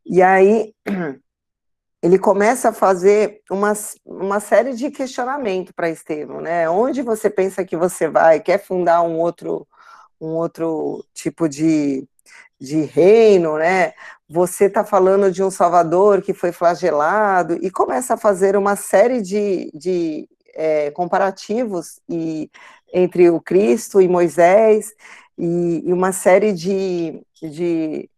E 0.05 0.23
aí 0.23 0.75
ele 2.03 2.19
começa 2.19 2.71
a 2.71 2.73
fazer 2.73 3.43
uma, 3.51 3.73
uma 4.05 4.41
série 4.41 4.75
de 4.75 4.91
questionamentos 4.91 5.73
para 5.73 5.91
Estevão, 5.91 6.41
né? 6.41 6.69
Onde 6.71 7.03
você 7.03 7.29
pensa 7.31 7.65
que 7.65 7.77
você 7.77 8.09
vai? 8.09 8.41
Quer 8.41 8.59
fundar 8.59 9.03
um 9.03 9.19
outro 9.19 9.67
um 10.21 10.29
outro 10.29 11.05
tipo 11.13 11.49
de, 11.49 12.09
de 12.61 12.83
reino, 12.83 13.59
né? 13.59 13.93
você 14.29 14.65
está 14.65 14.85
falando 14.85 15.31
de 15.31 15.43
um 15.43 15.51
Salvador 15.51 16.21
que 16.21 16.35
foi 16.35 16.53
flagelado, 16.53 17.59
e 17.63 17.71
começa 17.71 18.15
a 18.15 18.19
fazer 18.19 18.57
uma 18.57 18.77
série 18.77 19.23
de, 19.23 19.71
de 19.73 20.29
é, 20.55 20.91
comparativos 20.91 22.01
e, 22.09 22.51
entre 22.93 23.31
o 23.31 23.41
Cristo 23.41 24.01
e 24.01 24.09
Moisés, 24.09 24.93
e, 25.39 25.83
e 25.87 25.93
uma 25.93 26.13
série 26.13 26.53
de, 26.53 27.23
de 27.41 28.11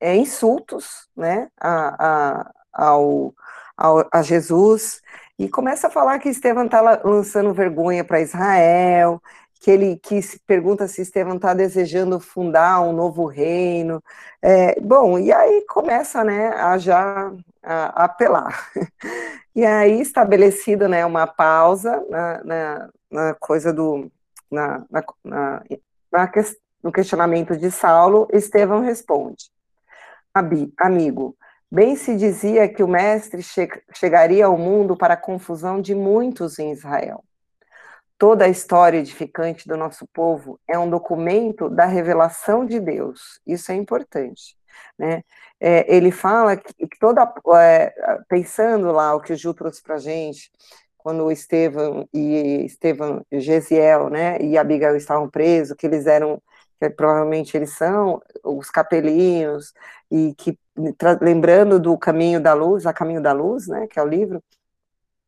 é, 0.00 0.14
insultos 0.16 1.08
né, 1.16 1.48
a, 1.58 2.42
a, 2.42 2.52
ao, 2.72 3.34
ao, 3.76 4.06
a 4.12 4.22
Jesus, 4.22 5.00
e 5.38 5.48
começa 5.48 5.88
a 5.88 5.90
falar 5.90 6.18
que 6.18 6.28
Estevão 6.28 6.66
está 6.66 7.00
lançando 7.04 7.54
vergonha 7.54 8.04
para 8.04 8.20
Israel, 8.20 9.20
que 9.64 9.70
ele 9.70 9.96
que 9.96 10.20
se 10.20 10.38
pergunta 10.40 10.86
se 10.86 11.00
Estevão 11.00 11.36
está 11.36 11.54
desejando 11.54 12.20
fundar 12.20 12.82
um 12.82 12.92
novo 12.92 13.24
reino. 13.24 14.04
É, 14.42 14.78
bom, 14.78 15.18
e 15.18 15.32
aí 15.32 15.64
começa 15.66 16.22
né, 16.22 16.48
a 16.48 16.76
já 16.76 17.32
a, 17.62 18.02
a 18.02 18.04
apelar. 18.04 18.70
E 19.56 19.64
aí, 19.64 20.00
estabelecido 20.00 20.88
né, 20.88 21.06
uma 21.06 21.28
pausa 21.28 22.04
na, 22.10 22.42
na, 22.42 22.90
na 23.08 23.34
coisa 23.34 23.72
do. 23.72 24.10
Na, 24.50 24.84
na, 24.90 25.04
na, 25.24 25.62
no 26.82 26.90
questionamento 26.90 27.56
de 27.56 27.70
Saulo, 27.70 28.26
Estevão 28.32 28.80
responde: 28.80 29.52
Amigo, 30.34 31.36
bem 31.70 31.94
se 31.94 32.16
dizia 32.16 32.68
que 32.68 32.82
o 32.82 32.88
Mestre 32.88 33.44
che 33.44 33.68
chegaria 33.92 34.46
ao 34.46 34.58
mundo 34.58 34.96
para 34.96 35.14
a 35.14 35.16
confusão 35.16 35.80
de 35.80 35.94
muitos 35.94 36.58
em 36.58 36.72
Israel 36.72 37.22
Toda 38.16 38.44
a 38.44 38.48
história 38.48 38.98
edificante 38.98 39.66
do 39.66 39.76
nosso 39.76 40.06
povo 40.12 40.58
é 40.68 40.78
um 40.78 40.88
documento 40.88 41.68
da 41.68 41.84
revelação 41.84 42.64
de 42.64 42.78
Deus. 42.78 43.40
Isso 43.46 43.72
é 43.72 43.74
importante. 43.74 44.56
Né? 44.98 45.22
É, 45.60 45.94
ele 45.94 46.10
fala 46.10 46.56
que, 46.56 46.72
toda, 47.00 47.32
é, 47.56 47.92
pensando 48.28 48.92
lá 48.92 49.14
o 49.14 49.20
que 49.20 49.32
o 49.32 49.36
Ju 49.36 49.52
trouxe 49.54 49.82
para 49.82 49.96
a 49.96 49.98
gente, 49.98 50.50
quando 51.04 51.30
Estevão 51.30 52.08
e 52.14 52.64
Estevão 52.64 53.24
Gesiel, 53.30 54.08
né, 54.08 54.38
e 54.40 54.56
Abigail 54.56 54.96
estavam 54.96 55.28
presos, 55.28 55.76
que 55.76 55.86
eles 55.86 56.06
eram, 56.06 56.40
que 56.80 56.88
provavelmente 56.88 57.54
eles 57.56 57.70
são 57.70 58.22
os 58.42 58.70
capelinhos, 58.70 59.74
e 60.10 60.34
que, 60.34 60.58
lembrando 61.20 61.78
do 61.78 61.96
Caminho 61.98 62.40
da 62.40 62.54
Luz, 62.54 62.86
A 62.86 62.92
Caminho 62.92 63.20
da 63.20 63.32
Luz, 63.32 63.66
né, 63.68 63.86
que 63.86 63.98
é 63.98 64.02
o 64.02 64.08
livro, 64.08 64.42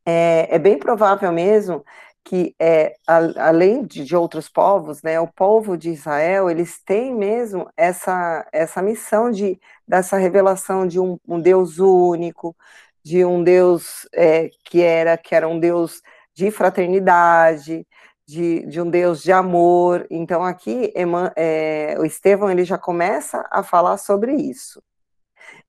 é, 0.03 0.55
é 0.55 0.57
bem 0.57 0.79
provável 0.79 1.31
mesmo 1.31 1.85
que 2.27 2.53
é, 2.59 2.97
a, 3.07 3.47
além 3.47 3.85
de, 3.85 4.03
de, 4.03 4.13
outros 4.13 4.49
povos, 4.49 5.01
né, 5.01 5.17
o 5.17 5.27
povo 5.27 5.77
de 5.77 5.91
Israel, 5.91 6.49
eles 6.49 6.77
têm 6.83 7.15
mesmo 7.15 7.69
essa, 7.77 8.45
essa 8.51 8.81
missão 8.81 9.31
de 9.31 9.57
dessa 9.87 10.17
revelação 10.17 10.85
de 10.85 10.99
um, 10.99 11.17
um 11.25 11.39
Deus 11.39 11.79
único, 11.79 12.53
de 13.01 13.23
um 13.23 13.41
Deus 13.41 14.05
é, 14.13 14.49
que 14.65 14.81
era 14.81 15.17
que 15.17 15.33
era 15.33 15.47
um 15.47 15.57
Deus 15.57 16.01
de 16.33 16.51
fraternidade, 16.51 17.87
de, 18.27 18.65
de 18.65 18.81
um 18.81 18.89
Deus 18.89 19.23
de 19.23 19.31
amor. 19.31 20.05
Então 20.11 20.43
aqui 20.43 20.93
é, 21.37 21.95
o 21.97 22.03
Estevão 22.03 22.51
ele 22.51 22.65
já 22.65 22.77
começa 22.77 23.47
a 23.49 23.63
falar 23.63 23.95
sobre 23.97 24.33
isso. 24.35 24.83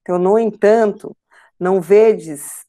Então, 0.03 0.19
no 0.19 0.37
entanto, 0.39 1.17
não 1.61 1.81
vedes 1.81 2.67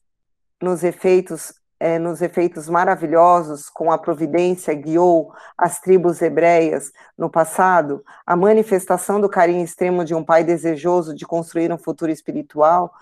nos 0.62 0.84
efeitos 0.84 1.59
é, 1.80 1.98
nos 1.98 2.20
efeitos 2.20 2.68
maravilhosos 2.68 3.70
com 3.70 3.90
a 3.90 3.96
providência 3.96 4.74
guiou 4.74 5.32
as 5.56 5.80
tribos 5.80 6.20
hebreias 6.20 6.92
no 7.16 7.30
passado, 7.30 8.04
a 8.26 8.36
manifestação 8.36 9.18
do 9.18 9.30
carinho 9.30 9.64
extremo 9.64 10.04
de 10.04 10.14
um 10.14 10.22
pai 10.22 10.44
desejoso 10.44 11.14
de 11.14 11.26
construir 11.26 11.72
um 11.72 11.78
futuro 11.78 12.12
espiritual, 12.12 12.92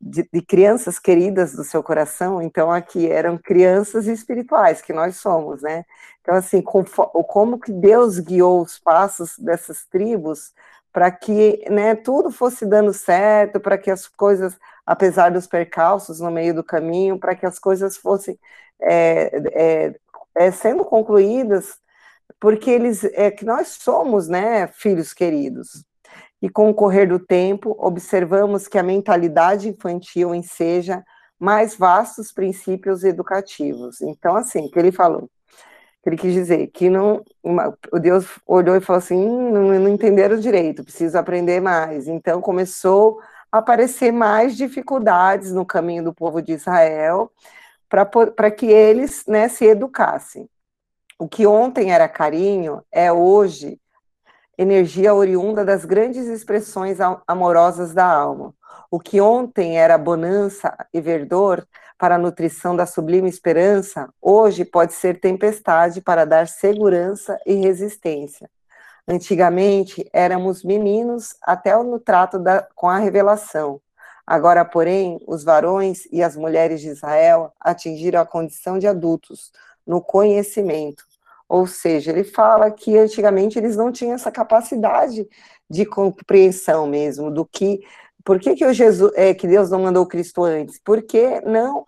de, 0.00 0.28
de, 0.32 0.40
crianças 0.40 1.00
queridas 1.00 1.52
do 1.52 1.64
seu 1.64 1.82
coração, 1.82 2.40
então 2.40 2.70
aqui 2.70 3.10
eram 3.10 3.36
crianças 3.36 4.06
espirituais 4.06 4.80
que 4.80 4.92
nós 4.92 5.16
somos, 5.16 5.60
né? 5.60 5.84
Então 6.22 6.36
assim, 6.36 6.62
com, 6.62 6.84
como 6.84 7.58
que 7.58 7.72
Deus 7.72 8.20
guiou 8.20 8.62
os 8.62 8.78
passos 8.78 9.36
dessas 9.36 9.84
tribos 9.86 10.52
para 10.98 11.12
que, 11.12 11.64
né, 11.70 11.94
tudo 11.94 12.28
fosse 12.28 12.66
dando 12.66 12.92
certo, 12.92 13.60
para 13.60 13.78
que 13.78 13.88
as 13.88 14.08
coisas 14.08 14.58
apesar 14.84 15.30
dos 15.30 15.46
percalços 15.46 16.18
no 16.18 16.28
meio 16.28 16.52
do 16.52 16.64
caminho, 16.64 17.20
para 17.20 17.36
que 17.36 17.46
as 17.46 17.56
coisas 17.56 17.96
fossem 17.96 18.36
é, 18.82 19.30
é, 19.54 19.94
é, 20.34 20.50
sendo 20.50 20.84
concluídas, 20.84 21.78
porque 22.40 22.68
eles 22.68 23.04
é 23.04 23.30
que 23.30 23.44
nós 23.44 23.68
somos, 23.68 24.26
né, 24.26 24.66
filhos 24.66 25.12
queridos. 25.12 25.84
E 26.42 26.50
com 26.50 26.68
o 26.68 26.74
correr 26.74 27.06
do 27.06 27.20
tempo, 27.20 27.76
observamos 27.78 28.66
que 28.66 28.76
a 28.76 28.82
mentalidade 28.82 29.68
infantil 29.68 30.34
enseja 30.34 31.04
mais 31.38 31.76
vastos 31.76 32.32
princípios 32.32 33.04
educativos. 33.04 34.00
Então, 34.00 34.34
assim, 34.34 34.68
que 34.68 34.76
ele 34.80 34.90
falou, 34.90 35.30
que 36.02 36.08
ele 36.08 36.16
quis 36.16 36.32
dizer 36.32 36.68
que 36.68 36.88
não, 36.88 37.24
uma, 37.42 37.76
o 37.92 37.98
Deus 37.98 38.26
olhou 38.46 38.76
e 38.76 38.80
falou 38.80 38.98
assim, 38.98 39.16
hum, 39.16 39.50
não, 39.50 39.80
não 39.80 39.88
entenderam 39.88 40.38
direito, 40.38 40.84
preciso 40.84 41.18
aprender 41.18 41.60
mais. 41.60 42.08
Então 42.08 42.40
começou 42.40 43.20
aparecer 43.50 44.12
mais 44.12 44.56
dificuldades 44.56 45.52
no 45.52 45.64
caminho 45.64 46.04
do 46.04 46.14
povo 46.14 46.40
de 46.42 46.52
Israel 46.52 47.32
para 47.88 48.50
que 48.50 48.66
eles 48.66 49.24
né, 49.26 49.48
se 49.48 49.64
educassem. 49.64 50.48
O 51.18 51.26
que 51.26 51.46
ontem 51.46 51.90
era 51.90 52.08
carinho 52.08 52.82
é 52.92 53.10
hoje 53.10 53.80
energia 54.56 55.14
oriunda 55.14 55.64
das 55.64 55.84
grandes 55.84 56.26
expressões 56.26 56.98
amorosas 57.26 57.94
da 57.94 58.04
alma. 58.04 58.54
O 58.90 59.00
que 59.00 59.20
ontem 59.20 59.78
era 59.78 59.96
bonança 59.96 60.76
e 60.92 61.00
verdor 61.00 61.66
para 61.98 62.14
a 62.14 62.18
nutrição 62.18 62.76
da 62.76 62.86
sublime 62.86 63.28
esperança, 63.28 64.08
hoje 64.22 64.64
pode 64.64 64.94
ser 64.94 65.20
tempestade 65.20 66.00
para 66.00 66.24
dar 66.24 66.46
segurança 66.46 67.38
e 67.44 67.54
resistência. 67.54 68.48
Antigamente 69.06 70.08
éramos 70.12 70.62
meninos 70.62 71.34
até 71.42 71.76
no 71.82 71.98
trato 71.98 72.38
da, 72.38 72.66
com 72.74 72.88
a 72.88 72.98
revelação. 72.98 73.80
Agora, 74.26 74.64
porém, 74.64 75.18
os 75.26 75.42
varões 75.42 76.06
e 76.12 76.22
as 76.22 76.36
mulheres 76.36 76.80
de 76.80 76.88
Israel 76.88 77.52
atingiram 77.58 78.20
a 78.20 78.26
condição 78.26 78.78
de 78.78 78.86
adultos 78.86 79.50
no 79.86 80.00
conhecimento. 80.00 81.02
Ou 81.48 81.66
seja, 81.66 82.10
ele 82.10 82.24
fala 82.24 82.70
que 82.70 82.96
antigamente 82.98 83.58
eles 83.58 83.74
não 83.74 83.90
tinham 83.90 84.12
essa 84.14 84.30
capacidade 84.30 85.26
de 85.68 85.86
compreensão 85.86 86.86
mesmo 86.86 87.30
do 87.30 87.44
que 87.46 87.80
por 88.28 88.38
que, 88.38 88.54
que 88.54 88.66
o 88.66 88.74
Jesus 88.74 89.10
é 89.16 89.32
que 89.32 89.48
Deus 89.48 89.70
não 89.70 89.80
mandou 89.80 90.04
Cristo 90.04 90.44
antes? 90.44 90.78
Porque 90.84 91.40
não 91.40 91.86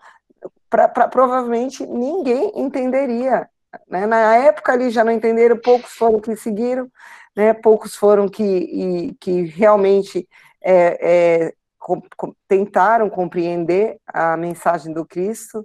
pra, 0.70 0.88
pra, 0.88 1.06
provavelmente 1.06 1.84
ninguém 1.84 2.50
entenderia 2.56 3.46
né? 3.88 4.06
Na 4.06 4.36
época 4.36 4.72
ali 4.72 4.90
já 4.90 5.04
não 5.04 5.12
entenderam, 5.12 5.56
poucos 5.56 5.92
foram 5.92 6.20
que 6.20 6.34
seguiram, 6.36 6.88
né? 7.36 7.52
poucos 7.52 7.94
foram 7.94 8.28
que, 8.28 8.42
e, 8.42 9.14
que 9.20 9.42
realmente 9.42 10.26
é, 10.62 11.44
é, 11.46 11.54
com, 11.78 12.02
com, 12.16 12.34
tentaram 12.48 13.08
compreender 13.08 13.98
a 14.06 14.36
mensagem 14.36 14.92
do 14.92 15.04
Cristo. 15.04 15.64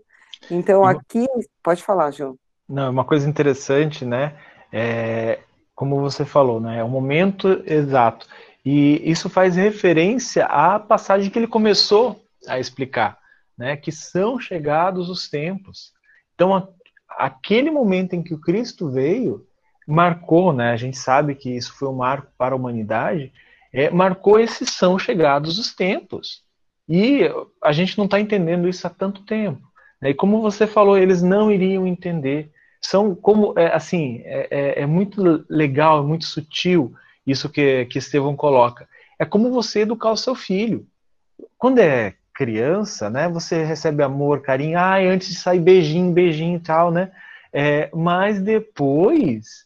Então 0.50 0.84
aqui, 0.86 1.26
pode 1.64 1.84
falar, 1.84 2.12
João. 2.12 2.38
Não, 2.68 2.92
uma 2.92 3.06
coisa 3.06 3.30
interessante, 3.30 4.06
né? 4.06 4.36
É, 4.72 5.40
como 5.74 6.00
você 6.00 6.26
falou, 6.26 6.60
né? 6.60 6.80
É 6.80 6.84
o 6.84 6.90
momento 6.90 7.64
exato. 7.66 8.28
E 8.66 9.00
isso 9.10 9.30
faz 9.30 9.56
referência 9.56 10.46
à 10.46 10.80
passagem 10.80 11.30
que 11.30 11.38
ele 11.38 11.48
começou 11.48 12.26
a 12.48 12.60
explicar, 12.60 13.20
né? 13.56 13.78
Que 13.78 13.92
são 13.92 14.40
chegados 14.40 15.08
os 15.08 15.30
tempos. 15.30 15.94
Então, 16.34 16.74
aquele 17.08 17.70
momento 17.70 18.14
em 18.14 18.24
que 18.24 18.34
o 18.34 18.42
Cristo 18.42 18.90
veio 18.90 19.46
marcou, 19.88 20.52
né? 20.52 20.72
A 20.72 20.76
gente 20.76 20.98
sabe 20.98 21.36
que 21.36 21.56
isso 21.56 21.74
foi 21.78 21.88
um 21.88 21.96
marco 21.96 22.32
para 22.38 22.56
a 22.56 22.58
humanidade. 22.58 23.32
É, 23.72 23.92
marcou 23.92 24.40
esses 24.40 24.72
são 24.72 24.98
chegados 24.98 25.60
os 25.60 25.76
tempos. 25.76 26.44
E 26.90 27.30
a 27.64 27.72
gente 27.72 27.98
não 27.98 28.06
está 28.06 28.20
entendendo 28.20 28.68
isso 28.68 28.86
há 28.88 28.90
tanto 28.90 29.24
tempo. 29.26 29.62
Né? 30.02 30.10
E 30.10 30.14
como 30.14 30.42
você 30.42 30.66
falou, 30.66 30.98
eles 30.98 31.22
não 31.22 31.52
iriam 31.52 31.86
entender. 31.86 32.52
São 32.82 33.14
como, 33.14 33.54
é, 33.58 33.68
assim, 33.74 34.22
é, 34.26 34.48
é, 34.50 34.82
é 34.82 34.86
muito 34.88 35.46
legal, 35.50 36.04
é 36.04 36.06
muito 36.06 36.26
sutil 36.26 36.96
isso 37.26 37.50
que, 37.50 37.86
que 37.86 37.98
Estevão 37.98 38.36
coloca. 38.36 38.88
É 39.18 39.26
como 39.26 39.52
você 39.52 39.82
educar 39.82 40.12
o 40.12 40.18
seu 40.18 40.36
filho. 40.36 40.86
Quando 41.58 41.80
é 41.80 42.16
criança, 42.34 43.10
né? 43.10 43.30
Você 43.30 43.64
recebe 43.64 44.04
amor, 44.04 44.42
carinho, 44.42 44.78
ai, 44.78 45.08
antes 45.08 45.30
de 45.30 45.36
sair 45.36 45.60
beijinho, 45.60 46.12
beijinho 46.12 46.58
e 46.58 46.60
tal, 46.60 46.92
né? 46.92 47.12
É, 47.52 47.90
mas 47.94 48.42
depois 48.42 49.66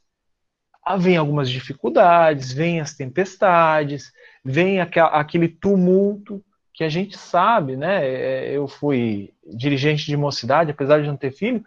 ah, 0.85 0.95
vem 0.95 1.17
algumas 1.17 1.49
dificuldades, 1.49 2.53
vem 2.53 2.79
as 2.79 2.93
tempestades, 2.93 4.11
vem 4.45 4.79
aquele 4.79 5.47
tumulto 5.47 6.43
que 6.73 6.83
a 6.83 6.89
gente 6.89 7.17
sabe, 7.17 7.75
né? 7.75 8.05
É, 8.07 8.51
eu 8.55 8.67
fui 8.67 9.33
dirigente 9.45 10.05
de 10.05 10.15
mocidade, 10.15 10.71
apesar 10.71 11.01
de 11.01 11.07
não 11.07 11.17
ter 11.17 11.31
filho, 11.31 11.63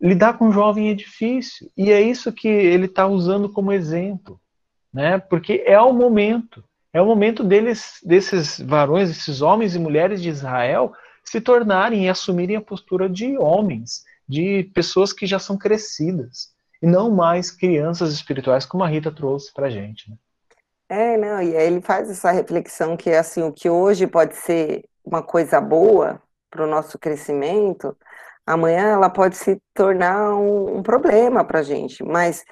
lidar 0.00 0.36
com 0.36 0.48
um 0.48 0.52
jovem 0.52 0.90
é 0.90 0.94
difícil. 0.94 1.70
E 1.76 1.92
é 1.92 2.00
isso 2.00 2.32
que 2.32 2.48
ele 2.48 2.86
está 2.86 3.06
usando 3.06 3.48
como 3.48 3.72
exemplo, 3.72 4.40
né? 4.92 5.18
Porque 5.18 5.62
é 5.66 5.80
o 5.80 5.92
momento. 5.92 6.62
É 6.92 7.00
o 7.00 7.06
momento 7.06 7.42
deles, 7.42 7.98
desses 8.04 8.60
varões, 8.60 9.10
esses 9.10 9.40
homens 9.40 9.74
e 9.74 9.78
mulheres 9.78 10.20
de 10.20 10.28
Israel, 10.28 10.92
se 11.24 11.40
tornarem 11.40 12.04
e 12.04 12.08
assumirem 12.08 12.56
a 12.56 12.60
postura 12.60 13.08
de 13.08 13.38
homens, 13.38 14.04
de 14.28 14.70
pessoas 14.74 15.12
que 15.12 15.26
já 15.26 15.38
são 15.38 15.56
crescidas, 15.56 16.52
e 16.82 16.86
não 16.86 17.10
mais 17.10 17.50
crianças 17.50 18.12
espirituais, 18.12 18.66
como 18.66 18.84
a 18.84 18.88
Rita 18.88 19.10
trouxe 19.10 19.52
para 19.52 19.70
gente. 19.70 20.10
Né? 20.10 20.16
É, 20.88 21.16
não, 21.16 21.40
e 21.40 21.56
aí 21.56 21.66
ele 21.66 21.80
faz 21.80 22.10
essa 22.10 22.30
reflexão 22.30 22.96
que 22.96 23.10
assim, 23.10 23.42
o 23.42 23.52
que 23.52 23.70
hoje 23.70 24.06
pode 24.06 24.36
ser 24.36 24.84
uma 25.02 25.22
coisa 25.22 25.60
boa 25.60 26.20
para 26.50 26.64
o 26.64 26.68
nosso 26.68 26.98
crescimento, 26.98 27.96
amanhã 28.46 28.88
ela 28.88 29.08
pode 29.08 29.36
se 29.36 29.58
tornar 29.72 30.34
um, 30.34 30.76
um 30.76 30.82
problema 30.82 31.44
para 31.44 31.62
gente, 31.62 32.04
mas 32.04 32.44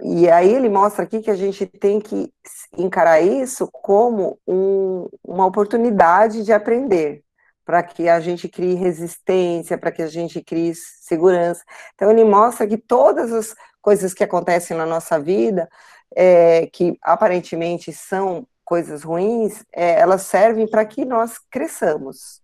e 0.00 0.28
aí 0.30 0.52
ele 0.52 0.68
mostra 0.68 1.04
aqui 1.04 1.20
que 1.20 1.30
a 1.30 1.36
gente 1.36 1.66
tem 1.66 2.00
que 2.00 2.32
encarar 2.76 3.20
isso 3.20 3.68
como 3.72 4.38
um, 4.46 5.08
uma 5.22 5.46
oportunidade 5.46 6.44
de 6.44 6.52
aprender, 6.52 7.22
para 7.64 7.82
que 7.82 8.08
a 8.08 8.18
gente 8.20 8.48
crie 8.48 8.74
resistência, 8.74 9.78
para 9.78 9.92
que 9.92 10.02
a 10.02 10.08
gente 10.08 10.42
crie 10.42 10.74
segurança. 10.74 11.62
Então 11.94 12.10
ele 12.10 12.24
mostra 12.24 12.66
que 12.66 12.76
todas 12.76 13.32
as 13.32 13.54
coisas 13.80 14.14
que 14.14 14.24
acontecem 14.24 14.76
na 14.76 14.86
nossa 14.86 15.18
vida, 15.18 15.68
é, 16.14 16.66
que 16.66 16.98
aparentemente 17.02 17.92
são 17.92 18.46
coisas 18.64 19.02
ruins, 19.02 19.64
é, 19.72 20.00
elas 20.00 20.22
servem 20.22 20.66
para 20.66 20.84
que 20.84 21.04
nós 21.04 21.38
cresçamos. 21.50 22.40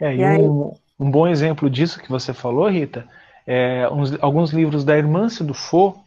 É, 0.00 0.14
e, 0.14 0.24
aí... 0.24 0.42
um, 0.42 0.74
um, 0.98 1.10
bom 1.10 1.26
exemplo 1.26 1.70
disso 1.70 2.00
que 2.00 2.10
você 2.10 2.34
falou, 2.34 2.68
Rita, 2.68 3.08
é 3.46 3.88
uns, 3.90 4.12
alguns 4.20 4.50
livros 4.50 4.84
da 4.84 4.96
Irmã 4.96 5.28
do 5.40 5.54
Faux, 5.54 6.03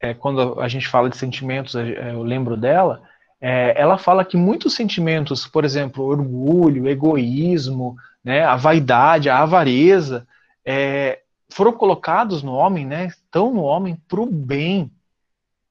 é, 0.00 0.14
quando 0.14 0.60
a 0.60 0.68
gente 0.68 0.88
fala 0.88 1.10
de 1.10 1.16
sentimentos, 1.16 1.74
é, 1.74 2.12
eu 2.12 2.22
lembro 2.22 2.56
dela, 2.56 3.02
é, 3.40 3.74
ela 3.80 3.98
fala 3.98 4.24
que 4.24 4.36
muitos 4.36 4.74
sentimentos, 4.74 5.46
por 5.46 5.64
exemplo, 5.64 6.04
orgulho, 6.04 6.88
egoísmo, 6.88 7.96
né, 8.24 8.44
a 8.44 8.56
vaidade, 8.56 9.30
a 9.30 9.38
avareza, 9.38 10.26
é, 10.64 11.20
foram 11.50 11.72
colocados 11.72 12.42
no 12.42 12.52
homem, 12.52 12.86
né? 12.86 13.06
Estão 13.06 13.52
no 13.52 13.62
homem 13.62 13.96
para 14.08 14.20
o 14.20 14.26
bem, 14.26 14.90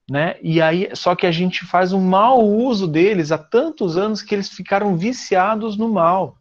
né? 0.10 0.36
E 0.42 0.62
aí, 0.62 0.90
só 0.94 1.16
que 1.16 1.26
a 1.26 1.32
gente 1.32 1.66
faz 1.66 1.94
um 1.94 2.02
mau 2.02 2.46
uso 2.46 2.88
deles 2.88 3.32
há 3.32 3.38
tantos 3.38 3.96
anos 3.98 4.22
que 4.22 4.36
eles 4.36 4.50
ficaram 4.50 4.98
viciados 4.98 5.78
no 5.78 5.90
mal. 5.90 6.38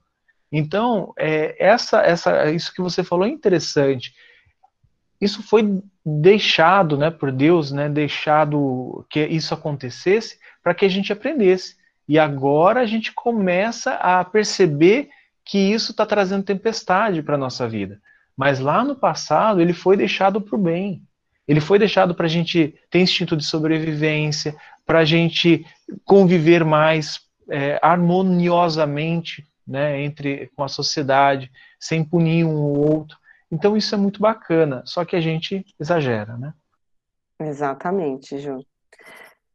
Então, 0.51 1.13
é, 1.17 1.55
essa, 1.65 2.01
essa, 2.01 2.51
isso 2.51 2.73
que 2.75 2.81
você 2.81 3.05
falou 3.05 3.27
é 3.27 3.31
interessante. 3.31 4.15
Isso 5.21 5.43
foi 5.43 5.83
deixado, 6.21 6.97
né, 6.97 7.11
por 7.11 7.31
Deus, 7.31 7.71
né, 7.71 7.89
deixado 7.89 9.05
que 9.11 9.25
isso 9.27 9.53
acontecesse 9.53 10.39
para 10.63 10.75
que 10.75 10.85
a 10.85 10.89
gente 10.89 11.13
aprendesse. 11.13 11.77
E 12.09 12.19
agora 12.19 12.81
a 12.81 12.87
gente 12.87 13.13
começa 13.13 13.95
a 13.95 14.25
perceber 14.25 15.11
que 15.45 15.59
isso 15.59 15.93
está 15.93 16.07
trazendo 16.07 16.45
tempestade 16.45 17.23
para 17.23 17.35
a 17.35 17.39
nossa 17.39 17.69
vida. 17.69 18.01
Mas 18.37 18.59
lá 18.59 18.83
no 18.83 18.95
passado 18.95 19.61
ele 19.61 19.73
foi 19.73 19.97
deixado 19.97 20.41
para 20.41 20.57
o 20.57 20.63
bem. 20.63 21.03
Ele 21.47 21.61
foi 21.61 21.79
deixado 21.79 22.15
para 22.15 22.27
a 22.27 22.29
gente 22.29 22.75
ter 22.91 23.01
instinto 23.01 23.37
de 23.37 23.45
sobrevivência, 23.45 24.55
para 24.87 25.01
a 25.01 25.05
gente 25.05 25.67
conviver 26.05 26.65
mais 26.65 27.21
é, 27.51 27.79
harmoniosamente 27.83 29.47
né, 29.67 30.03
entre 30.03 30.51
com 30.57 30.65
a 30.65 30.69
sociedade, 30.69 31.51
sem 31.79 32.03
punir 32.03 32.45
um 32.45 32.57
ou 32.57 32.91
outro. 32.95 33.19
Então 33.51 33.77
isso 33.77 33.95
é 33.95 33.99
muito 33.99 34.21
bacana, 34.21 34.83
só 34.85 35.05
que 35.05 35.17
a 35.17 35.21
gente 35.21 35.65
exagera, 35.81 36.37
né? 36.37 36.53
Exatamente, 37.41 38.39
Ju. 38.39 38.65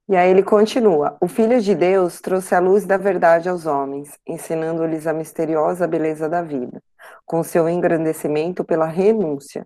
E 0.09 0.15
aí 0.15 0.29
ele 0.29 0.43
continua: 0.43 1.17
O 1.21 1.27
Filho 1.27 1.61
de 1.61 1.75
Deus 1.75 2.19
trouxe 2.19 2.55
a 2.55 2.59
luz 2.59 2.85
da 2.85 2.97
verdade 2.97 3.49
aos 3.49 3.65
homens, 3.65 4.17
ensinando-lhes 4.27 5.07
a 5.07 5.13
misteriosa 5.13 5.87
beleza 5.87 6.27
da 6.27 6.41
vida, 6.41 6.81
com 7.25 7.43
seu 7.43 7.69
engrandecimento 7.69 8.63
pela 8.63 8.85
renúncia, 8.85 9.65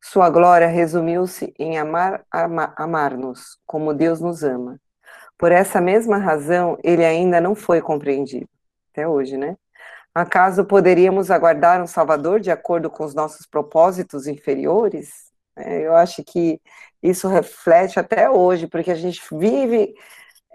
sua 0.00 0.30
glória 0.30 0.66
resumiu-se 0.68 1.52
em 1.58 1.78
amar, 1.78 2.24
ama, 2.32 2.72
amar-nos, 2.76 3.58
como 3.66 3.94
Deus 3.94 4.20
nos 4.20 4.42
ama. 4.42 4.80
Por 5.38 5.52
essa 5.52 5.80
mesma 5.80 6.16
razão, 6.18 6.78
ele 6.82 7.04
ainda 7.04 7.40
não 7.40 7.54
foi 7.54 7.80
compreendido, 7.80 8.48
até 8.92 9.06
hoje, 9.06 9.36
né? 9.36 9.56
Acaso 10.16 10.64
poderíamos 10.64 11.30
aguardar 11.30 11.82
um 11.82 11.86
Salvador 11.86 12.40
de 12.40 12.50
acordo 12.50 12.88
com 12.88 13.04
os 13.04 13.14
nossos 13.14 13.44
propósitos 13.44 14.26
inferiores? 14.26 15.30
É, 15.54 15.86
eu 15.86 15.94
acho 15.94 16.24
que 16.24 16.58
isso 17.02 17.28
reflete 17.28 18.00
até 18.00 18.30
hoje, 18.30 18.66
porque 18.66 18.90
a 18.90 18.94
gente 18.94 19.20
vive 19.30 19.94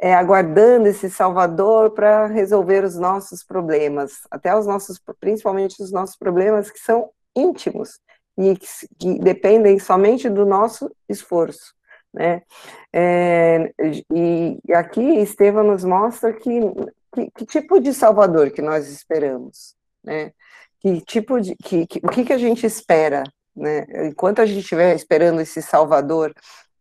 é, 0.01 0.15
aguardando 0.15 0.87
esse 0.87 1.11
Salvador 1.11 1.91
para 1.91 2.25
resolver 2.25 2.83
os 2.83 2.97
nossos 2.97 3.43
problemas, 3.43 4.21
até 4.31 4.57
os 4.57 4.65
nossos, 4.65 4.99
principalmente 5.19 5.83
os 5.83 5.91
nossos 5.91 6.15
problemas 6.15 6.71
que 6.71 6.79
são 6.79 7.11
íntimos, 7.35 7.99
e 8.35 8.57
que, 8.57 8.67
que 8.97 9.19
dependem 9.19 9.77
somente 9.77 10.27
do 10.27 10.43
nosso 10.43 10.91
esforço. 11.07 11.75
Né? 12.11 12.41
É, 12.91 13.71
e, 14.11 14.57
e, 14.67 14.73
aqui 14.73 15.19
Estevam 15.19 15.63
nos 15.63 15.83
mostra 15.83 16.33
que, 16.33 16.59
que, 17.13 17.31
que, 17.31 17.45
tipo 17.45 17.79
de 17.79 17.93
Salvador 17.93 18.51
que 18.51 18.61
nós 18.61 18.87
esperamos, 18.87 19.75
né? 20.03 20.31
Que 20.79 21.01
tipo 21.01 21.39
de 21.39 21.55
que, 21.55 21.85
que 21.87 21.99
o 22.03 22.09
que, 22.09 22.25
que 22.25 22.33
a 22.33 22.37
gente 22.37 22.65
espera, 22.65 23.23
né? 23.55 23.85
Enquanto 24.07 24.41
a 24.41 24.45
gente 24.45 24.59
estiver 24.59 24.95
esperando 24.95 25.41
esse 25.41 25.61
Salvador 25.61 26.33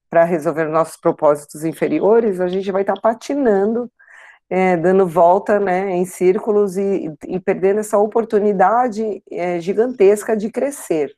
para 0.09 0.24
resolver 0.24 0.66
nossos 0.68 0.97
propósitos 0.97 1.64
inferiores, 1.64 2.41
a 2.41 2.49
gente 2.49 2.70
vai 2.72 2.83
estar 2.83 2.95
tá 2.95 3.01
patinando, 3.01 3.91
é, 4.49 4.76
dando 4.76 5.07
volta, 5.07 5.61
né, 5.61 5.91
em 5.93 6.05
círculos 6.05 6.76
e, 6.76 7.12
e 7.28 7.39
perdendo 7.39 7.81
essa 7.81 7.99
oportunidade 7.99 9.22
é, 9.31 9.61
gigantesca 9.61 10.37
de 10.37 10.51
crescer, 10.51 11.14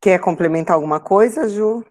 Quer 0.00 0.20
complementar 0.20 0.76
alguma 0.76 1.00
coisa, 1.00 1.48
Ju? 1.48 1.84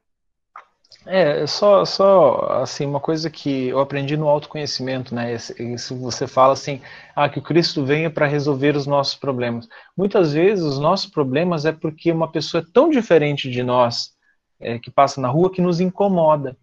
É, 1.09 1.47
só, 1.47 1.85
só 1.85 2.61
assim, 2.61 2.85
uma 2.85 2.99
coisa 2.99 3.29
que 3.29 3.67
eu 3.69 3.79
aprendi 3.79 4.17
no 4.17 4.27
autoconhecimento, 4.27 5.15
né? 5.15 5.35
Isso 5.57 5.95
você 5.95 6.27
fala 6.27 6.51
assim, 6.51 6.81
ah, 7.15 7.29
que 7.29 7.39
o 7.39 7.41
Cristo 7.41 7.85
venha 7.85 8.09
para 8.09 8.27
resolver 8.27 8.75
os 8.75 8.85
nossos 8.85 9.15
problemas. 9.15 9.69
Muitas 9.95 10.33
vezes 10.33 10.65
os 10.65 10.77
nossos 10.79 11.09
problemas 11.09 11.65
é 11.65 11.71
porque 11.71 12.11
uma 12.11 12.29
pessoa 12.29 12.61
é 12.61 12.71
tão 12.73 12.89
diferente 12.89 13.49
de 13.49 13.63
nós, 13.63 14.11
é, 14.59 14.77
que 14.79 14.91
passa 14.91 15.21
na 15.21 15.29
rua, 15.29 15.51
que 15.51 15.61
nos 15.61 15.79
incomoda. 15.79 16.57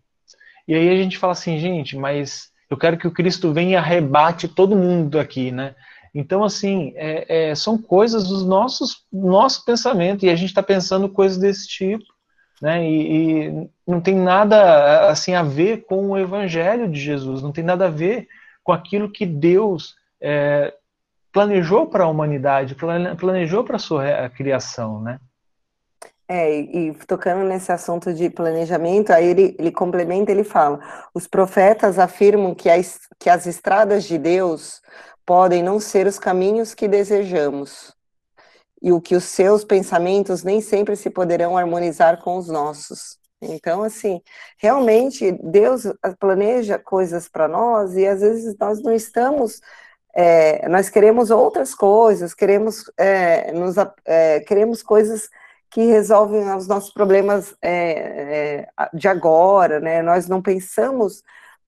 E 0.69 0.75
aí 0.75 0.91
a 0.91 0.97
gente 1.03 1.17
fala 1.17 1.33
assim, 1.33 1.59
gente, 1.59 1.97
mas 1.97 2.51
eu 2.69 2.77
quero 2.77 2.99
que 2.99 3.07
o 3.07 3.13
Cristo 3.13 3.53
venha 3.53 3.73
e 3.73 3.77
arrebate 3.77 4.47
todo 4.47 4.77
mundo 4.77 5.19
aqui, 5.19 5.51
né? 5.51 5.75
Então, 6.15 6.45
assim, 6.45 6.93
é, 6.97 7.51
é, 7.51 7.55
são 7.55 7.77
coisas 7.77 8.29
dos 8.29 8.45
nossos 8.47 9.05
nosso 9.13 9.65
pensamento 9.65 10.25
e 10.25 10.31
a 10.31 10.37
gente 10.37 10.51
está 10.51 10.63
pensando 10.63 11.09
coisas 11.09 11.39
desse 11.39 11.67
tipo, 11.67 12.05
né? 12.65 12.83
E, 12.83 13.51
e, 13.51 13.71
não 13.87 14.01
tem 14.01 14.15
nada 14.15 15.11
assim 15.11 15.35
a 15.35 15.43
ver 15.43 15.85
com 15.85 16.09
o 16.09 16.19
Evangelho 16.19 16.89
de 16.89 16.99
Jesus, 16.99 17.43
não 17.43 17.53
tem 17.53 17.63
nada 17.63 17.89
a 17.89 17.91
ver 17.91 18.27
com 18.63 18.73
aquilo 18.73 19.13
que 19.13 19.27
Deus 19.27 19.95
é, 20.19 20.73
planejou 21.31 21.87
para 21.87 22.05
a 22.05 22.09
humanidade, 22.09 22.75
planejou 22.75 23.65
para 23.65 23.77
a 23.77 23.79
sua 23.79 24.31
criação, 24.31 24.99
né? 25.03 25.21
É, 26.27 26.59
e, 26.59 26.95
tocando 27.07 27.47
nesse 27.47 27.71
assunto 27.71 28.15
de 28.15 28.31
planejamento, 28.31 29.13
aí 29.13 29.27
ele, 29.27 29.55
ele 29.59 29.71
complementa, 29.71 30.33
ele 30.33 30.43
fala: 30.43 30.81
os 31.13 31.27
profetas 31.27 31.99
afirmam 31.99 32.55
que 32.55 32.71
as, 32.71 32.99
que 33.21 33.29
as 33.29 33.45
estradas 33.45 34.05
de 34.05 34.17
Deus 34.17 34.81
podem 35.27 35.63
não 35.63 35.79
ser 35.79 36.07
os 36.07 36.19
caminhos 36.19 36.73
que 36.73 36.89
desejamos, 36.89 37.94
e 38.85 38.93
o 38.93 39.01
que 39.01 39.17
os 39.17 39.25
seus 39.25 39.65
pensamentos 39.65 40.45
nem 40.45 40.61
sempre 40.61 40.95
se 40.95 41.09
poderão 41.09 41.57
harmonizar 41.57 42.23
com 42.23 42.37
os 42.37 42.49
nossos. 42.49 43.19
Então, 43.41 43.83
assim, 43.83 44.21
realmente 44.59 45.33
Deus 45.43 45.85
planeja 46.21 46.79
coisas 46.79 47.27
para 47.27 47.49
nós 47.49 47.95
e 47.95 48.07
às 48.07 48.21
vezes 48.21 48.55
nós 48.61 48.83
não 48.83 48.93
estamos, 48.93 49.59
é, 50.15 50.69
nós 50.69 50.91
queremos 50.91 51.31
outras 51.31 51.75
coisas, 51.75 52.35
queremos, 52.35 52.85
é, 52.99 53.53
nos, 53.53 53.77
é, 54.05 54.41
queremos 54.41 54.83
coisas 54.83 55.31
que 55.71 55.87
resolvem 55.87 56.55
os 56.55 56.69
nossos 56.69 56.93
problemas 56.93 57.55
é, 57.63 58.67
é, 58.77 58.89
de 58.93 59.09
agora, 59.09 59.81
né? 59.81 60.03
Nós 60.03 60.29
não 60.29 60.43
pensamos 60.43 61.23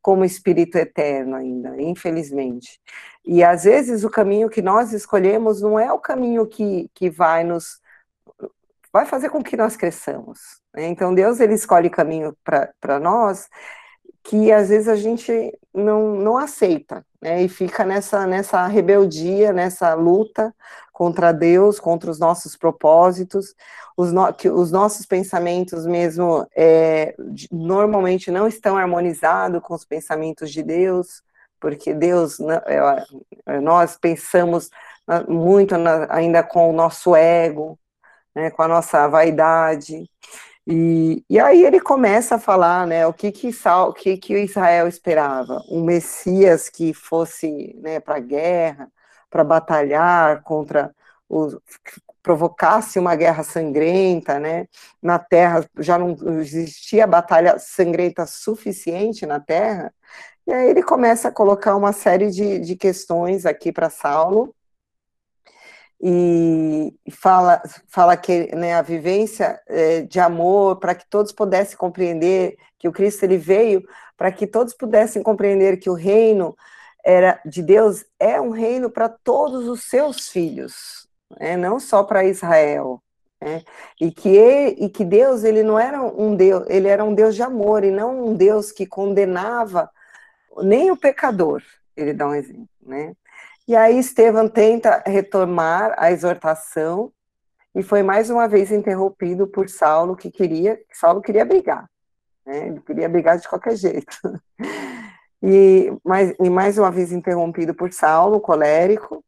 como 0.06 0.24
espírito 0.24 0.78
eterno 0.78 1.34
ainda, 1.34 1.82
infelizmente. 1.82 2.80
E 3.24 3.42
às 3.42 3.64
vezes 3.64 4.04
o 4.04 4.08
caminho 4.08 4.48
que 4.48 4.62
nós 4.62 4.92
escolhemos 4.92 5.60
não 5.60 5.76
é 5.76 5.92
o 5.92 5.98
caminho 5.98 6.46
que, 6.46 6.88
que 6.94 7.10
vai 7.10 7.42
nos 7.42 7.80
vai 8.92 9.04
fazer 9.04 9.30
com 9.30 9.42
que 9.42 9.56
nós 9.56 9.74
cresçamos. 9.76 10.60
Né? 10.72 10.86
Então 10.86 11.12
Deus 11.12 11.40
ele 11.40 11.54
escolhe 11.54 11.90
caminho 11.90 12.36
para 12.44 13.00
nós 13.00 13.48
que 14.22 14.52
às 14.52 14.68
vezes 14.68 14.86
a 14.86 14.94
gente 14.94 15.58
não, 15.74 16.14
não 16.14 16.36
aceita, 16.36 17.04
né? 17.20 17.42
E 17.42 17.48
fica 17.48 17.84
nessa, 17.84 18.28
nessa 18.28 18.64
rebeldia, 18.68 19.52
nessa 19.52 19.92
luta 19.94 20.54
contra 20.96 21.30
Deus, 21.30 21.78
contra 21.78 22.10
os 22.10 22.18
nossos 22.18 22.56
propósitos, 22.56 23.54
os, 23.94 24.14
no, 24.14 24.32
que 24.32 24.48
os 24.48 24.72
nossos 24.72 25.04
pensamentos 25.04 25.84
mesmo 25.84 26.48
é, 26.56 27.14
normalmente 27.52 28.30
não 28.30 28.48
estão 28.48 28.78
harmonizados 28.78 29.60
com 29.60 29.74
os 29.74 29.84
pensamentos 29.84 30.50
de 30.50 30.62
Deus, 30.62 31.22
porque 31.60 31.92
Deus, 31.92 32.38
né, 32.38 32.62
é, 33.44 33.60
nós 33.60 33.98
pensamos 33.98 34.70
muito 35.28 35.76
na, 35.76 36.06
ainda 36.08 36.42
com 36.42 36.70
o 36.70 36.72
nosso 36.72 37.14
ego, 37.14 37.78
né, 38.34 38.50
com 38.50 38.62
a 38.62 38.68
nossa 38.68 39.06
vaidade, 39.06 40.08
e, 40.66 41.22
e 41.28 41.38
aí 41.38 41.62
ele 41.62 41.78
começa 41.78 42.36
a 42.36 42.38
falar, 42.38 42.86
né, 42.86 43.06
o 43.06 43.12
que 43.12 43.30
que, 43.30 43.50
o 43.50 43.92
que 43.92 44.16
que 44.16 44.38
Israel 44.38 44.88
esperava, 44.88 45.62
um 45.70 45.84
Messias 45.84 46.70
que 46.70 46.94
fosse, 46.94 47.76
né, 47.82 48.00
para 48.00 48.16
a 48.16 48.20
guerra, 48.20 48.90
para 49.30 49.44
batalhar 49.44 50.42
contra 50.42 50.94
os 51.28 51.58
provocasse 52.26 52.98
uma 52.98 53.14
guerra 53.14 53.44
sangrenta, 53.44 54.40
né? 54.40 54.66
Na 55.00 55.16
Terra 55.16 55.64
já 55.78 55.96
não 55.96 56.16
existia 56.40 57.06
batalha 57.06 57.56
sangrenta 57.56 58.26
suficiente 58.26 59.24
na 59.24 59.38
Terra. 59.38 59.94
E 60.44 60.52
aí 60.52 60.70
ele 60.70 60.82
começa 60.82 61.28
a 61.28 61.32
colocar 61.32 61.76
uma 61.76 61.92
série 61.92 62.28
de, 62.32 62.58
de 62.58 62.74
questões 62.74 63.46
aqui 63.46 63.70
para 63.70 63.88
Saulo 63.88 64.52
e 66.00 66.92
fala, 67.12 67.62
fala 67.86 68.16
que 68.16 68.54
né, 68.56 68.74
a 68.74 68.82
vivência 68.82 69.60
é, 69.68 70.02
de 70.02 70.18
amor 70.18 70.76
para 70.80 70.96
que 70.96 71.08
todos 71.08 71.30
pudessem 71.30 71.76
compreender 71.76 72.56
que 72.76 72.88
o 72.88 72.92
Cristo 72.92 73.22
ele 73.22 73.38
veio 73.38 73.86
para 74.16 74.32
que 74.32 74.46
todos 74.46 74.74
pudessem 74.74 75.22
compreender 75.22 75.78
que 75.78 75.88
o 75.88 75.94
reino 75.94 76.56
era 77.06 77.40
de 77.46 77.62
Deus 77.62 78.04
é 78.18 78.40
um 78.40 78.50
reino 78.50 78.90
para 78.90 79.08
todos 79.08 79.68
os 79.68 79.84
seus 79.84 80.28
filhos, 80.28 81.08
né, 81.38 81.56
não 81.56 81.78
só 81.78 82.02
para 82.02 82.24
Israel. 82.24 83.00
Né, 83.40 83.62
e, 84.00 84.10
que 84.10 84.28
ele, 84.28 84.86
e 84.86 84.88
que 84.88 85.04
Deus 85.04 85.44
ele 85.44 85.62
não 85.62 85.78
era 85.78 86.02
um 86.02 86.34
Deus, 86.34 86.64
ele 86.68 86.88
era 86.88 87.04
um 87.04 87.14
Deus 87.14 87.36
de 87.36 87.42
amor 87.42 87.84
e 87.84 87.92
não 87.92 88.26
um 88.26 88.34
Deus 88.34 88.72
que 88.72 88.86
condenava 88.86 89.88
nem 90.62 90.90
o 90.90 90.96
pecador. 90.96 91.62
Ele 91.96 92.12
dá 92.12 92.26
um 92.26 92.34
exemplo, 92.34 92.68
né? 92.82 93.14
E 93.68 93.76
aí 93.76 93.98
Estevão 93.98 94.48
tenta 94.48 95.02
retomar 95.06 95.94
a 95.98 96.10
exortação 96.10 97.12
e 97.74 97.82
foi 97.82 98.02
mais 98.02 98.30
uma 98.30 98.48
vez 98.48 98.72
interrompido 98.72 99.46
por 99.46 99.68
Saulo, 99.68 100.16
que 100.16 100.30
queria, 100.30 100.80
Saulo 100.92 101.20
queria 101.20 101.44
brigar, 101.44 101.88
né? 102.44 102.68
ele 102.68 102.80
queria 102.80 103.08
brigar 103.08 103.38
de 103.38 103.48
qualquer 103.48 103.76
jeito. 103.76 104.16
E 105.42 105.92
mais, 106.04 106.34
e 106.40 106.50
mais 106.50 106.78
uma 106.78 106.90
vez 106.90 107.12
interrompido 107.12 107.74
por 107.74 107.92
Saulo, 107.92 108.40
colérico, 108.40 109.22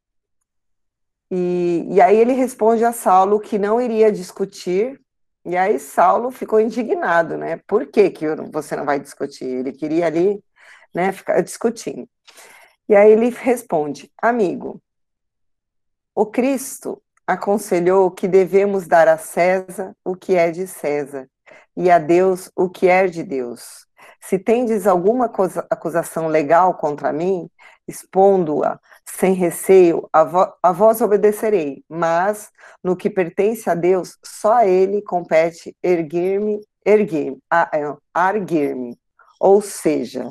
e, 1.30 1.86
e 1.90 2.01
aí 2.01 2.16
ele 2.16 2.32
responde 2.32 2.85
a 2.85 2.93
Saulo 2.93 3.40
que 3.40 3.59
não 3.59 3.80
iria 3.80 4.10
discutir, 4.10 5.01
e 5.44 5.56
aí 5.56 5.78
Saulo 5.78 6.30
ficou 6.30 6.60
indignado, 6.60 7.36
né? 7.36 7.60
Por 7.66 7.86
que, 7.86 8.10
que 8.10 8.26
você 8.51 8.76
não 8.76 8.85
vai 8.85 8.98
discutir? 8.98 9.47
Ele 9.47 9.72
queria 9.72 10.06
ali, 10.06 10.43
né, 10.94 11.12
ficar 11.12 11.40
discutindo. 11.43 12.09
E 12.89 12.97
aí 12.97 13.12
ele 13.12 13.30
responde, 13.30 14.10
amigo, 14.20 14.82
o 16.14 16.26
Cristo 16.26 17.02
aconselhou 17.26 18.10
que 18.10 18.26
devemos 18.26 18.86
dar 18.86 19.06
a 19.06 19.18
César 19.18 19.94
o 20.05 20.16
que 20.16 20.35
é 20.35 20.51
de 20.51 20.66
César 20.66 21.28
e 21.76 21.90
a 21.90 21.98
Deus 21.98 22.51
o 22.56 22.68
que 22.68 22.89
é 22.89 23.06
de 23.06 23.22
Deus. 23.22 23.86
Se 24.20 24.39
tendes 24.39 24.86
alguma 24.86 25.30
acusação 25.70 26.28
legal 26.28 26.74
contra 26.74 27.12
mim, 27.12 27.48
expondo-a 27.86 28.78
sem 29.06 29.32
receio, 29.32 30.09
a, 30.12 30.72
vós 30.72 31.01
obedecerei, 31.01 31.82
mas 31.89 32.51
no 32.85 32.94
que 32.94 33.09
pertence 33.09 33.70
a 33.70 33.74
Deus, 33.74 34.18
só 34.22 34.59
a 34.59 34.66
ele 34.66 35.01
compete 35.02 35.74
erguer-me, 35.82 36.60
erguer-me, 36.85 37.39
arguir-me. 38.12 38.98
Ou 39.40 39.62
seja, 39.62 40.28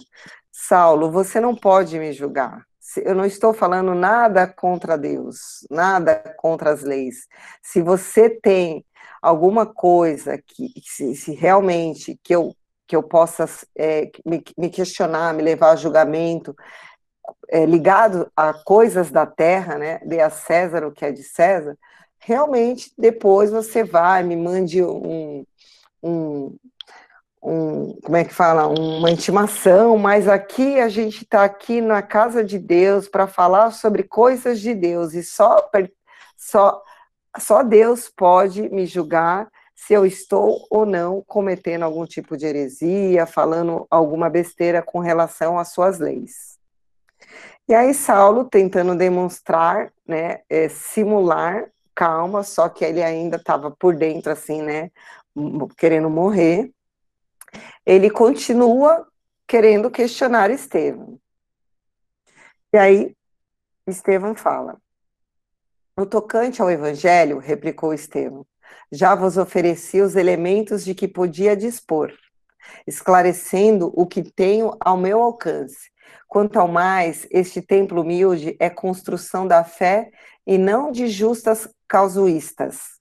Saulo, 0.52 1.12
você 1.12 1.40
não 1.40 1.56
pode 1.56 1.98
me 1.98 2.14
julgar. 2.14 2.66
Eu 2.98 3.16
não 3.16 3.26
estou 3.26 3.54
falando 3.54 3.94
nada 3.94 4.48
contra 4.48 4.98
Deus, 4.98 5.66
nada 5.70 6.16
contra 6.38 6.72
as 6.72 6.84
leis. 6.84 7.28
Se 7.62 7.82
você 7.82 8.30
tem 8.30 8.86
alguma 9.22 9.66
coisa 9.66 10.38
que, 10.38 10.72
se, 10.84 11.16
se 11.16 11.34
realmente 11.34 12.20
que 12.24 12.34
eu 12.34 12.56
que 12.88 12.96
eu 12.96 13.04
possa 13.04 13.46
é, 13.78 14.10
me, 14.26 14.44
me, 14.58 14.70
questionar, 14.70 15.34
me 15.34 15.44
levar 15.44 15.72
a 15.72 15.76
julgamento, 15.76 16.56
é, 17.50 17.66
ligado 17.66 18.32
a 18.36 18.54
coisas 18.54 19.12
da 19.12 19.26
terra, 19.26 19.78
né? 19.78 20.00
Dê 20.06 20.22
a 20.22 20.30
César 20.30 20.86
o 20.86 20.92
que 20.92 21.06
é 21.06 21.12
de 21.12 21.24
César. 21.24 21.78
Realmente, 22.20 22.92
depois 22.98 23.52
você 23.52 23.84
vai, 23.84 24.24
me 24.24 24.36
mande 24.36 24.82
um, 24.82 25.46
um, 26.02 26.56
um 27.44 28.00
como 28.02 28.16
é 28.16 28.24
que 28.24 28.34
fala, 28.34 28.68
uma 28.68 29.12
intimação, 29.12 29.98
mas 29.98 30.28
aqui 30.28 30.80
a 30.80 30.88
gente 30.88 31.24
está 31.24 31.44
aqui 31.44 31.82
na 31.82 32.02
casa 32.02 32.44
de 32.44 32.58
Deus 32.58 33.08
para 33.08 33.28
falar 33.28 33.72
sobre 33.72 34.04
coisas 34.04 34.60
de 34.62 34.74
Deus 34.74 35.14
e 35.14 35.24
só, 35.24 35.70
só, 36.38 36.82
só 37.38 37.64
Deus 37.64 38.10
pode 38.10 38.70
me 38.70 38.86
julgar 38.86 39.50
se 39.78 39.94
eu 39.94 40.06
estou 40.08 40.66
ou 40.72 40.88
não 40.88 41.24
cometendo 41.28 41.84
algum 41.84 42.04
tipo 42.04 42.36
de 42.36 42.48
heresia, 42.48 43.28
falando 43.28 43.86
alguma 43.92 44.28
besteira 44.28 44.82
com 44.82 45.00
relação 45.00 45.60
às 45.60 45.72
suas 45.72 46.00
leis. 46.00 46.58
E 47.70 47.76
aí 47.76 47.94
Saulo 47.94 48.46
tentando 48.46 48.96
demonstrar, 48.96 49.94
né, 50.06 50.42
é, 50.50 50.68
simular 50.68 51.70
calma, 51.94 52.44
só 52.44 52.68
que 52.68 52.84
ele 52.84 53.04
ainda 53.04 53.38
estava 53.38 53.70
por 53.70 53.96
dentro 53.96 54.32
assim, 54.32 54.64
né, 54.64 54.90
querendo 55.78 56.10
morrer. 56.10 56.72
Ele 57.86 58.10
continua 58.10 59.08
querendo 59.46 59.92
questionar 59.92 60.50
Estevão. 60.50 61.20
E 62.74 62.78
aí 62.78 63.16
Estevão 63.86 64.34
fala: 64.34 64.76
No 65.96 66.06
tocante 66.06 66.62
ao 66.62 66.70
evangelho, 66.72 67.38
replicou 67.38 67.94
Estevão, 67.94 68.46
já 68.92 69.16
vos 69.16 69.38
ofereci 69.38 70.02
os 70.02 70.16
elementos 70.16 70.84
de 70.84 70.96
que 70.96 71.08
podia 71.08 71.56
dispor, 71.56 72.14
esclarecendo 72.86 73.92
o 73.96 74.06
que 74.06 74.24
tenho 74.24 74.76
ao 74.80 74.98
meu 74.98 75.22
alcance. 75.22 75.92
Quanto 76.28 76.60
ao 76.60 76.68
mais, 76.68 77.28
este 77.32 77.62
templo 77.62 78.02
humilde 78.02 78.56
é 78.60 78.70
construção 78.70 79.48
da 79.48 79.64
fé 79.64 80.12
e 80.46 80.58
não 80.58 80.92
de 80.92 81.08
justas 81.08 81.68
causuístas. 81.88 82.98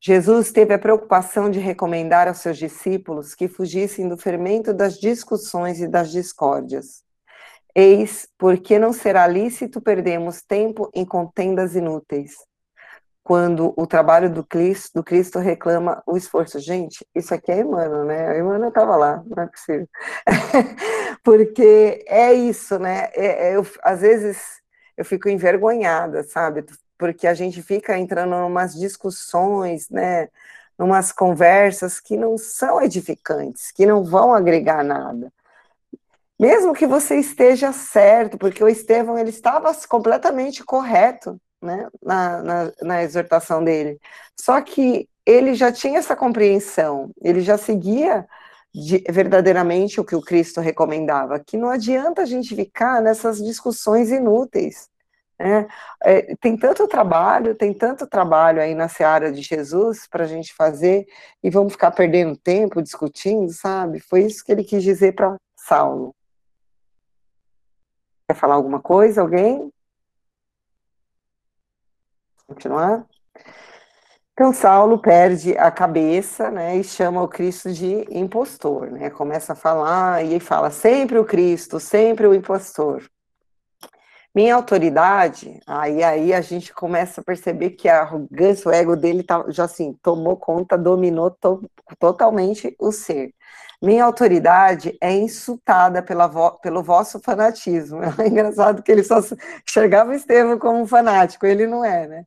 Jesus 0.00 0.50
teve 0.50 0.74
a 0.74 0.78
preocupação 0.78 1.48
de 1.48 1.60
recomendar 1.60 2.26
aos 2.26 2.38
seus 2.38 2.58
discípulos 2.58 3.34
que 3.34 3.46
fugissem 3.46 4.08
do 4.08 4.16
fermento 4.16 4.74
das 4.74 4.98
discussões 4.98 5.80
e 5.80 5.86
das 5.86 6.10
discórdias. 6.10 7.04
Eis 7.74 8.28
porque 8.36 8.78
não 8.78 8.92
será 8.92 9.26
lícito 9.26 9.80
perdermos 9.80 10.42
tempo 10.42 10.90
em 10.92 11.04
contendas 11.04 11.76
inúteis 11.76 12.34
quando 13.22 13.72
o 13.76 13.86
trabalho 13.86 14.28
do 14.28 14.44
Cristo, 14.44 14.90
do 14.94 15.04
Cristo 15.04 15.38
reclama 15.38 16.02
o 16.06 16.16
esforço. 16.16 16.58
Gente, 16.58 17.06
isso 17.14 17.32
aqui 17.32 17.52
é 17.52 17.60
Emmanuel, 17.60 18.04
né? 18.04 18.28
A 18.28 18.38
Emmanuel 18.38 18.68
estava 18.68 18.96
lá, 18.96 19.22
não 19.24 19.44
é 19.44 19.46
possível. 19.46 19.88
Porque 21.22 22.04
é 22.08 22.32
isso, 22.32 22.78
né? 22.78 23.10
É, 23.14 23.50
é, 23.50 23.56
eu, 23.56 23.66
às 23.82 24.00
vezes 24.00 24.60
eu 24.96 25.04
fico 25.04 25.28
envergonhada, 25.28 26.24
sabe? 26.24 26.64
Porque 26.98 27.26
a 27.26 27.34
gente 27.34 27.62
fica 27.62 27.96
entrando 27.96 28.34
em 28.34 28.42
umas 28.42 28.74
discussões, 28.74 29.88
né? 29.88 30.28
Umas 30.76 31.12
conversas 31.12 32.00
que 32.00 32.16
não 32.16 32.36
são 32.36 32.82
edificantes, 32.82 33.70
que 33.70 33.86
não 33.86 34.02
vão 34.02 34.34
agregar 34.34 34.82
nada. 34.82 35.32
Mesmo 36.38 36.74
que 36.74 36.88
você 36.88 37.16
esteja 37.18 37.72
certo, 37.72 38.36
porque 38.36 38.64
o 38.64 38.68
Estevão 38.68 39.16
ele 39.16 39.30
estava 39.30 39.72
completamente 39.88 40.64
correto, 40.64 41.40
né, 41.62 41.88
na, 42.02 42.42
na, 42.42 42.72
na 42.82 43.02
exortação 43.02 43.62
dele. 43.62 43.98
Só 44.38 44.60
que 44.60 45.08
ele 45.24 45.54
já 45.54 45.70
tinha 45.70 45.98
essa 45.98 46.16
compreensão, 46.16 47.10
ele 47.22 47.40
já 47.40 47.56
seguia 47.56 48.26
de, 48.74 49.04
verdadeiramente 49.08 50.00
o 50.00 50.04
que 50.04 50.16
o 50.16 50.22
Cristo 50.22 50.60
recomendava, 50.60 51.38
que 51.38 51.56
não 51.56 51.68
adianta 51.68 52.22
a 52.22 52.26
gente 52.26 52.56
ficar 52.56 53.00
nessas 53.00 53.38
discussões 53.38 54.10
inúteis. 54.10 54.90
Né? 55.38 55.66
É, 56.02 56.34
tem 56.36 56.56
tanto 56.56 56.86
trabalho, 56.86 57.54
tem 57.54 57.72
tanto 57.72 58.06
trabalho 58.06 58.60
aí 58.60 58.74
na 58.74 58.88
seara 58.88 59.32
de 59.32 59.42
Jesus 59.42 60.06
para 60.06 60.24
a 60.24 60.26
gente 60.26 60.54
fazer, 60.54 61.06
e 61.42 61.50
vamos 61.50 61.72
ficar 61.72 61.90
perdendo 61.90 62.36
tempo 62.36 62.82
discutindo, 62.82 63.52
sabe? 63.52 64.00
Foi 64.00 64.22
isso 64.22 64.44
que 64.44 64.52
ele 64.52 64.64
quis 64.64 64.82
dizer 64.82 65.14
para 65.14 65.36
Saulo. 65.56 66.14
Quer 68.28 68.36
falar 68.36 68.54
alguma 68.54 68.80
coisa, 68.80 69.20
alguém? 69.20 69.70
Continuar? 72.52 73.06
Então, 74.32 74.52
Saulo 74.52 74.98
perde 74.98 75.56
a 75.58 75.70
cabeça, 75.70 76.50
né, 76.50 76.76
e 76.76 76.84
chama 76.84 77.22
o 77.22 77.28
Cristo 77.28 77.70
de 77.70 78.06
impostor, 78.10 78.90
né, 78.90 79.10
começa 79.10 79.52
a 79.52 79.56
falar 79.56 80.24
e 80.24 80.40
fala 80.40 80.70
sempre 80.70 81.18
o 81.18 81.24
Cristo, 81.24 81.78
sempre 81.78 82.26
o 82.26 82.34
impostor. 82.34 83.02
Minha 84.34 84.54
autoridade, 84.54 85.60
aí, 85.66 86.02
aí 86.02 86.32
a 86.32 86.40
gente 86.40 86.72
começa 86.72 87.20
a 87.20 87.24
perceber 87.24 87.70
que 87.70 87.86
a 87.88 88.00
arrogância, 88.00 88.70
o 88.70 88.72
ego 88.72 88.96
dele 88.96 89.22
tá, 89.22 89.44
já 89.48 89.64
assim, 89.64 89.92
tomou 90.02 90.38
conta, 90.38 90.78
dominou 90.78 91.30
to, 91.30 91.68
totalmente 91.98 92.74
o 92.80 92.90
ser. 92.90 93.34
Minha 93.82 94.04
autoridade 94.04 94.96
é 95.02 95.12
insultada 95.12 96.02
pela 96.02 96.26
vo, 96.28 96.52
pelo 96.60 96.82
vosso 96.82 97.20
fanatismo. 97.20 98.00
É 98.18 98.28
engraçado 98.28 98.82
que 98.82 98.90
ele 98.92 99.04
só 99.04 99.18
enxergava 99.68 100.14
Estevão 100.14 100.58
como 100.58 100.80
um 100.80 100.86
fanático, 100.86 101.44
ele 101.44 101.66
não 101.66 101.84
é, 101.84 102.06
né? 102.08 102.26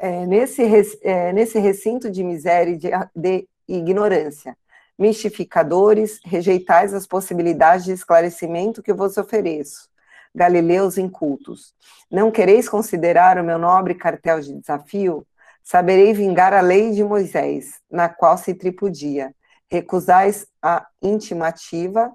É, 0.00 0.24
nesse, 0.24 0.62
é, 1.02 1.32
nesse 1.32 1.58
recinto 1.58 2.10
de 2.10 2.24
miséria 2.24 2.72
e 2.72 2.76
de, 2.78 2.90
de 3.14 3.48
ignorância. 3.68 4.56
Mistificadores, 4.98 6.18
rejeitais 6.24 6.94
as 6.94 7.06
possibilidades 7.06 7.84
de 7.84 7.92
esclarecimento 7.92 8.82
que 8.82 8.92
vos 8.92 9.16
ofereço. 9.18 9.88
Galileus 10.34 10.96
incultos, 10.96 11.74
não 12.10 12.30
quereis 12.30 12.68
considerar 12.68 13.38
o 13.38 13.44
meu 13.44 13.58
nobre 13.58 13.94
cartel 13.94 14.40
de 14.40 14.54
desafio? 14.54 15.26
Saberei 15.62 16.12
vingar 16.12 16.54
a 16.54 16.60
lei 16.60 16.92
de 16.92 17.04
Moisés, 17.04 17.80
na 17.90 18.08
qual 18.08 18.38
se 18.38 18.54
tripudia. 18.54 19.34
Recusais 19.70 20.46
a 20.62 20.86
intimativa, 21.02 22.10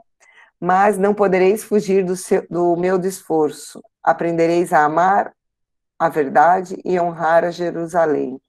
mas 0.60 0.98
não 0.98 1.14
podereis 1.14 1.64
fugir 1.64 2.04
do, 2.04 2.16
seu, 2.16 2.46
do 2.50 2.76
meu 2.78 3.00
esforço. 3.02 3.84
Aprendereis 4.02 4.72
a 4.72 4.86
amar 4.86 5.35
a 5.98 6.10
verdade 6.10 6.80
e 6.84 7.00
honrar 7.00 7.44
a 7.44 7.52
Jerusalém. 7.52 8.40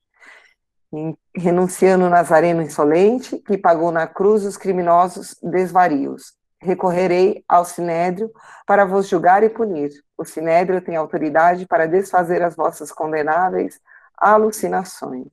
Renunciando 1.35 2.07
o 2.07 2.11
Nazareno 2.11 2.63
insolente, 2.63 3.39
que 3.39 3.59
pagou 3.59 3.91
na 3.91 4.07
cruz 4.07 4.45
os 4.45 4.57
criminosos 4.57 5.37
desvarios. 5.43 6.35
Recorrerei 6.61 7.45
ao 7.49 7.65
Sinédrio 7.65 8.31
para 8.67 8.85
vos 8.85 9.09
julgar 9.09 9.43
e 9.43 9.51
punir. 9.51 9.91
O 10.17 10.25
Sinédrio 10.25 10.81
tem 10.81 10.97
autoridade 10.97 11.67
para 11.67 11.87
desfazer 11.87 12.43
as 12.43 12.57
vossas 12.57 12.91
condenáveis 12.91 13.81
alucinações. 14.17 15.27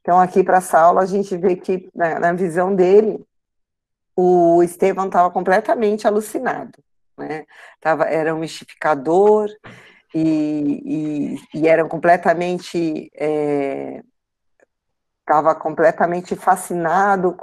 Então, 0.00 0.18
aqui 0.18 0.42
para 0.42 0.60
Saulo, 0.60 0.98
a 0.98 1.06
gente 1.06 1.36
vê 1.36 1.54
que, 1.54 1.88
na, 1.94 2.18
na 2.18 2.32
visão 2.32 2.74
dele, 2.74 3.24
o 4.16 4.62
Estevão 4.62 5.06
estava 5.06 5.30
completamente 5.30 6.06
alucinado. 6.06 6.72
Né? 7.16 7.44
Tava, 7.80 8.04
era 8.04 8.34
um 8.34 8.38
mistificador, 8.38 9.48
e, 10.14 11.38
e, 11.54 11.58
e 11.60 11.68
eram 11.68 11.88
completamente 11.88 13.10
é, 13.14 14.02
estava 15.28 15.54
completamente 15.54 16.34
fascinado, 16.34 17.36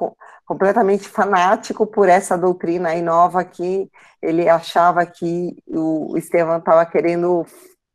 completamente 0.45 1.07
fanático 1.07 1.85
por 1.85 2.09
essa 2.09 2.35
doutrina 2.35 2.89
aí 2.89 3.01
nova 3.01 3.45
que 3.45 3.87
ele 4.19 4.49
achava 4.49 5.05
que 5.05 5.55
o 5.67 6.17
Estevão 6.17 6.57
estava 6.57 6.83
querendo 6.85 7.45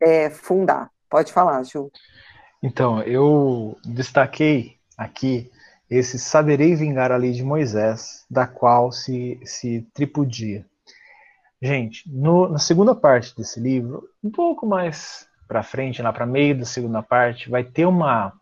é, 0.00 0.30
fundar. 0.30 0.88
Pode 1.08 1.32
falar, 1.32 1.64
Ju. 1.64 1.90
Então, 2.62 3.02
eu 3.02 3.76
destaquei 3.84 4.76
aqui 4.96 5.50
esse 5.90 6.20
saberei 6.20 6.76
vingar 6.76 7.10
a 7.10 7.16
lei 7.16 7.32
de 7.32 7.42
Moisés, 7.42 8.24
da 8.30 8.46
qual 8.46 8.92
se, 8.92 9.40
se 9.44 9.84
tripudia. 9.92 10.64
Gente, 11.62 12.10
no, 12.10 12.48
na 12.48 12.58
segunda 12.58 12.94
parte 12.94 13.36
desse 13.36 13.60
livro, 13.60 14.08
um 14.24 14.30
pouco 14.30 14.66
mais 14.66 15.28
para 15.46 15.62
frente, 15.62 16.00
lá 16.00 16.12
para 16.12 16.24
meio 16.24 16.58
da 16.58 16.64
segunda 16.64 17.02
parte, 17.02 17.50
vai 17.50 17.62
ter 17.62 17.84
uma, 17.84 18.32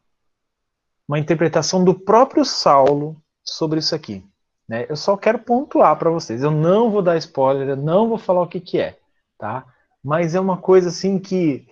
uma 1.09 1.19
interpretação 1.19 1.83
do 1.83 1.95
próprio 1.95 2.45
Saulo 2.45 3.21
sobre 3.43 3.81
isso 3.81 3.95
aqui. 3.95 4.25
Né? 4.69 4.87
Eu 4.89 4.95
só 4.95 5.17
quero 5.17 5.39
pontuar 5.39 5.97
para 5.97 6.11
vocês. 6.11 6.43
Eu 6.43 6.51
não 6.51 6.91
vou 6.91 7.03
dar 7.03 7.17
spoiler, 7.17 7.71
eu 7.71 7.77
não 7.77 8.09
vou 8.09 8.19
falar 8.19 8.43
o 8.43 8.47
que, 8.47 8.61
que 8.61 8.79
é, 8.79 8.99
tá? 9.39 9.65
Mas 10.05 10.35
é 10.35 10.41
uma 10.41 10.59
coisa 10.59 10.91
assim 10.91 11.19
que 11.19 11.67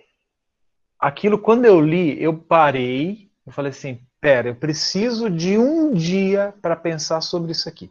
aquilo 0.99 1.37
quando 1.37 1.65
eu 1.65 1.79
li, 1.79 2.21
eu 2.21 2.37
parei, 2.37 3.29
eu 3.45 3.53
falei 3.53 3.69
assim, 3.69 4.01
pera, 4.19 4.49
eu 4.49 4.55
preciso 4.55 5.29
de 5.29 5.57
um 5.57 5.93
dia 5.93 6.53
para 6.61 6.75
pensar 6.75 7.21
sobre 7.21 7.51
isso 7.51 7.69
aqui. 7.69 7.89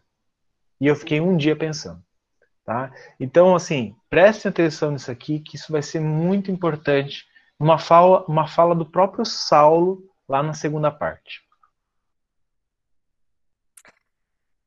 E 0.78 0.86
eu 0.86 0.96
fiquei 0.96 1.20
um 1.20 1.36
dia 1.36 1.56
pensando. 1.56 2.05
Tá? 2.66 2.92
Então, 3.20 3.54
assim, 3.54 3.94
preste 4.10 4.48
atenção 4.48 4.90
nisso 4.90 5.08
aqui, 5.08 5.38
que 5.38 5.54
isso 5.54 5.70
vai 5.70 5.82
ser 5.82 6.00
muito 6.00 6.50
importante. 6.50 7.24
Uma 7.60 7.78
fala, 7.78 8.24
uma 8.26 8.48
fala 8.48 8.74
do 8.74 8.84
próprio 8.84 9.24
Saulo 9.24 10.02
lá 10.28 10.42
na 10.42 10.52
segunda 10.52 10.90
parte. 10.90 11.46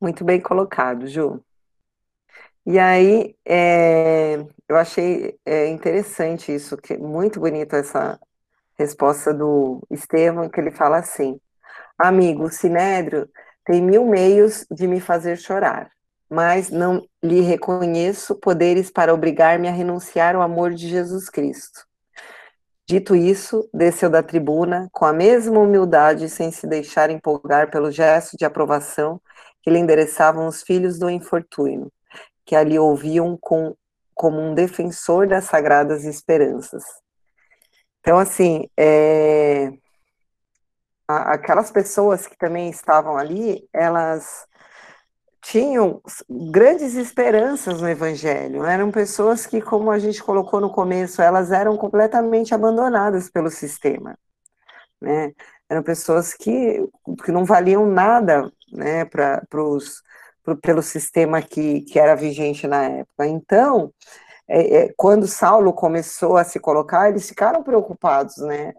Muito 0.00 0.24
bem 0.24 0.40
colocado, 0.40 1.06
Ju. 1.06 1.44
E 2.64 2.78
aí, 2.78 3.36
é, 3.44 4.36
eu 4.66 4.76
achei 4.76 5.38
é, 5.44 5.68
interessante 5.68 6.54
isso, 6.54 6.78
que 6.78 6.96
muito 6.96 7.38
bonito 7.38 7.76
essa 7.76 8.18
resposta 8.78 9.34
do 9.34 9.86
Estevão, 9.90 10.48
que 10.48 10.58
ele 10.58 10.70
fala 10.70 10.98
assim: 10.98 11.38
Amigo, 11.98 12.44
o 12.44 12.50
Sinédrio 12.50 13.28
tem 13.62 13.82
mil 13.82 14.06
meios 14.06 14.66
de 14.70 14.86
me 14.86 15.00
fazer 15.00 15.36
chorar, 15.36 15.90
mas 16.30 16.70
não 16.70 17.04
lhe 17.22 17.40
reconheço 17.40 18.36
poderes 18.36 18.90
para 18.90 19.12
obrigar-me 19.12 19.66
a 19.66 19.72
renunciar 19.72 20.36
ao 20.36 20.42
amor 20.42 20.72
de 20.72 20.88
Jesus 20.88 21.28
Cristo. 21.28 21.84
Dito 22.88 23.14
isso, 23.14 23.68
desceu 23.74 24.08
da 24.08 24.22
tribuna 24.22 24.88
com 24.92 25.04
a 25.04 25.12
mesma 25.12 25.58
humildade, 25.58 26.28
sem 26.28 26.50
se 26.50 26.66
deixar 26.66 27.10
empolgar 27.10 27.70
pelo 27.70 27.90
gesto 27.90 28.36
de 28.36 28.44
aprovação 28.44 29.20
que 29.62 29.70
lhe 29.70 29.78
endereçavam 29.78 30.46
os 30.46 30.62
filhos 30.62 30.98
do 30.98 31.10
infortúnio, 31.10 31.92
que 32.44 32.56
ali 32.56 32.78
ouviam 32.78 33.36
com, 33.40 33.76
como 34.14 34.40
um 34.40 34.54
defensor 34.54 35.26
das 35.28 35.44
sagradas 35.44 36.04
esperanças. 36.04 36.82
Então, 38.00 38.18
assim, 38.18 38.68
é, 38.76 39.70
aquelas 41.06 41.70
pessoas 41.70 42.26
que 42.26 42.36
também 42.36 42.70
estavam 42.70 43.16
ali, 43.16 43.68
elas 43.72 44.46
tinham 45.42 46.00
grandes 46.28 46.94
esperanças 46.94 47.80
no 47.80 47.88
Evangelho. 47.88 48.64
Eram 48.64 48.90
pessoas 48.90 49.46
que, 49.46 49.60
como 49.60 49.90
a 49.90 49.98
gente 49.98 50.22
colocou 50.22 50.60
no 50.60 50.70
começo, 50.70 51.22
elas 51.22 51.50
eram 51.50 51.76
completamente 51.76 52.54
abandonadas 52.54 53.30
pelo 53.30 53.50
sistema. 53.50 54.18
Né? 55.00 55.32
Eram 55.68 55.82
pessoas 55.82 56.34
que, 56.34 56.86
que 57.24 57.32
não 57.32 57.44
valiam 57.44 57.86
nada 57.86 58.50
né, 58.72 59.04
pra, 59.04 59.42
pros, 59.48 60.02
pro, 60.42 60.56
pelo 60.56 60.82
sistema 60.82 61.40
que, 61.40 61.82
que 61.82 61.98
era 61.98 62.14
vigente 62.14 62.66
na 62.66 62.84
época. 62.84 63.26
Então, 63.26 63.92
é, 64.48 64.76
é, 64.76 64.94
quando 64.96 65.26
Saulo 65.26 65.72
começou 65.72 66.36
a 66.36 66.44
se 66.44 66.58
colocar, 66.58 67.08
eles 67.08 67.28
ficaram 67.28 67.62
preocupados, 67.62 68.36
né? 68.38 68.74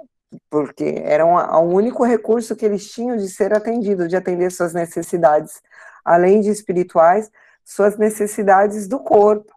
Porque 0.49 1.01
era 1.03 1.25
o 1.25 1.61
único 1.61 2.03
recurso 2.03 2.55
que 2.55 2.65
eles 2.65 2.89
tinham 2.91 3.17
de 3.17 3.27
ser 3.29 3.53
atendido, 3.53 4.07
de 4.07 4.15
atender 4.15 4.51
suas 4.51 4.73
necessidades, 4.73 5.61
além 6.03 6.41
de 6.41 6.49
espirituais, 6.49 7.31
suas 7.63 7.97
necessidades 7.97 8.87
do 8.87 8.99
corpo. 8.99 9.53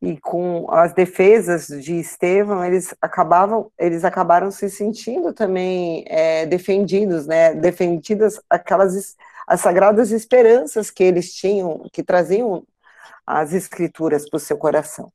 E 0.00 0.18
com 0.18 0.70
as 0.70 0.92
defesas 0.92 1.68
de 1.68 1.98
Estevão, 1.98 2.64
eles 2.64 2.94
acabavam, 3.00 3.72
eles 3.78 4.04
acabaram 4.04 4.50
se 4.50 4.68
sentindo 4.68 5.32
também 5.32 6.04
é, 6.06 6.44
defendidos, 6.44 7.26
né? 7.26 7.54
Defendidas 7.54 8.38
aquelas 8.50 9.16
as 9.46 9.60
sagradas 9.60 10.10
esperanças 10.10 10.90
que 10.90 11.04
eles 11.04 11.32
tinham, 11.32 11.88
que 11.92 12.02
traziam 12.02 12.66
as 13.26 13.52
escrituras 13.52 14.28
para 14.28 14.36
o 14.36 14.40
seu 14.40 14.58
coração. 14.58 15.12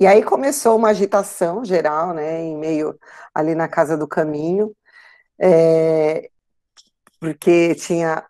E 0.00 0.06
aí 0.06 0.22
começou 0.22 0.76
uma 0.76 0.88
agitação 0.88 1.64
geral, 1.64 2.14
né, 2.14 2.40
em 2.40 2.56
meio 2.56 2.98
ali 3.34 3.54
na 3.54 3.68
Casa 3.68 3.96
do 3.96 4.08
Caminho, 4.08 4.74
é, 5.38 6.30
porque 7.20 7.74
tinha, 7.74 8.24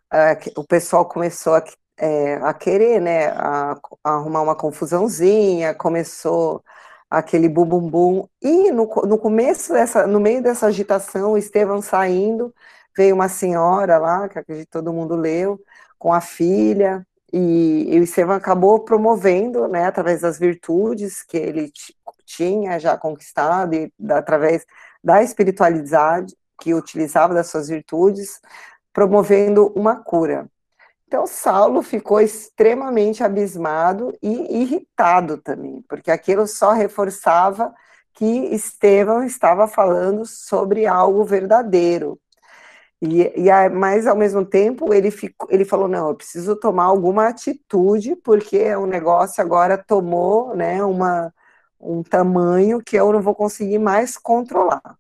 o 0.56 0.64
pessoal 0.64 1.06
começou 1.06 1.54
a, 1.54 1.64
é, 1.98 2.36
a 2.36 2.54
querer, 2.54 3.00
né, 3.00 3.28
a, 3.28 3.72
a, 4.04 4.10
arrumar 4.14 4.42
uma 4.42 4.56
confusãozinha, 4.56 5.74
começou 5.74 6.62
aquele 7.10 7.48
bum 7.48 8.28
e 8.42 8.70
no, 8.72 8.86
no 9.06 9.18
começo 9.18 9.72
dessa, 9.72 10.06
no 10.06 10.20
meio 10.20 10.42
dessa 10.42 10.66
agitação, 10.66 11.32
o 11.32 11.38
Estevão 11.38 11.80
saindo, 11.80 12.54
veio 12.96 13.14
uma 13.14 13.28
senhora 13.28 13.98
lá, 13.98 14.28
que 14.28 14.38
acredito 14.38 14.70
todo 14.70 14.92
mundo 14.92 15.16
leu, 15.16 15.60
com 15.98 16.12
a 16.12 16.20
filha, 16.20 17.06
e, 17.32 17.86
e 17.92 17.98
o 17.98 18.04
Estevam 18.04 18.36
acabou 18.36 18.80
promovendo, 18.80 19.66
né, 19.66 19.86
através 19.86 20.20
das 20.20 20.38
virtudes 20.38 21.22
que 21.24 21.36
ele 21.36 21.72
tinha 22.24 22.78
já 22.78 22.96
conquistado 22.96 23.74
e 23.74 23.92
através 24.10 24.64
da 25.02 25.22
espiritualidade 25.22 26.36
que 26.60 26.72
utilizava 26.72 27.34
das 27.34 27.48
suas 27.48 27.68
virtudes, 27.68 28.40
promovendo 28.94 29.72
uma 29.76 29.96
cura. 29.96 30.48
Então 31.06 31.26
Saulo 31.26 31.82
ficou 31.82 32.20
extremamente 32.20 33.22
abismado 33.22 34.16
e 34.22 34.62
irritado 34.62 35.36
também, 35.38 35.84
porque 35.88 36.10
aquilo 36.10 36.46
só 36.46 36.72
reforçava 36.72 37.74
que 38.14 38.24
Estevão 38.24 39.22
estava 39.24 39.66
falando 39.68 40.24
sobre 40.24 40.86
algo 40.86 41.24
verdadeiro, 41.24 42.18
e, 43.02 43.22
e 43.36 43.68
mas 43.70 44.06
ao 44.06 44.16
mesmo 44.16 44.44
tempo 44.46 44.94
ele 44.94 45.10
ficou, 45.10 45.48
ele 45.50 45.64
falou 45.64 45.88
não, 45.88 46.08
eu 46.08 46.14
preciso 46.14 46.56
tomar 46.56 46.84
alguma 46.84 47.28
atitude 47.28 48.16
porque 48.16 48.74
o 48.76 48.86
negócio 48.86 49.42
agora 49.42 49.76
tomou, 49.76 50.56
né, 50.56 50.82
uma 50.82 51.32
um 51.80 52.02
tamanho 52.02 52.82
que 52.82 52.96
eu 52.96 53.12
não 53.12 53.20
vou 53.20 53.34
conseguir 53.34 53.78
mais 53.78 54.16
controlar. 54.16 54.96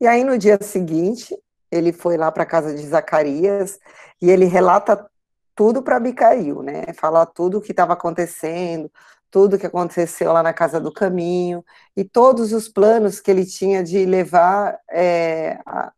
E 0.00 0.06
aí 0.06 0.24
no 0.24 0.38
dia 0.38 0.58
seguinte 0.62 1.36
ele 1.70 1.92
foi 1.92 2.16
lá 2.16 2.30
para 2.32 2.42
a 2.42 2.46
casa 2.46 2.74
de 2.74 2.86
Zacarias 2.86 3.78
e 4.20 4.30
ele 4.30 4.44
relata 4.46 5.08
tudo 5.54 5.82
para 5.82 5.96
Abicail, 5.96 6.62
né? 6.62 6.84
Fala 6.94 7.26
tudo 7.26 7.58
o 7.58 7.60
que 7.60 7.72
estava 7.72 7.92
acontecendo, 7.92 8.90
tudo 9.30 9.58
que 9.58 9.66
aconteceu 9.66 10.32
lá 10.32 10.42
na 10.42 10.52
casa 10.52 10.80
do 10.80 10.92
caminho 10.92 11.64
e 11.96 12.04
todos 12.04 12.52
os 12.52 12.68
planos 12.68 13.20
que 13.20 13.30
ele 13.30 13.46
tinha 13.46 13.82
de 13.82 14.04
levar 14.04 14.78
é, 14.90 15.58
a, 15.66 15.92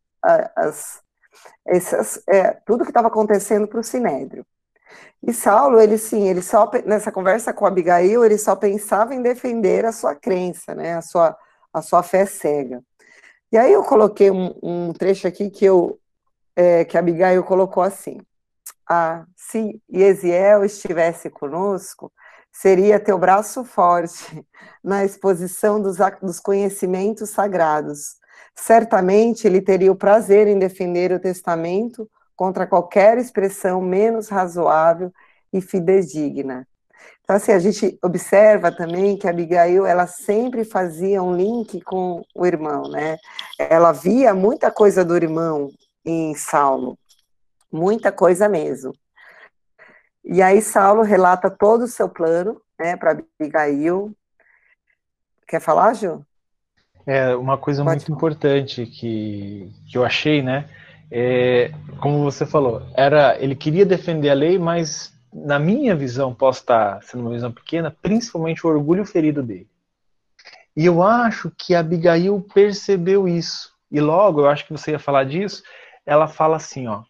as, 0.57 1.01
essas, 1.65 2.23
é, 2.28 2.53
tudo 2.66 2.85
que 2.85 2.90
estava 2.90 3.09
acontecendo 3.09 3.66
para 3.66 3.81
o 3.81 3.85
Sinédrio. 3.85 4.44
E 5.23 5.32
Saulo, 5.32 5.81
ele 5.81 5.97
sim, 5.99 6.28
ele 6.28 6.43
só 6.43 6.70
nessa 6.85 7.12
conversa 7.12 7.53
com 7.53 7.65
Abigail, 7.65 8.24
ele 8.24 8.36
só 8.36 8.57
pensava 8.57 9.15
em 9.15 9.23
defender 9.23 9.85
a 9.85 9.93
sua 9.93 10.15
crença, 10.15 10.74
né, 10.74 10.97
a 10.97 11.03
sua, 11.03 11.36
a 11.73 11.81
sua 11.81 12.03
fé 12.03 12.27
cega. 12.27 12.82
E 13.53 13.59
aí 13.59 13.73
eu 13.73 13.85
coloquei 13.85 14.31
um, 14.31 14.55
um 14.62 14.93
trecho 14.93 15.29
aqui 15.29 15.51
que 15.51 15.65
eu 15.65 16.01
é, 16.57 16.85
que 16.85 16.99
Abigail 16.99 17.45
colocou 17.45 17.83
assim: 17.83 18.19
ah, 18.89 19.24
se 19.37 19.81
Yesiel 19.93 20.65
estivesse 20.65 21.31
conosco, 21.31 22.11
seria 22.51 22.99
teu 22.99 23.19
braço 23.19 23.65
forte 23.65 24.45
na 24.83 25.05
exposição 25.05 25.81
dos, 25.81 25.99
dos 26.23 26.41
conhecimentos 26.41 27.31
sagrados 27.31 28.23
Certamente 28.55 29.47
ele 29.47 29.61
teria 29.61 29.91
o 29.91 29.97
prazer 29.97 30.47
em 30.47 30.59
defender 30.59 31.12
o 31.12 31.20
testamento 31.20 32.09
contra 32.37 32.66
qualquer 32.66 33.19
expressão 33.19 33.81
menos 33.81 34.29
razoável 34.29 35.12
e 35.53 35.61
fidedigna. 35.61 36.66
Então, 37.23 37.36
assim, 37.36 37.53
a 37.53 37.59
gente 37.59 37.99
observa 38.03 38.73
também 38.73 39.16
que 39.16 39.27
a 39.27 39.31
Abigail, 39.31 39.86
ela 39.86 40.07
sempre 40.07 40.65
fazia 40.65 41.23
um 41.23 41.36
link 41.36 41.81
com 41.82 42.23
o 42.35 42.44
irmão, 42.44 42.89
né? 42.89 43.16
Ela 43.59 43.93
via 43.93 44.35
muita 44.35 44.70
coisa 44.70 45.05
do 45.05 45.16
irmão 45.16 45.70
em 46.05 46.35
Saulo, 46.35 46.99
muita 47.73 48.11
coisa 48.11 48.49
mesmo. 48.49 48.93
E 50.24 50.43
aí 50.43 50.61
Saulo 50.61 51.03
relata 51.03 51.49
todo 51.51 51.82
o 51.82 51.89
seu 51.89 52.09
plano, 52.09 52.61
né, 52.78 52.97
para 52.97 53.16
Abigail. 53.40 54.15
Quer 55.47 55.61
falar, 55.61 55.94
Ju? 55.94 56.24
É, 57.07 57.35
uma 57.35 57.57
coisa 57.59 57.85
Pode 57.85 57.97
muito 57.97 58.12
importante 58.12 58.86
que, 58.86 59.73
que 59.90 59.99
eu 59.99 60.05
achei, 60.05 60.43
né? 60.43 60.69
é, 61.15 61.70
como 62.01 62.24
você 62.24 62.47
falou, 62.47 62.82
era 62.94 63.36
ele 63.39 63.55
queria 63.55 63.85
defender 63.85 64.31
a 64.31 64.35
lei, 64.35 64.59
mas 64.59 65.11
na 65.33 65.59
minha 65.59 65.97
visão, 65.97 66.35
posso 66.35 66.61
estar 66.61 67.03
sendo 67.03 67.23
uma 67.23 67.31
visão 67.31 67.51
pequena, 67.51 67.91
principalmente 68.03 68.67
o 68.67 68.71
orgulho 68.71 69.05
ferido 69.05 69.43
dele. 69.43 69.69
E 70.77 70.85
eu 70.85 71.03
acho 71.03 71.51
que 71.57 71.75
Abigail 71.75 72.41
percebeu 72.55 73.27
isso. 73.27 73.73
E 73.91 74.01
logo, 74.01 74.41
eu 74.41 74.49
acho 74.49 74.67
que 74.67 74.73
você 74.73 74.93
ia 74.93 74.99
falar 74.99 75.25
disso, 75.25 75.63
ela 76.05 76.29
fala 76.29 76.57
assim, 76.57 76.87
ó: 76.87 77.03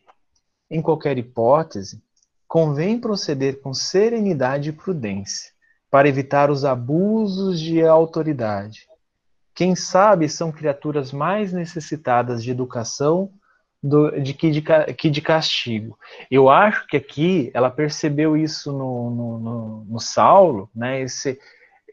em 0.71 0.81
qualquer 0.81 1.19
hipótese, 1.19 2.03
convém 2.47 2.99
proceder 2.99 3.61
com 3.61 3.73
serenidade 3.73 4.69
e 4.69 4.73
prudência, 4.73 5.53
para 5.91 6.09
evitar 6.09 6.51
os 6.51 6.65
abusos 6.65 7.61
de 7.61 7.83
autoridade. 7.85 8.87
Quem 9.55 9.77
sabe 9.77 10.29
são 10.29 10.51
criaturas 10.51 11.13
mais 11.13 11.53
necessitadas 11.53 12.43
de 12.43 12.51
educação 12.51 13.31
do, 13.83 14.21
de, 14.21 14.33
que, 14.33 14.51
de, 14.51 14.63
que 14.97 15.11
de 15.11 15.21
castigo. 15.21 15.99
Eu 16.31 16.49
acho 16.49 16.87
que 16.87 16.97
aqui 16.97 17.51
ela 17.53 17.71
percebeu 17.71 18.37
isso 18.37 18.73
no, 18.73 19.11
no, 19.11 19.39
no, 19.39 19.85
no 19.85 20.01
Saulo, 20.01 20.71
né? 20.75 21.01
esse, 21.01 21.39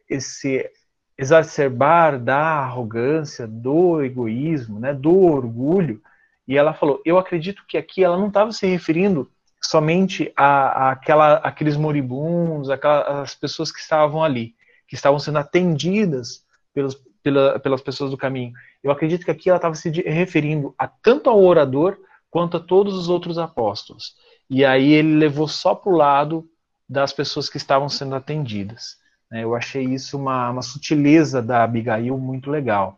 esse 0.08 0.70
exacerbar 1.18 2.20
da 2.20 2.38
arrogância, 2.38 3.48
do 3.48 4.04
egoísmo, 4.04 4.80
né? 4.80 4.94
do 4.94 5.18
orgulho, 5.18 6.02
e 6.48 6.58
ela 6.58 6.74
falou: 6.74 7.02
Eu 7.06 7.18
acredito 7.18 7.64
que 7.68 7.78
aqui 7.78 8.04
ela 8.04 8.18
não 8.18 8.28
estava 8.28 8.52
se 8.52 8.68
referindo 8.68 9.30
somente 9.62 10.32
a, 10.36 10.46
a 10.46 10.92
aquela, 10.92 11.34
aqueles 11.36 11.76
moribundos, 11.76 12.70
aquelas 12.70 13.36
pessoas 13.36 13.72
que 13.72 13.80
estavam 13.80 14.24
ali, 14.24 14.56
que 14.88 14.96
estavam 14.96 15.20
sendo 15.20 15.38
atendidas 15.38 16.44
pelos, 16.74 16.96
pela, 17.22 17.60
pelas 17.60 17.82
pessoas 17.82 18.12
do 18.12 18.18
caminho. 18.18 18.54
Eu 18.84 18.92
acredito 18.92 19.26
que 19.26 19.32
aqui 19.32 19.50
ela 19.50 19.58
estava 19.58 19.76
se 19.76 19.90
referindo 19.90 20.74
a 20.78 20.88
tanto 20.88 21.30
ao 21.30 21.44
orador 21.44 21.98
quanto 22.30 22.58
a 22.58 22.60
todos 22.60 22.96
os 22.96 23.10
outros 23.10 23.38
apóstolos. 23.38 24.16
E 24.50 24.64
aí 24.64 24.94
ele 24.94 25.16
levou 25.16 25.48
só 25.48 25.76
para 25.76 25.92
o 25.92 25.96
lado 25.96 26.50
das 26.88 27.14
pessoas 27.14 27.50
que 27.50 27.58
estavam 27.58 27.90
sendo 27.90 28.16
atendidas. 28.16 28.98
Né? 29.30 29.44
Eu 29.44 29.56
achei 29.56 29.84
isso 29.84 30.18
uma, 30.18 30.50
uma 30.50 30.62
sutileza 30.62 31.42
da 31.42 31.64
Abigail 31.64 32.18
muito 32.18 32.50
legal. 32.50 32.98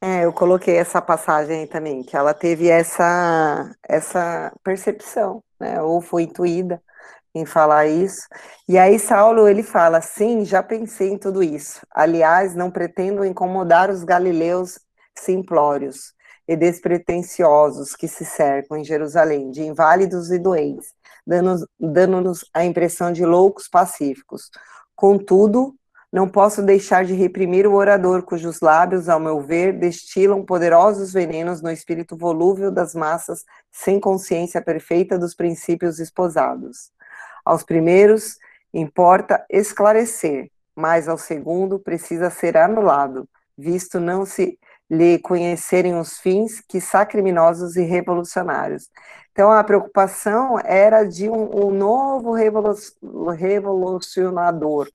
É, 0.00 0.24
eu 0.24 0.32
coloquei 0.32 0.76
essa 0.76 1.00
passagem 1.00 1.60
aí 1.60 1.66
também, 1.66 2.02
que 2.02 2.16
ela 2.16 2.34
teve 2.34 2.68
essa, 2.68 3.74
essa 3.82 4.52
percepção, 4.62 5.42
né? 5.58 5.80
Ou 5.80 6.02
foi 6.02 6.24
intuída 6.24 6.82
em 7.38 7.44
falar 7.46 7.86
isso. 7.86 8.26
E 8.68 8.78
aí 8.78 8.98
Saulo 8.98 9.48
ele 9.48 9.62
fala: 9.62 10.00
"Sim, 10.00 10.44
já 10.44 10.62
pensei 10.62 11.10
em 11.10 11.18
tudo 11.18 11.42
isso. 11.42 11.86
Aliás, 11.94 12.54
não 12.54 12.70
pretendo 12.70 13.24
incomodar 13.24 13.90
os 13.90 14.04
galileus 14.04 14.78
simplórios 15.18 16.14
e 16.48 16.56
despretensiosos 16.56 17.94
que 17.94 18.08
se 18.08 18.24
cercam 18.24 18.76
em 18.78 18.84
Jerusalém, 18.84 19.50
de 19.50 19.62
inválidos 19.62 20.30
e 20.30 20.38
doentes, 20.38 20.94
dando-nos 21.26 21.66
dando 21.78 22.32
a 22.54 22.64
impressão 22.64 23.12
de 23.12 23.24
loucos 23.24 23.68
pacíficos. 23.68 24.50
Contudo, 24.94 25.74
não 26.12 26.28
posso 26.28 26.62
deixar 26.62 27.04
de 27.04 27.12
reprimir 27.14 27.66
o 27.66 27.74
orador, 27.74 28.22
cujos 28.22 28.60
lábios, 28.60 29.08
ao 29.08 29.20
meu 29.20 29.40
ver, 29.40 29.78
destilam 29.78 30.44
poderosos 30.44 31.12
venenos 31.12 31.60
no 31.60 31.70
espírito 31.70 32.16
volúvel 32.16 32.70
das 32.70 32.94
massas, 32.94 33.44
sem 33.72 34.00
consciência 34.00 34.62
perfeita 34.62 35.18
dos 35.18 35.34
princípios 35.34 35.98
esposados. 35.98 36.90
Aos 37.46 37.62
primeiros, 37.62 38.36
importa 38.74 39.46
esclarecer, 39.48 40.50
mas 40.74 41.08
ao 41.08 41.16
segundo, 41.16 41.78
precisa 41.78 42.28
ser 42.28 42.56
anulado, 42.56 43.28
visto 43.56 44.00
não 44.00 44.26
se 44.26 44.58
lhe 44.90 45.20
conhecerem 45.20 45.96
os 45.96 46.18
fins, 46.18 46.60
que 46.60 46.80
criminosos 47.04 47.76
e 47.76 47.82
revolucionários. 47.82 48.90
Então, 49.30 49.52
a 49.52 49.62
preocupação 49.62 50.58
era 50.64 51.04
de 51.04 51.28
um, 51.28 51.66
um 51.66 51.70
novo 51.70 52.32
revolucionador, 52.32 54.88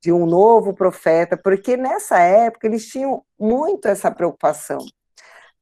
de 0.00 0.10
um 0.10 0.26
novo 0.26 0.74
profeta, 0.74 1.36
porque 1.36 1.76
nessa 1.76 2.18
época 2.18 2.66
eles 2.66 2.86
tinham 2.86 3.22
muito 3.38 3.86
essa 3.86 4.10
preocupação 4.10 4.78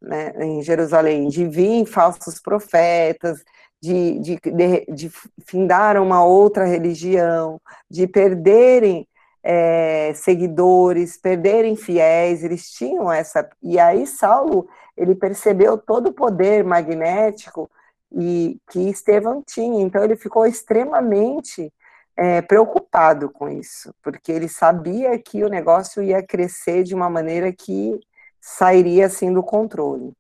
né, 0.01 0.33
em 0.39 0.63
Jerusalém, 0.63 1.29
de 1.29 1.47
vir 1.47 1.85
falsos 1.87 2.41
profetas, 2.41 3.45
de, 3.85 4.19
de, 4.19 4.41
de, 4.41 4.87
de 4.89 5.13
findar 5.47 6.01
uma 6.01 6.25
outra 6.25 6.65
religião, 6.65 7.61
de 7.91 8.07
perderem 8.07 9.07
é, 9.43 10.15
seguidores, 10.15 11.19
perderem 11.19 11.77
fiéis, 11.77 12.43
eles 12.43 12.71
tinham 12.71 13.13
essa. 13.13 13.47
E 13.63 13.79
aí 13.79 14.07
Saulo 14.07 14.67
ele 14.97 15.15
percebeu 15.15 15.77
todo 15.77 16.09
o 16.09 16.13
poder 16.15 16.65
magnético 16.65 17.71
e 18.11 18.59
que 18.71 18.89
Estevão 18.89 19.43
tinha. 19.47 19.83
Então 19.83 20.03
ele 20.03 20.17
ficou 20.17 20.47
extremamente 20.47 21.71
é, 22.17 22.41
preocupado 22.41 23.29
com 23.29 23.51
isso, 23.51 23.95
porque 24.03 24.33
ele 24.33 24.49
sabia 24.49 25.19
que 25.19 25.45
o 25.45 25.49
negócio 25.51 26.03
ia 26.03 26.23
crescer 26.23 26.85
de 26.85 26.95
uma 26.95 27.11
maneira 27.11 27.53
que 27.53 28.01
sairia 28.41 29.07
assim 29.07 29.31
do 29.31 29.43
controle. 29.43 30.15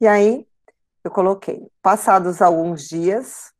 E 0.00 0.06
aí 0.06 0.46
eu 1.04 1.10
coloquei, 1.10 1.70
passados 1.82 2.40
alguns 2.40 2.88
dias, 2.88 3.52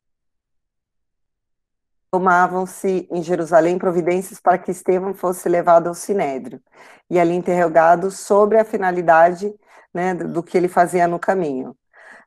tomavam-se 2.11 3.07
em 3.11 3.21
Jerusalém 3.21 3.77
providências 3.77 4.39
para 4.39 4.57
que 4.57 4.71
Estevão 4.71 5.13
fosse 5.13 5.47
levado 5.47 5.87
ao 5.87 5.93
Sinédrio 5.93 6.59
e 7.09 7.19
ali 7.19 7.35
interrogado 7.35 8.09
sobre 8.09 8.57
a 8.57 8.65
finalidade 8.65 9.53
né, 9.93 10.13
do 10.13 10.41
que 10.41 10.57
ele 10.57 10.67
fazia 10.67 11.07
no 11.07 11.19
caminho. 11.19 11.75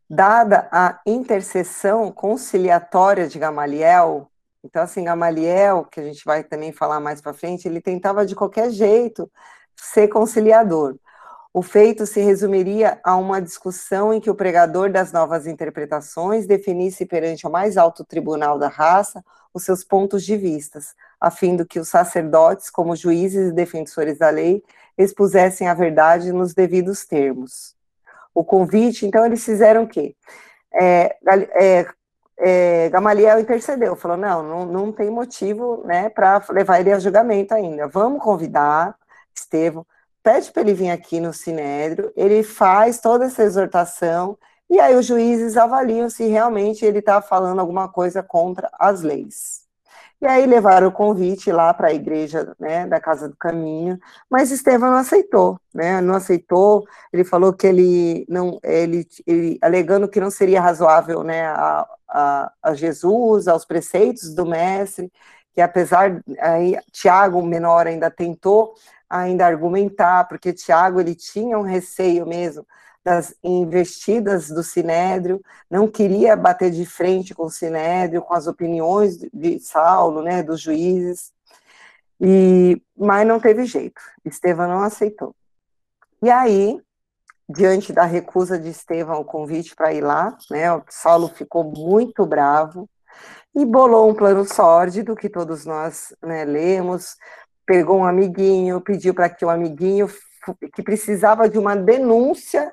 Dada 0.09 0.69
a 0.71 1.01
intercessão 1.05 2.13
conciliatória 2.13 3.27
de 3.27 3.39
Gamaliel, 3.39 4.31
então 4.63 4.83
assim, 4.83 5.05
Gamaliel, 5.05 5.85
que 5.85 6.01
a 6.01 6.05
gente 6.05 6.25
vai 6.25 6.45
também 6.45 6.73
falar 6.73 7.01
mais 7.01 7.21
para 7.21 7.35
frente, 7.35 7.67
ele 7.67 7.81
tentava 7.81 8.25
de 8.25 8.35
qualquer 8.35 8.71
jeito 8.71 9.31
ser 9.77 10.09
conciliador. 10.09 10.97
O 11.53 11.63
feito 11.63 12.07
se 12.07 12.21
resumiria 12.21 13.01
a 13.03 13.17
uma 13.17 13.41
discussão 13.41 14.13
em 14.13 14.21
que 14.21 14.31
o 14.31 14.35
pregador 14.35 14.91
das 14.91 15.13
novas 15.13 15.47
interpretações 15.47 16.47
definisse 16.47 17.07
perante 17.07 17.47
o 17.47 17.51
mais 17.51 17.77
alto 17.77 18.05
tribunal 18.05 18.59
da 18.59 18.69
raça 18.69 19.25
os 19.53 19.65
seus 19.65 19.83
pontos 19.83 20.25
de 20.25 20.37
vistas, 20.37 20.95
a 21.19 21.31
fim 21.31 21.57
de 21.57 21.65
que 21.65 21.81
os 21.81 21.89
sacerdotes, 21.89 22.71
como 22.71 22.95
juízes 22.95 23.51
e 23.51 23.55
defensores 23.55 24.19
da 24.19 24.29
lei, 24.29 24.63
expusessem 24.97 25.67
a 25.67 25.75
verdade 25.75 26.33
nos 26.33 26.55
devidos 26.55 27.05
termos 27.07 27.79
o 28.39 28.45
convite, 28.45 29.05
então 29.05 29.27
eles 29.27 29.45
fizeram 29.45 29.83
o 29.83 29.89
quê? 29.89 30.15
É, 30.73 31.17
é, 31.55 31.87
é, 32.39 32.89
Gamaliel 32.89 33.41
intercedeu, 33.41 33.97
falou, 33.97 34.17
não, 34.17 34.43
não, 34.43 34.67
não 34.67 34.93
tem 34.93 35.11
motivo, 35.11 35.83
né, 35.85 36.09
para 36.09 36.45
levar 36.51 36.79
ele 36.79 36.93
a 36.93 37.01
julgamento 37.01 37.53
ainda, 37.53 37.89
vamos 37.89 38.23
convidar 38.23 38.95
Estevão, 39.35 39.85
pede 40.23 40.51
para 40.53 40.63
ele 40.63 40.75
vir 40.75 40.91
aqui 40.91 41.21
no 41.21 41.33
Sinédrio, 41.33 42.13
ele 42.17 42.43
faz 42.43 43.01
toda 43.01 43.27
essa 43.27 43.43
exortação, 43.43 44.39
e 44.71 44.79
aí 44.79 44.95
os 44.95 45.07
juízes 45.07 45.57
avaliam 45.57 46.11
se 46.11 46.27
realmente 46.27 46.85
ele 46.85 46.99
está 46.99 47.23
falando 47.23 47.61
alguma 47.61 47.89
coisa 47.89 48.23
contra 48.23 48.71
as 48.79 49.03
leis. 49.03 49.69
E 50.21 50.27
aí 50.27 50.47
levaram 50.47 50.89
o 50.89 50.93
convite 50.93 51.53
lá 51.53 51.73
para 51.73 51.89
a 51.89 51.95
igreja 51.95 52.53
né, 52.59 52.87
da 52.87 53.01
Casa 53.01 53.29
do 53.29 53.37
Caminho, 53.37 53.99
mas 54.29 54.51
Estevão 54.51 54.91
não 54.91 54.99
aceitou, 54.99 55.61
né? 55.73 56.01
Não 56.01 56.15
aceitou. 56.17 56.85
Ele 57.13 57.23
falou 57.23 57.53
que 57.53 57.67
ele 57.69 58.27
não, 58.29 58.59
ele, 58.65 59.07
ele 59.25 59.59
alegando 59.63 60.09
que 60.09 60.19
não 60.21 60.29
seria 60.31 60.61
razoável, 60.61 61.23
né, 61.23 61.47
a, 61.47 61.87
a, 62.09 62.53
a 62.63 62.75
Jesus, 62.75 63.47
aos 63.47 63.65
preceitos 63.65 64.35
do 64.35 64.45
mestre, 64.45 65.13
que 65.59 65.63
apesar 65.63 66.23
aí 66.39 66.79
Tiago 66.93 67.43
menor 67.43 67.89
ainda 67.89 68.09
tentou 68.09 68.77
ainda 69.11 69.45
argumentar, 69.45 70.29
porque 70.29 70.53
Tiago 70.53 71.01
ele 71.01 71.17
tinha 71.17 71.59
um 71.59 71.63
receio 71.63 72.25
mesmo 72.25 72.65
das 73.03 73.35
investidas 73.43 74.51
do 74.51 74.63
Sinédrio, 74.63 75.43
não 75.69 75.89
queria 75.89 76.37
bater 76.37 76.71
de 76.71 76.87
frente 76.87 77.35
com 77.35 77.47
o 77.47 77.51
Sinédrio, 77.51 78.23
com 78.23 78.35
as 78.35 78.47
opiniões 78.47 79.19
de 79.35 79.59
Saulo, 79.59 80.23
né, 80.23 80.45
dos 80.45 80.61
juízes, 80.61 81.33
e, 82.21 82.81
mas 82.97 83.27
não 83.27 83.41
teve 83.41 83.65
jeito, 83.65 84.01
Estevão 84.25 84.69
não 84.69 84.85
aceitou. 84.85 85.35
E 86.23 86.31
aí, 86.31 86.81
diante 87.49 87.93
da 87.93 88.05
recusa 88.05 88.57
de 88.57 88.69
Estevão 88.69 89.17
ao 89.17 89.25
convite 89.25 89.75
para 89.75 89.93
ir 89.93 90.03
lá, 90.03 90.39
né, 90.53 90.67
Saulo 90.89 91.27
ficou 91.27 91.65
muito 91.65 92.25
bravo, 92.25 92.89
e 93.59 93.65
bolou 93.65 94.09
um 94.09 94.15
plano 94.15 94.45
sórdido, 94.45 95.17
que 95.17 95.29
todos 95.29 95.67
nós 95.67 96.15
né, 96.23 96.45
lemos, 96.45 97.17
pegou 97.67 97.99
um 97.99 98.05
amiguinho, 98.05 98.81
pediu 98.81 99.13
para 99.13 99.29
que 99.29 99.45
o 99.45 99.51
amiguinho 99.51 100.09
que 100.73 100.81
precisava 100.81 101.49
de 101.49 101.59
uma 101.59 101.75
denúncia 101.75 102.73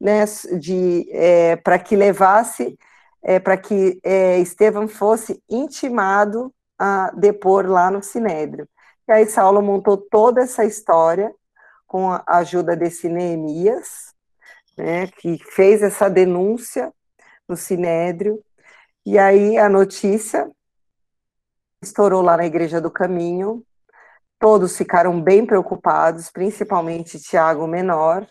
né, 0.00 0.24
de 0.58 1.08
é, 1.12 1.54
para 1.54 1.78
que 1.78 1.94
levasse, 1.94 2.76
é, 3.22 3.38
para 3.38 3.56
que 3.56 4.00
é, 4.02 4.42
fosse 4.88 5.40
intimado 5.48 6.52
a 6.76 7.12
depor 7.12 7.64
lá 7.66 7.88
no 7.88 8.02
Sinédrio. 8.02 8.68
E 9.08 9.12
aí 9.12 9.26
Saulo 9.26 9.62
montou 9.62 9.96
toda 9.96 10.42
essa 10.42 10.64
história 10.64 11.32
com 11.86 12.10
a 12.10 12.24
ajuda 12.26 12.74
desse 12.74 13.08
Neemias, 13.08 14.12
né, 14.76 15.06
que 15.06 15.38
fez 15.52 15.84
essa 15.84 16.10
denúncia 16.10 16.92
no 17.48 17.56
Sinédrio, 17.56 18.42
e 19.06 19.16
aí 19.18 19.56
a 19.56 19.68
notícia 19.68 20.50
estourou 21.80 22.20
lá 22.22 22.36
na 22.36 22.44
Igreja 22.44 22.80
do 22.80 22.90
Caminho, 22.90 23.62
todos 24.36 24.76
ficaram 24.76 25.22
bem 25.22 25.46
preocupados, 25.46 26.28
principalmente 26.28 27.20
Tiago 27.20 27.68
Menor, 27.68 28.26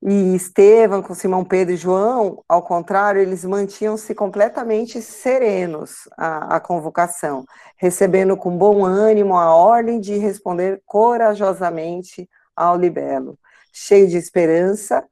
e 0.00 0.36
Estevão, 0.36 1.02
com 1.02 1.14
Simão 1.14 1.44
Pedro 1.44 1.74
e 1.74 1.76
João, 1.76 2.44
ao 2.48 2.62
contrário, 2.62 3.20
eles 3.20 3.44
mantinham-se 3.44 4.14
completamente 4.14 5.02
serenos 5.02 6.08
à, 6.16 6.56
à, 6.56 6.60
convocação, 6.60 7.44
recebendo 7.76 8.36
com 8.36 8.56
bom 8.56 8.84
ânimo 8.84 9.36
a 9.36 9.54
ordem 9.54 10.00
de 10.00 10.16
responder 10.16 10.80
corajosamente 10.86 12.28
ao 12.54 12.76
libelo. 12.76 13.38
Cheio 13.72 14.08
de 14.08 14.16
esperança, 14.16 15.04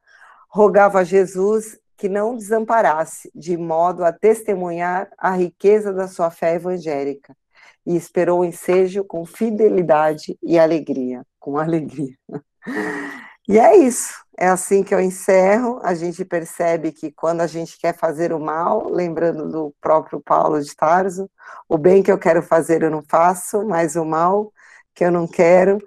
rogava 0.49 0.99
a 0.99 1.03
Jesus 1.03 1.80
que 2.01 2.09
não 2.09 2.35
desamparasse, 2.35 3.31
de 3.35 3.55
modo 3.55 4.03
a 4.03 4.11
testemunhar 4.11 5.07
a 5.19 5.29
riqueza 5.33 5.93
da 5.93 6.07
sua 6.07 6.31
fé 6.31 6.55
evangélica, 6.55 7.37
e 7.85 7.95
esperou 7.95 8.39
o 8.39 8.45
ensejo 8.45 9.03
com 9.03 9.23
fidelidade 9.23 10.35
e 10.41 10.57
alegria, 10.57 11.23
com 11.39 11.59
alegria. 11.59 12.15
E 13.47 13.59
é 13.59 13.75
isso, 13.75 14.15
é 14.35 14.47
assim 14.47 14.83
que 14.83 14.95
eu 14.95 14.99
encerro. 14.99 15.79
A 15.83 15.93
gente 15.93 16.25
percebe 16.25 16.91
que 16.91 17.11
quando 17.11 17.41
a 17.41 17.47
gente 17.47 17.77
quer 17.77 17.95
fazer 17.95 18.33
o 18.33 18.39
mal, 18.39 18.89
lembrando 18.89 19.47
do 19.47 19.71
próprio 19.79 20.19
Paulo 20.19 20.59
de 20.59 20.75
Tarso, 20.75 21.29
o 21.69 21.77
bem 21.77 22.01
que 22.01 22.11
eu 22.11 22.17
quero 22.17 22.41
fazer 22.41 22.81
eu 22.81 22.89
não 22.89 23.03
faço, 23.07 23.63
mas 23.63 23.95
o 23.95 24.03
mal 24.03 24.51
que 24.95 25.05
eu 25.05 25.11
não 25.11 25.27
quero, 25.27 25.77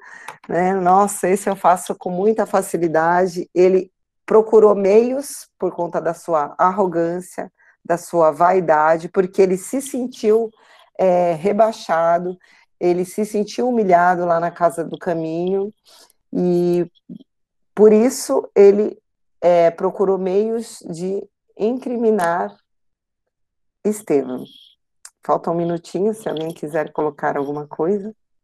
né? 0.49 0.74
Nossa, 0.74 1.28
esse 1.28 1.49
eu 1.49 1.57
faço 1.57 1.95
com 1.97 2.11
muita 2.11 2.47
facilidade. 2.47 3.49
Ele 3.53 3.91
procurou 4.26 4.74
meios 4.74 5.48
por 5.59 5.72
conta 5.72 6.01
da 6.01 6.14
sua 6.14 6.55
arrogância, 6.59 7.52
da 7.84 7.98
sua 7.98 8.30
vaidade, 8.30 9.09
porque 9.09 9.42
ele 9.42 9.56
se 9.56 9.80
sentiu 9.80 10.51
é, 10.98 11.34
rebaixado, 11.34 12.36
ele 12.80 13.05
se 13.05 13.24
sentiu 13.24 13.68
humilhado 13.68 14.24
lá 14.24 14.40
na 14.40 14.51
casa 14.51 14.84
do 14.84 14.98
caminho, 14.98 15.72
e 16.32 16.90
por 17.74 17.92
isso, 17.92 18.48
ele 18.55 18.96
é, 19.40 19.70
procurou 19.70 20.16
meios 20.16 20.78
de 20.88 21.26
incriminar 21.59 22.56
Estevão. 23.84 24.44
Falta 25.24 25.51
um 25.51 25.55
minutinho, 25.55 26.14
se 26.14 26.28
alguém 26.28 26.52
quiser 26.52 26.92
colocar 26.92 27.36
alguma 27.36 27.66
coisa. 27.66 28.14